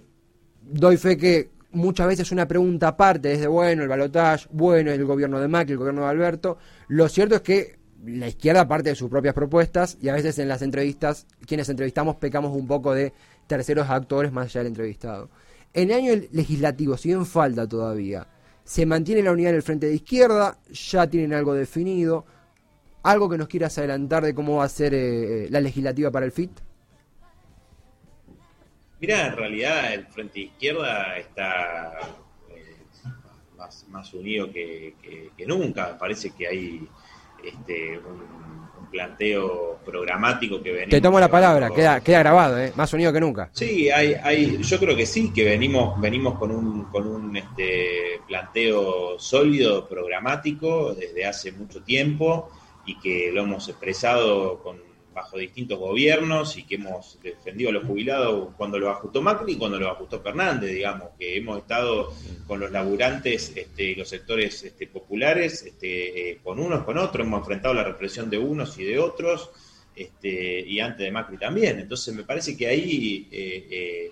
doy 0.65 0.97
fe 0.97 1.17
que 1.17 1.51
muchas 1.71 2.07
veces 2.07 2.31
una 2.31 2.47
pregunta 2.47 2.89
aparte 2.89 3.29
desde, 3.29 3.47
bueno, 3.47 3.83
el 3.83 3.89
balotaje, 3.89 4.47
bueno, 4.51 4.91
el 4.91 5.05
gobierno 5.05 5.39
de 5.39 5.47
Macri, 5.47 5.73
el 5.73 5.79
gobierno 5.79 6.01
de 6.01 6.07
Alberto. 6.07 6.57
Lo 6.87 7.09
cierto 7.09 7.35
es 7.35 7.41
que 7.41 7.79
la 8.05 8.27
izquierda 8.27 8.67
parte 8.67 8.89
de 8.89 8.95
sus 8.95 9.09
propias 9.09 9.33
propuestas 9.33 9.97
y 10.01 10.09
a 10.09 10.13
veces 10.13 10.37
en 10.39 10.47
las 10.47 10.61
entrevistas, 10.61 11.25
quienes 11.45 11.69
entrevistamos 11.69 12.17
pecamos 12.17 12.55
un 12.55 12.67
poco 12.67 12.93
de 12.93 13.13
terceros 13.47 13.89
actores 13.89 14.31
más 14.31 14.45
allá 14.45 14.61
del 14.61 14.67
entrevistado. 14.67 15.29
En 15.73 15.89
el 15.89 15.97
año 15.97 16.21
legislativo, 16.31 16.97
si 16.97 17.09
bien 17.09 17.25
falta 17.25 17.67
todavía, 17.67 18.27
se 18.63 18.85
mantiene 18.85 19.23
la 19.23 19.31
unidad 19.31 19.51
en 19.51 19.55
el 19.57 19.63
frente 19.63 19.87
de 19.87 19.95
izquierda, 19.95 20.57
ya 20.71 21.07
tienen 21.07 21.33
algo 21.33 21.53
definido. 21.53 22.25
¿Algo 23.03 23.27
que 23.27 23.37
nos 23.37 23.49
quieras 23.49 23.77
adelantar 23.77 24.23
de 24.23 24.33
cómo 24.33 24.57
va 24.57 24.63
a 24.63 24.69
ser 24.69 24.93
eh, 24.93 25.47
la 25.49 25.59
legislativa 25.59 26.09
para 26.09 26.25
el 26.25 26.31
FIT? 26.31 26.51
Mira, 29.03 29.27
en 29.27 29.35
realidad 29.35 29.93
el 29.93 30.07
Frente 30.07 30.39
Izquierda 30.39 31.17
está 31.17 31.91
eh, 32.49 32.85
más, 33.89 34.13
unido 34.13 34.49
que, 34.49 34.95
nunca. 35.45 35.97
Parece 35.97 36.31
que 36.31 36.47
hay 36.47 36.87
este, 37.43 37.97
un, 37.97 38.87
planteo 38.89 39.79
programático 39.83 40.63
que 40.63 40.71
venimos. 40.71 40.91
Te 40.91 41.01
tomo 41.01 41.19
la 41.19 41.27
palabra, 41.27 41.69
queda, 41.71 41.99
queda 41.99 42.19
grabado, 42.19 42.57
¿eh? 42.61 42.71
más 42.77 42.93
unido 42.93 43.11
que 43.11 43.19
nunca. 43.19 43.49
Sí, 43.51 43.89
hay, 43.89 44.13
hay, 44.13 44.63
yo 44.63 44.79
creo 44.79 44.95
que 44.95 45.05
sí, 45.05 45.33
que 45.33 45.43
venimos, 45.43 45.99
venimos 45.99 46.39
con 46.39 46.51
un, 46.51 46.85
con 46.85 47.05
un 47.05 47.35
este, 47.35 48.21
planteo 48.25 49.19
sólido, 49.19 49.85
programático, 49.85 50.93
desde 50.93 51.25
hace 51.25 51.51
mucho 51.51 51.83
tiempo 51.83 52.51
y 52.85 52.97
que 52.99 53.31
lo 53.33 53.41
hemos 53.41 53.67
expresado 53.67 54.59
con 54.59 54.92
bajo 55.13 55.37
distintos 55.37 55.79
gobiernos 55.79 56.57
y 56.57 56.63
que 56.63 56.75
hemos 56.75 57.19
defendido 57.21 57.69
a 57.69 57.73
los 57.73 57.85
jubilados 57.85 58.49
cuando 58.57 58.79
lo 58.79 58.89
ajustó 58.89 59.21
Macri 59.21 59.53
y 59.53 59.57
cuando 59.57 59.79
lo 59.79 59.89
ajustó 59.89 60.21
Fernández, 60.21 60.71
digamos, 60.71 61.09
que 61.17 61.37
hemos 61.37 61.59
estado 61.59 62.13
con 62.47 62.59
los 62.59 62.71
laburantes 62.71 63.53
este, 63.55 63.95
los 63.95 64.09
sectores 64.09 64.63
este, 64.63 64.87
populares, 64.87 65.63
este, 65.63 66.31
eh, 66.31 66.39
con 66.43 66.59
unos, 66.59 66.83
con 66.83 66.97
otros, 66.97 67.25
hemos 67.25 67.39
enfrentado 67.39 67.73
la 67.73 67.83
represión 67.83 68.29
de 68.29 68.37
unos 68.37 68.77
y 68.77 68.83
de 68.83 68.99
otros, 68.99 69.51
este, 69.95 70.61
y 70.61 70.79
antes 70.79 71.05
de 71.05 71.11
Macri 71.11 71.37
también. 71.37 71.79
Entonces 71.79 72.13
me 72.13 72.23
parece 72.23 72.57
que 72.57 72.67
ahí, 72.67 73.27
eh, 73.31 73.67
eh, 73.69 74.11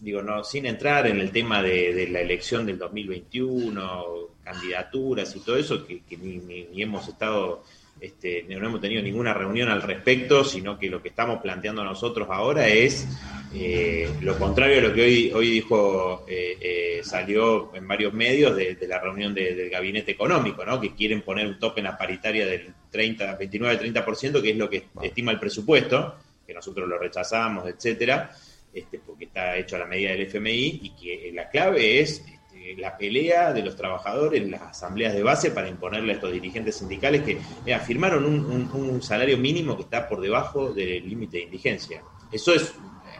digo, 0.00 0.22
no, 0.22 0.44
sin 0.44 0.66
entrar 0.66 1.06
en 1.06 1.18
el 1.18 1.30
tema 1.32 1.62
de, 1.62 2.08
la 2.10 2.20
elección 2.20 2.64
del 2.66 2.78
2021, 2.78 4.04
candidaturas 4.44 5.34
y 5.34 5.40
todo 5.40 5.56
eso, 5.56 5.86
que, 5.86 6.02
ni 6.16 6.82
hemos 6.82 7.08
estado 7.08 7.64
este, 8.00 8.44
no 8.48 8.66
hemos 8.66 8.80
tenido 8.80 9.02
ninguna 9.02 9.34
reunión 9.34 9.68
al 9.68 9.82
respecto, 9.82 10.44
sino 10.44 10.78
que 10.78 10.88
lo 10.88 11.02
que 11.02 11.08
estamos 11.08 11.40
planteando 11.40 11.82
nosotros 11.82 12.28
ahora 12.30 12.68
es 12.68 13.06
eh, 13.54 14.08
lo 14.20 14.38
contrario 14.38 14.78
a 14.78 14.82
lo 14.82 14.94
que 14.94 15.02
hoy, 15.02 15.32
hoy 15.34 15.50
dijo, 15.50 16.26
eh, 16.28 16.56
eh, 16.60 17.00
salió 17.02 17.74
en 17.74 17.88
varios 17.88 18.12
medios 18.12 18.54
de, 18.54 18.76
la 18.86 19.00
reunión 19.00 19.34
del 19.34 19.70
gabinete 19.70 20.12
económico, 20.12 20.64
¿no? 20.64 20.80
que 20.80 20.94
quieren 20.94 21.22
poner 21.22 21.46
un 21.46 21.58
tope 21.58 21.80
en 21.80 21.84
la 21.84 21.96
paritaria 21.96 22.46
del 22.46 22.72
30, 22.90 23.38
29-30%, 23.38 24.42
que 24.42 24.50
es 24.50 24.56
lo 24.56 24.68
que 24.68 24.86
estima 25.02 25.32
el 25.32 25.40
presupuesto, 25.40 26.16
que 26.46 26.54
nosotros 26.54 26.88
lo 26.88 26.98
rechazamos, 26.98 27.68
etcétera, 27.68 28.30
este, 28.72 28.98
porque 28.98 29.24
está 29.24 29.56
hecho 29.56 29.76
a 29.76 29.80
la 29.80 29.86
medida 29.86 30.10
del 30.10 30.22
FMI, 30.22 30.80
y 30.82 30.90
que 30.90 31.32
la 31.32 31.48
clave 31.48 32.00
es 32.00 32.22
eh, 32.68 32.74
la 32.76 32.98
pelea 32.98 33.52
de 33.52 33.62
los 33.62 33.76
trabajadores 33.76 34.46
las 34.48 34.60
asambleas 34.62 35.14
de 35.14 35.22
base 35.22 35.50
para 35.50 35.68
imponerle 35.68 36.12
a 36.12 36.14
estos 36.16 36.32
dirigentes 36.32 36.76
sindicales 36.76 37.22
que 37.22 37.72
afirmaron 37.72 38.24
un, 38.24 39.02
salario 39.02 39.38
mínimo 39.38 39.76
que 39.76 39.84
está 39.84 40.08
por 40.08 40.20
debajo 40.20 40.72
del 40.72 41.08
límite 41.08 41.38
de 41.38 41.44
indigencia. 41.44 42.02
Eso 42.30 42.52
es 42.52 42.74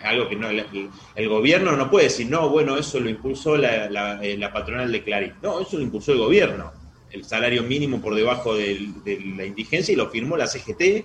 algo 0.04 0.28
que 0.28 0.36
no, 0.36 0.50
el, 0.50 1.28
gobierno 1.28 1.76
no 1.76 1.90
puede 1.90 2.04
decir, 2.04 2.28
no, 2.28 2.50
bueno, 2.50 2.76
eso 2.76 3.00
lo 3.00 3.08
impulsó 3.08 3.56
la, 3.56 3.88
la, 3.88 4.22
eh, 4.22 4.38
patronal 4.52 4.92
de 4.92 5.02
Clarín. 5.02 5.34
No, 5.42 5.60
eso 5.60 5.78
lo 5.78 5.82
impulsó 5.82 6.12
el 6.12 6.18
gobierno. 6.18 6.72
El 7.10 7.24
salario 7.24 7.62
mínimo 7.62 8.02
por 8.02 8.14
debajo 8.14 8.54
de 8.54 8.92
la 9.36 9.46
indigencia 9.46 9.92
y 9.92 9.96
lo 9.96 10.10
firmó 10.10 10.36
la 10.36 10.46
CGT. 10.46 10.80
Eh, 10.80 11.04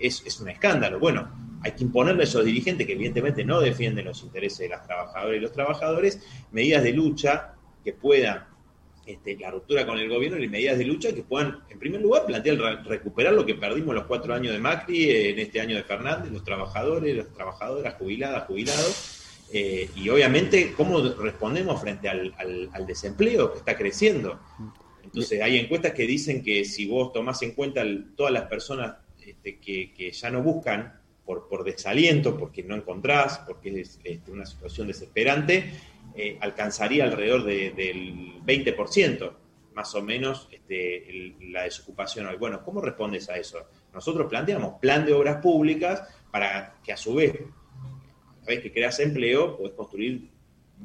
es 0.00 0.40
un 0.40 0.48
escándalo. 0.48 1.00
Bueno, 1.00 1.28
hay 1.62 1.72
que 1.72 1.84
imponerle 1.84 2.22
a 2.22 2.24
esos 2.24 2.44
dirigentes 2.44 2.86
que 2.86 2.94
evidentemente 2.94 3.44
no 3.44 3.60
defienden 3.60 4.06
los 4.06 4.22
intereses 4.22 4.58
de 4.58 4.68
las 4.68 4.84
trabajadoras 4.86 5.36
y 5.36 5.40
los 5.40 5.52
trabajadores 5.52 6.20
medidas 6.50 6.82
de 6.82 6.92
lucha 6.92 7.54
que 7.84 7.92
puedan, 7.92 8.44
este, 9.06 9.36
la 9.36 9.50
ruptura 9.50 9.86
con 9.86 9.98
el 9.98 10.08
gobierno 10.08 10.42
y 10.42 10.48
medidas 10.48 10.78
de 10.78 10.84
lucha 10.84 11.12
que 11.12 11.22
puedan, 11.22 11.60
en 11.70 11.78
primer 11.78 12.00
lugar, 12.00 12.26
plantear 12.26 12.84
recuperar 12.84 13.32
lo 13.32 13.46
que 13.46 13.54
perdimos 13.54 13.94
los 13.94 14.04
cuatro 14.04 14.34
años 14.34 14.52
de 14.52 14.58
Macri, 14.58 15.10
en 15.10 15.38
este 15.38 15.60
año 15.60 15.76
de 15.76 15.84
Fernández, 15.84 16.32
los 16.32 16.44
trabajadores, 16.44 17.16
las 17.16 17.32
trabajadoras, 17.32 17.94
jubiladas, 17.94 18.44
jubilados, 18.46 19.18
eh, 19.52 19.88
y 19.96 20.08
obviamente 20.08 20.72
cómo 20.72 21.00
respondemos 21.00 21.80
frente 21.80 22.08
al, 22.08 22.86
desempleo 22.86 23.52
que 23.52 23.58
está 23.58 23.76
creciendo. 23.76 24.40
Entonces 25.04 25.42
hay 25.42 25.58
encuestas 25.58 25.92
que 25.92 26.06
dicen 26.06 26.42
que 26.42 26.64
si 26.64 26.86
vos 26.86 27.12
tomás 27.12 27.42
en 27.42 27.52
cuenta 27.52 27.84
todas 28.16 28.32
las 28.32 28.44
personas 28.44 28.96
este, 29.24 29.58
que 29.58 30.10
ya 30.10 30.30
no 30.30 30.42
buscan 30.42 31.01
por, 31.24 31.64
desaliento, 31.64 32.36
porque 32.36 32.62
no 32.62 32.74
encontrás, 32.74 33.38
porque 33.46 33.80
es 33.80 34.00
este, 34.04 34.30
una 34.30 34.44
situación 34.44 34.88
desesperante, 34.88 35.72
eh, 36.14 36.36
alcanzaría 36.40 37.04
alrededor 37.04 37.44
del 37.44 38.42
20%, 38.44 39.32
más 39.74 39.94
o 39.94 40.02
menos, 40.02 40.48
este, 40.50 41.34
la 41.40 41.62
desocupación 41.62 42.26
hoy. 42.26 42.36
Bueno, 42.36 42.62
¿cómo 42.64 42.80
respondes 42.80 43.28
a 43.30 43.36
eso? 43.36 43.66
Nosotros 43.94 44.28
planteamos 44.28 44.78
plan 44.80 45.06
de 45.06 45.14
obras 45.14 45.36
públicas 45.36 46.02
para 46.30 46.76
que 46.82 46.92
a 46.92 46.96
su 46.96 47.14
vez, 47.14 47.34
a 48.42 48.46
vez 48.46 48.60
que 48.60 48.72
creas 48.72 48.98
empleo, 49.00 49.56
puedes 49.56 49.74
construir 49.74 50.32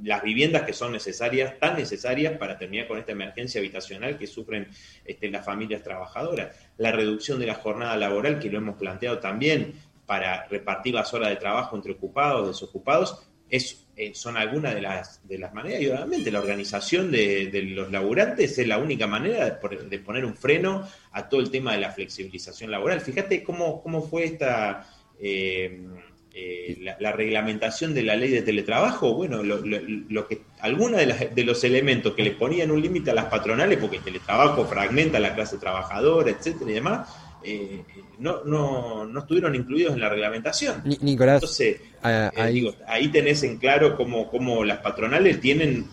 las 0.03 0.21
viviendas 0.21 0.63
que 0.63 0.73
son 0.73 0.91
necesarias, 0.91 1.57
tan 1.59 1.75
necesarias 1.75 2.38
para 2.38 2.57
terminar 2.57 2.88
con 2.88 2.97
esta 2.97 3.11
emergencia 3.11 3.59
habitacional 3.59 4.17
que 4.17 4.27
sufren 4.27 4.67
este, 5.05 5.29
las 5.29 5.45
familias 5.45 5.83
trabajadoras. 5.83 6.55
La 6.77 6.91
reducción 6.91 7.39
de 7.39 7.47
la 7.47 7.55
jornada 7.55 7.97
laboral, 7.97 8.39
que 8.39 8.49
lo 8.49 8.59
hemos 8.59 8.77
planteado 8.77 9.19
también, 9.19 9.73
para 10.08 10.47
repartir 10.47 10.95
las 10.95 11.14
horas 11.14 11.30
de 11.30 11.36
trabajo 11.36 11.76
entre 11.76 11.91
ocupados, 11.91 12.47
desocupados, 12.47 13.22
es, 13.49 13.86
eh, 13.95 14.14
son 14.16 14.38
algunas 14.38 14.74
de 14.74 14.82
las, 14.82 15.28
de 15.28 15.38
las 15.38 15.53
maneras. 15.53 15.82
Y 15.82 15.88
obviamente 15.89 16.32
la 16.32 16.39
organización 16.39 17.12
de, 17.12 17.49
los 17.76 17.91
laburantes 17.91 18.58
es 18.58 18.68
la 18.68 18.80
única 18.80 19.05
manera 19.05 19.60
de, 19.89 19.99
poner 19.99 20.26
un 20.26 20.36
freno 20.36 20.88
a 21.12 21.30
todo 21.30 21.41
el 21.41 21.51
tema 21.51 21.74
de 21.74 21.80
la 21.80 21.91
flexibilización 21.91 22.72
laboral. 22.72 23.01
Fíjate 23.01 23.43
cómo, 23.43 23.84
cómo 23.84 24.01
fue 24.01 24.24
esta, 24.24 24.89
eh, 25.20 25.86
eh, 26.34 26.95
la, 26.99 27.12
reglamentación 27.12 27.93
de 27.93 28.03
la 28.03 28.16
ley 28.16 28.30
de 28.30 28.43
teletrabajo, 28.43 29.14
bueno, 29.14 29.43
lo, 29.43 30.28
que 30.28 30.41
algunos 30.60 30.99
de, 30.99 31.32
de, 31.34 31.43
los 31.43 31.64
elementos 31.64 32.14
que 32.14 32.24
le 32.24 32.32
ponían 32.32 32.72
un 32.72 32.82
límite 32.82 33.12
a 33.12 33.14
las 33.14 33.26
patronales, 33.26 33.78
porque 33.78 33.97
el 33.97 34.03
teletrabajo 34.03 34.66
fragmenta 34.66 35.20
la 35.20 35.36
clase 35.36 35.58
trabajadora, 35.58 36.30
etcétera 36.30 36.72
y 36.72 36.74
demás, 36.76 37.10
eh, 37.43 37.83
no, 38.19 38.43
no, 38.43 39.05
no, 39.05 39.19
estuvieron 39.19 39.55
incluidos 39.55 39.93
en 39.93 40.01
la 40.01 40.09
reglamentación. 40.09 40.83
Nicolás, 41.01 41.35
Entonces, 41.35 41.81
eh, 42.03 42.29
ahí... 42.35 42.75
ahí 42.88 43.07
tenés 43.09 43.43
en 43.43 43.57
claro 43.57 43.95
cómo, 43.95 44.29
cómo 44.29 44.63
las 44.63 44.79
patronales 44.79 45.39
tienen 45.39 45.88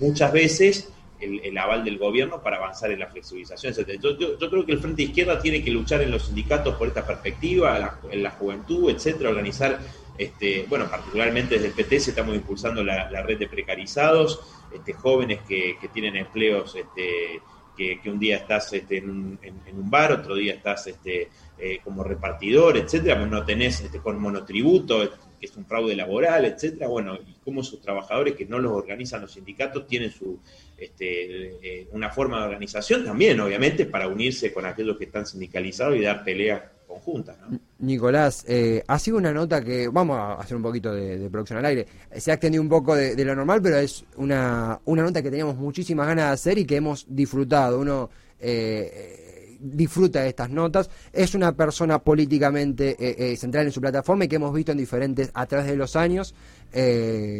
muchas 0.00 0.32
veces 0.32 0.88
el, 1.22 1.56
aval 1.56 1.84
del 1.84 1.98
gobierno 1.98 2.42
para 2.42 2.56
avanzar 2.56 2.90
en 2.90 2.98
la 2.98 3.06
flexibilización, 3.06 3.74
Yo, 4.00 4.18
yo, 4.18 4.50
creo 4.50 4.66
que 4.66 4.72
el 4.72 4.80
Frente 4.80 5.04
Izquierda 5.04 5.40
tiene 5.40 5.62
que 5.62 5.70
luchar 5.70 6.02
en 6.02 6.10
los 6.10 6.26
sindicatos 6.26 6.74
por 6.74 6.88
esta 6.88 7.06
perspectiva, 7.06 7.98
en 8.10 8.22
la 8.22 8.30
juventud, 8.30 8.90
etcétera, 8.90 9.30
organizar, 9.30 9.78
este, 10.18 10.66
bueno, 10.68 10.90
particularmente 10.90 11.54
desde 11.54 11.68
el 11.68 11.74
PT 11.74 12.00
se 12.00 12.10
estamos 12.10 12.34
impulsando 12.34 12.82
la, 12.82 13.22
red 13.22 13.38
de 13.38 13.46
precarizados, 13.46 14.40
este, 14.74 14.92
jóvenes 14.92 15.40
que, 15.46 15.76
que 15.80 15.88
tienen 15.88 16.16
empleos 16.16 16.74
este, 16.74 17.40
que, 17.76 18.00
un 18.06 18.18
día 18.18 18.36
estás 18.36 18.72
este, 18.72 18.98
en, 18.98 19.10
un, 19.10 19.38
en, 19.42 19.78
un, 19.78 19.90
bar, 19.90 20.12
otro 20.12 20.34
día 20.34 20.54
estás 20.54 20.86
este, 20.86 21.28
eh, 21.58 21.78
como 21.82 22.04
repartidor, 22.04 22.76
etcétera, 22.76 23.18
pues 23.18 23.30
no 23.30 23.44
tenés 23.44 23.80
este, 23.80 23.98
con 23.98 24.20
monotributo, 24.20 25.10
que 25.40 25.46
es 25.46 25.56
un 25.56 25.64
fraude 25.64 25.96
laboral, 25.96 26.44
etcétera, 26.44 26.88
bueno, 26.88 27.16
y 27.16 27.34
cómo 27.44 27.62
sus 27.62 27.80
trabajadores 27.80 28.34
que 28.34 28.44
no 28.44 28.58
los 28.58 28.72
organizan 28.72 29.22
los 29.22 29.32
sindicatos 29.32 29.86
tienen 29.86 30.10
su 30.10 30.38
este, 30.84 31.80
eh, 31.82 31.88
una 31.92 32.10
forma 32.10 32.38
de 32.38 32.44
organización 32.44 33.04
también, 33.04 33.38
obviamente, 33.40 33.86
para 33.86 34.08
unirse 34.08 34.52
con 34.52 34.66
aquellos 34.66 34.96
que 34.96 35.04
están 35.04 35.26
sindicalizados 35.26 35.96
y 35.96 36.00
dar 36.00 36.24
peleas 36.24 36.62
conjuntas. 36.86 37.36
Nicolás, 37.78 38.44
eh, 38.48 38.82
ha 38.86 38.98
sido 38.98 39.16
una 39.16 39.32
nota 39.32 39.62
que, 39.62 39.88
vamos 39.88 40.18
a 40.18 40.34
hacer 40.34 40.56
un 40.56 40.62
poquito 40.62 40.92
de, 40.92 41.30
producción 41.30 41.58
al 41.58 41.66
aire, 41.66 41.86
se 42.16 42.30
ha 42.30 42.34
extendido 42.34 42.62
un 42.62 42.68
poco 42.68 42.94
de, 42.94 43.24
lo 43.24 43.34
normal, 43.34 43.60
pero 43.62 43.78
es 43.78 44.04
una, 44.16 44.80
una 44.84 45.02
nota 45.02 45.22
que 45.22 45.30
teníamos 45.30 45.56
muchísimas 45.56 46.06
ganas 46.06 46.26
de 46.26 46.32
hacer 46.32 46.58
y 46.58 46.64
que 46.64 46.76
hemos 46.76 47.06
disfrutado. 47.08 47.78
Uno 47.78 48.10
eh, 48.40 49.21
disfruta 49.62 50.22
de 50.22 50.28
estas 50.28 50.50
notas. 50.50 50.90
Es 51.12 51.34
una 51.34 51.52
persona 51.52 51.98
políticamente 52.00 52.96
eh, 52.98 53.36
central 53.36 53.66
en 53.66 53.72
su 53.72 53.80
plataforma 53.80 54.24
y 54.24 54.28
que 54.28 54.36
hemos 54.36 54.52
visto 54.52 54.72
en 54.72 54.78
diferentes 54.78 55.30
a 55.32 55.46
través 55.46 55.68
de 55.68 55.76
los 55.76 55.96
años. 55.96 56.34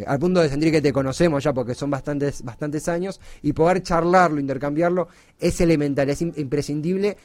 al 0.06 0.18
punto 0.18 0.40
de 0.40 0.48
sentir 0.48 0.70
que 0.70 0.82
te 0.82 0.92
conocemos 0.92 1.42
ya 1.42 1.52
porque 1.52 1.74
son 1.74 1.90
bastantes, 1.90 2.42
bastantes 2.42 2.88
años 2.88 3.20
y 3.42 3.52
poder 3.52 3.82
charlarlo, 3.82 4.40
intercambiarlo 4.40 5.08
es 5.38 5.60
elemental, 5.60 6.10
es 6.10 6.20
imprescindible 6.22 7.16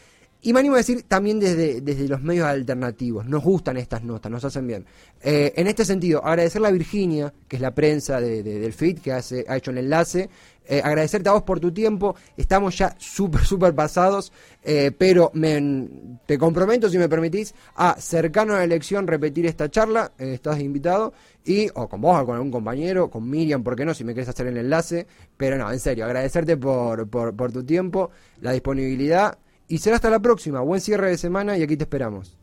y 0.42 0.54
me 0.54 0.60
animo 0.60 0.76
a 0.76 0.78
decir 0.78 1.04
también 1.04 1.40
desde, 1.40 1.82
desde 1.82 2.08
los 2.08 2.22
medios 2.22 2.46
alternativos, 2.46 3.26
nos 3.26 3.44
gustan 3.44 3.78
estas 3.78 4.04
notas, 4.04 4.32
nos 4.32 4.46
hacen 4.46 4.68
bien. 4.68 4.86
Eh, 5.22 5.54
en 5.56 5.66
este 5.66 5.84
sentido, 5.84 6.24
agradecerle 6.24 6.68
a 6.68 6.72
Virginia, 6.72 7.34
que 7.48 7.56
es 7.56 7.62
la 7.62 7.74
prensa 7.74 8.22
de, 8.22 8.44
del 8.44 8.72
FIT, 8.72 9.02
que 9.02 9.14
hace, 9.14 9.46
ha 9.48 9.58
hecho 9.58 9.72
el 9.72 9.80
enlace, 9.80 10.30
eh, 10.68 10.80
agradecerte 10.84 11.30
a 11.30 11.32
vos 11.32 11.42
por 11.42 11.60
tu 11.60 11.72
tiempo, 11.72 12.16
estamos 12.36 12.78
ya 12.78 12.96
súper, 13.00 13.42
súper 13.46 13.74
pasados, 13.74 14.32
eh, 14.64 14.92
pero 14.96 15.32
me, 15.34 15.90
te 16.28 16.38
comprometo, 16.38 16.88
si 16.88 17.00
me 17.00 17.10
permitís, 17.10 17.56
a 17.76 18.00
cercano 18.00 18.54
a 18.54 18.58
la 18.58 18.64
elección 18.64 19.08
repetir 19.08 19.48
esta 19.48 19.72
charla, 19.72 20.12
estás 20.20 20.60
invitado, 20.60 21.14
y 21.44 21.68
o 21.74 21.90
con 21.90 22.00
vos 22.00 22.22
o 22.22 22.26
con 22.28 22.36
algún 22.36 22.52
compañero, 22.52 23.10
con 23.10 23.28
Miriam, 23.28 23.64
¿por 23.64 23.76
qué 23.76 23.86
no? 23.86 23.94
Si 23.96 24.04
me 24.04 24.14
querés 24.14 24.30
hacer 24.30 24.46
el 24.48 24.58
enlace, 24.58 25.08
pero 25.36 25.58
no, 25.58 25.72
en 25.72 25.80
serio, 25.80 26.06
agradecerte 26.06 26.58
por, 26.58 27.08
por 27.10 27.52
tu 27.52 27.64
tiempo, 27.64 28.12
la 28.42 28.52
disponibilidad 28.52 29.40
y 29.68 29.78
será 29.80 29.98
hasta 29.98 30.10
la 30.10 30.20
próxima. 30.20 30.62
Buen 30.62 30.82
cierre 30.82 31.10
de 31.10 31.18
semana 31.18 31.58
y 31.58 31.64
aquí 31.64 31.78
te 31.78 31.84
esperamos. 31.84 32.38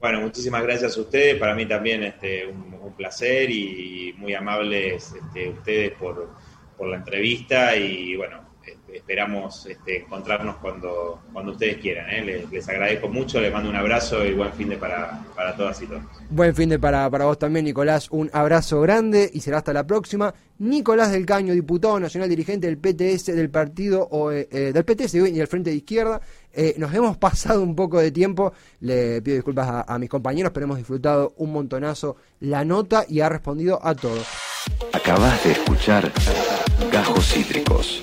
Bueno, 0.00 0.20
muchísimas 0.20 0.62
gracias 0.62 0.96
a 0.96 1.00
ustedes. 1.00 1.36
Para 1.36 1.54
mí 1.54 1.66
también 1.66 2.04
este, 2.04 2.46
un, 2.46 2.78
placer 2.96 3.48
y 3.50 4.12
muy 4.16 4.34
amables 4.34 5.14
este, 5.14 5.50
ustedes 5.50 5.92
por, 5.92 6.30
por 6.76 6.88
la 6.88 6.96
entrevista. 6.96 7.76
Y 7.76 8.16
bueno, 8.16 8.47
esperamos 8.92 9.66
este, 9.66 9.98
encontrarnos 9.98 10.56
cuando, 10.56 11.20
cuando 11.32 11.52
ustedes 11.52 11.78
quieran. 11.78 12.08
¿eh? 12.10 12.46
Les, 12.50 12.68
agradezco 12.68 13.08
mucho, 13.08 13.40
les 13.40 13.52
mando 13.52 13.70
un 13.70 13.76
abrazo 13.76 14.24
y 14.24 14.32
buen 14.32 14.52
fin 14.52 14.68
de 14.68 14.76
para, 14.76 15.24
para 15.34 15.56
todas 15.56 15.80
y 15.82 15.86
todos. 15.86 16.02
Buen 16.30 16.54
fin 16.54 16.68
de 16.68 16.78
para, 16.78 17.08
para 17.10 17.26
vos 17.26 17.38
también, 17.38 17.64
Nicolás. 17.64 18.08
Un 18.10 18.30
abrazo 18.32 18.80
grande 18.80 19.30
y 19.32 19.40
será 19.40 19.58
hasta 19.58 19.72
la 19.72 19.86
próxima. 19.86 20.34
Nicolás 20.58 21.12
del 21.12 21.24
Caño, 21.24 21.54
diputado 21.54 22.00
nacional 22.00 22.28
dirigente 22.28 22.66
del 22.66 22.78
PTS, 22.78 23.26
del 23.26 23.50
partido 23.50 24.08
eh, 24.32 24.48
eh, 24.50 24.72
del 24.72 24.84
PTS 24.84 25.14
y 25.14 25.32
del 25.32 25.46
Frente 25.46 25.70
de 25.70 25.76
Izquierda. 25.76 26.20
nos 26.76 26.92
hemos 26.92 27.16
pasado 27.16 27.62
un 27.62 27.76
poco 27.76 28.00
de 28.00 28.10
tiempo, 28.10 28.52
le 28.80 29.22
pido 29.22 29.36
disculpas 29.36 29.68
a, 29.68 29.82
a 29.82 29.98
mis 29.98 30.08
compañeros, 30.08 30.50
pero 30.52 30.64
hemos 30.64 30.78
disfrutado 30.78 31.34
un 31.36 31.52
montonazo 31.52 32.16
la 32.40 32.64
nota 32.64 33.04
y 33.08 33.20
ha 33.20 33.28
respondido 33.28 33.78
a 33.82 33.94
todo. 33.94 34.18
Acabas 34.92 35.42
de 35.44 35.52
escuchar 35.52 36.12
Gajos 36.90 37.32
Cítricos. 37.32 38.02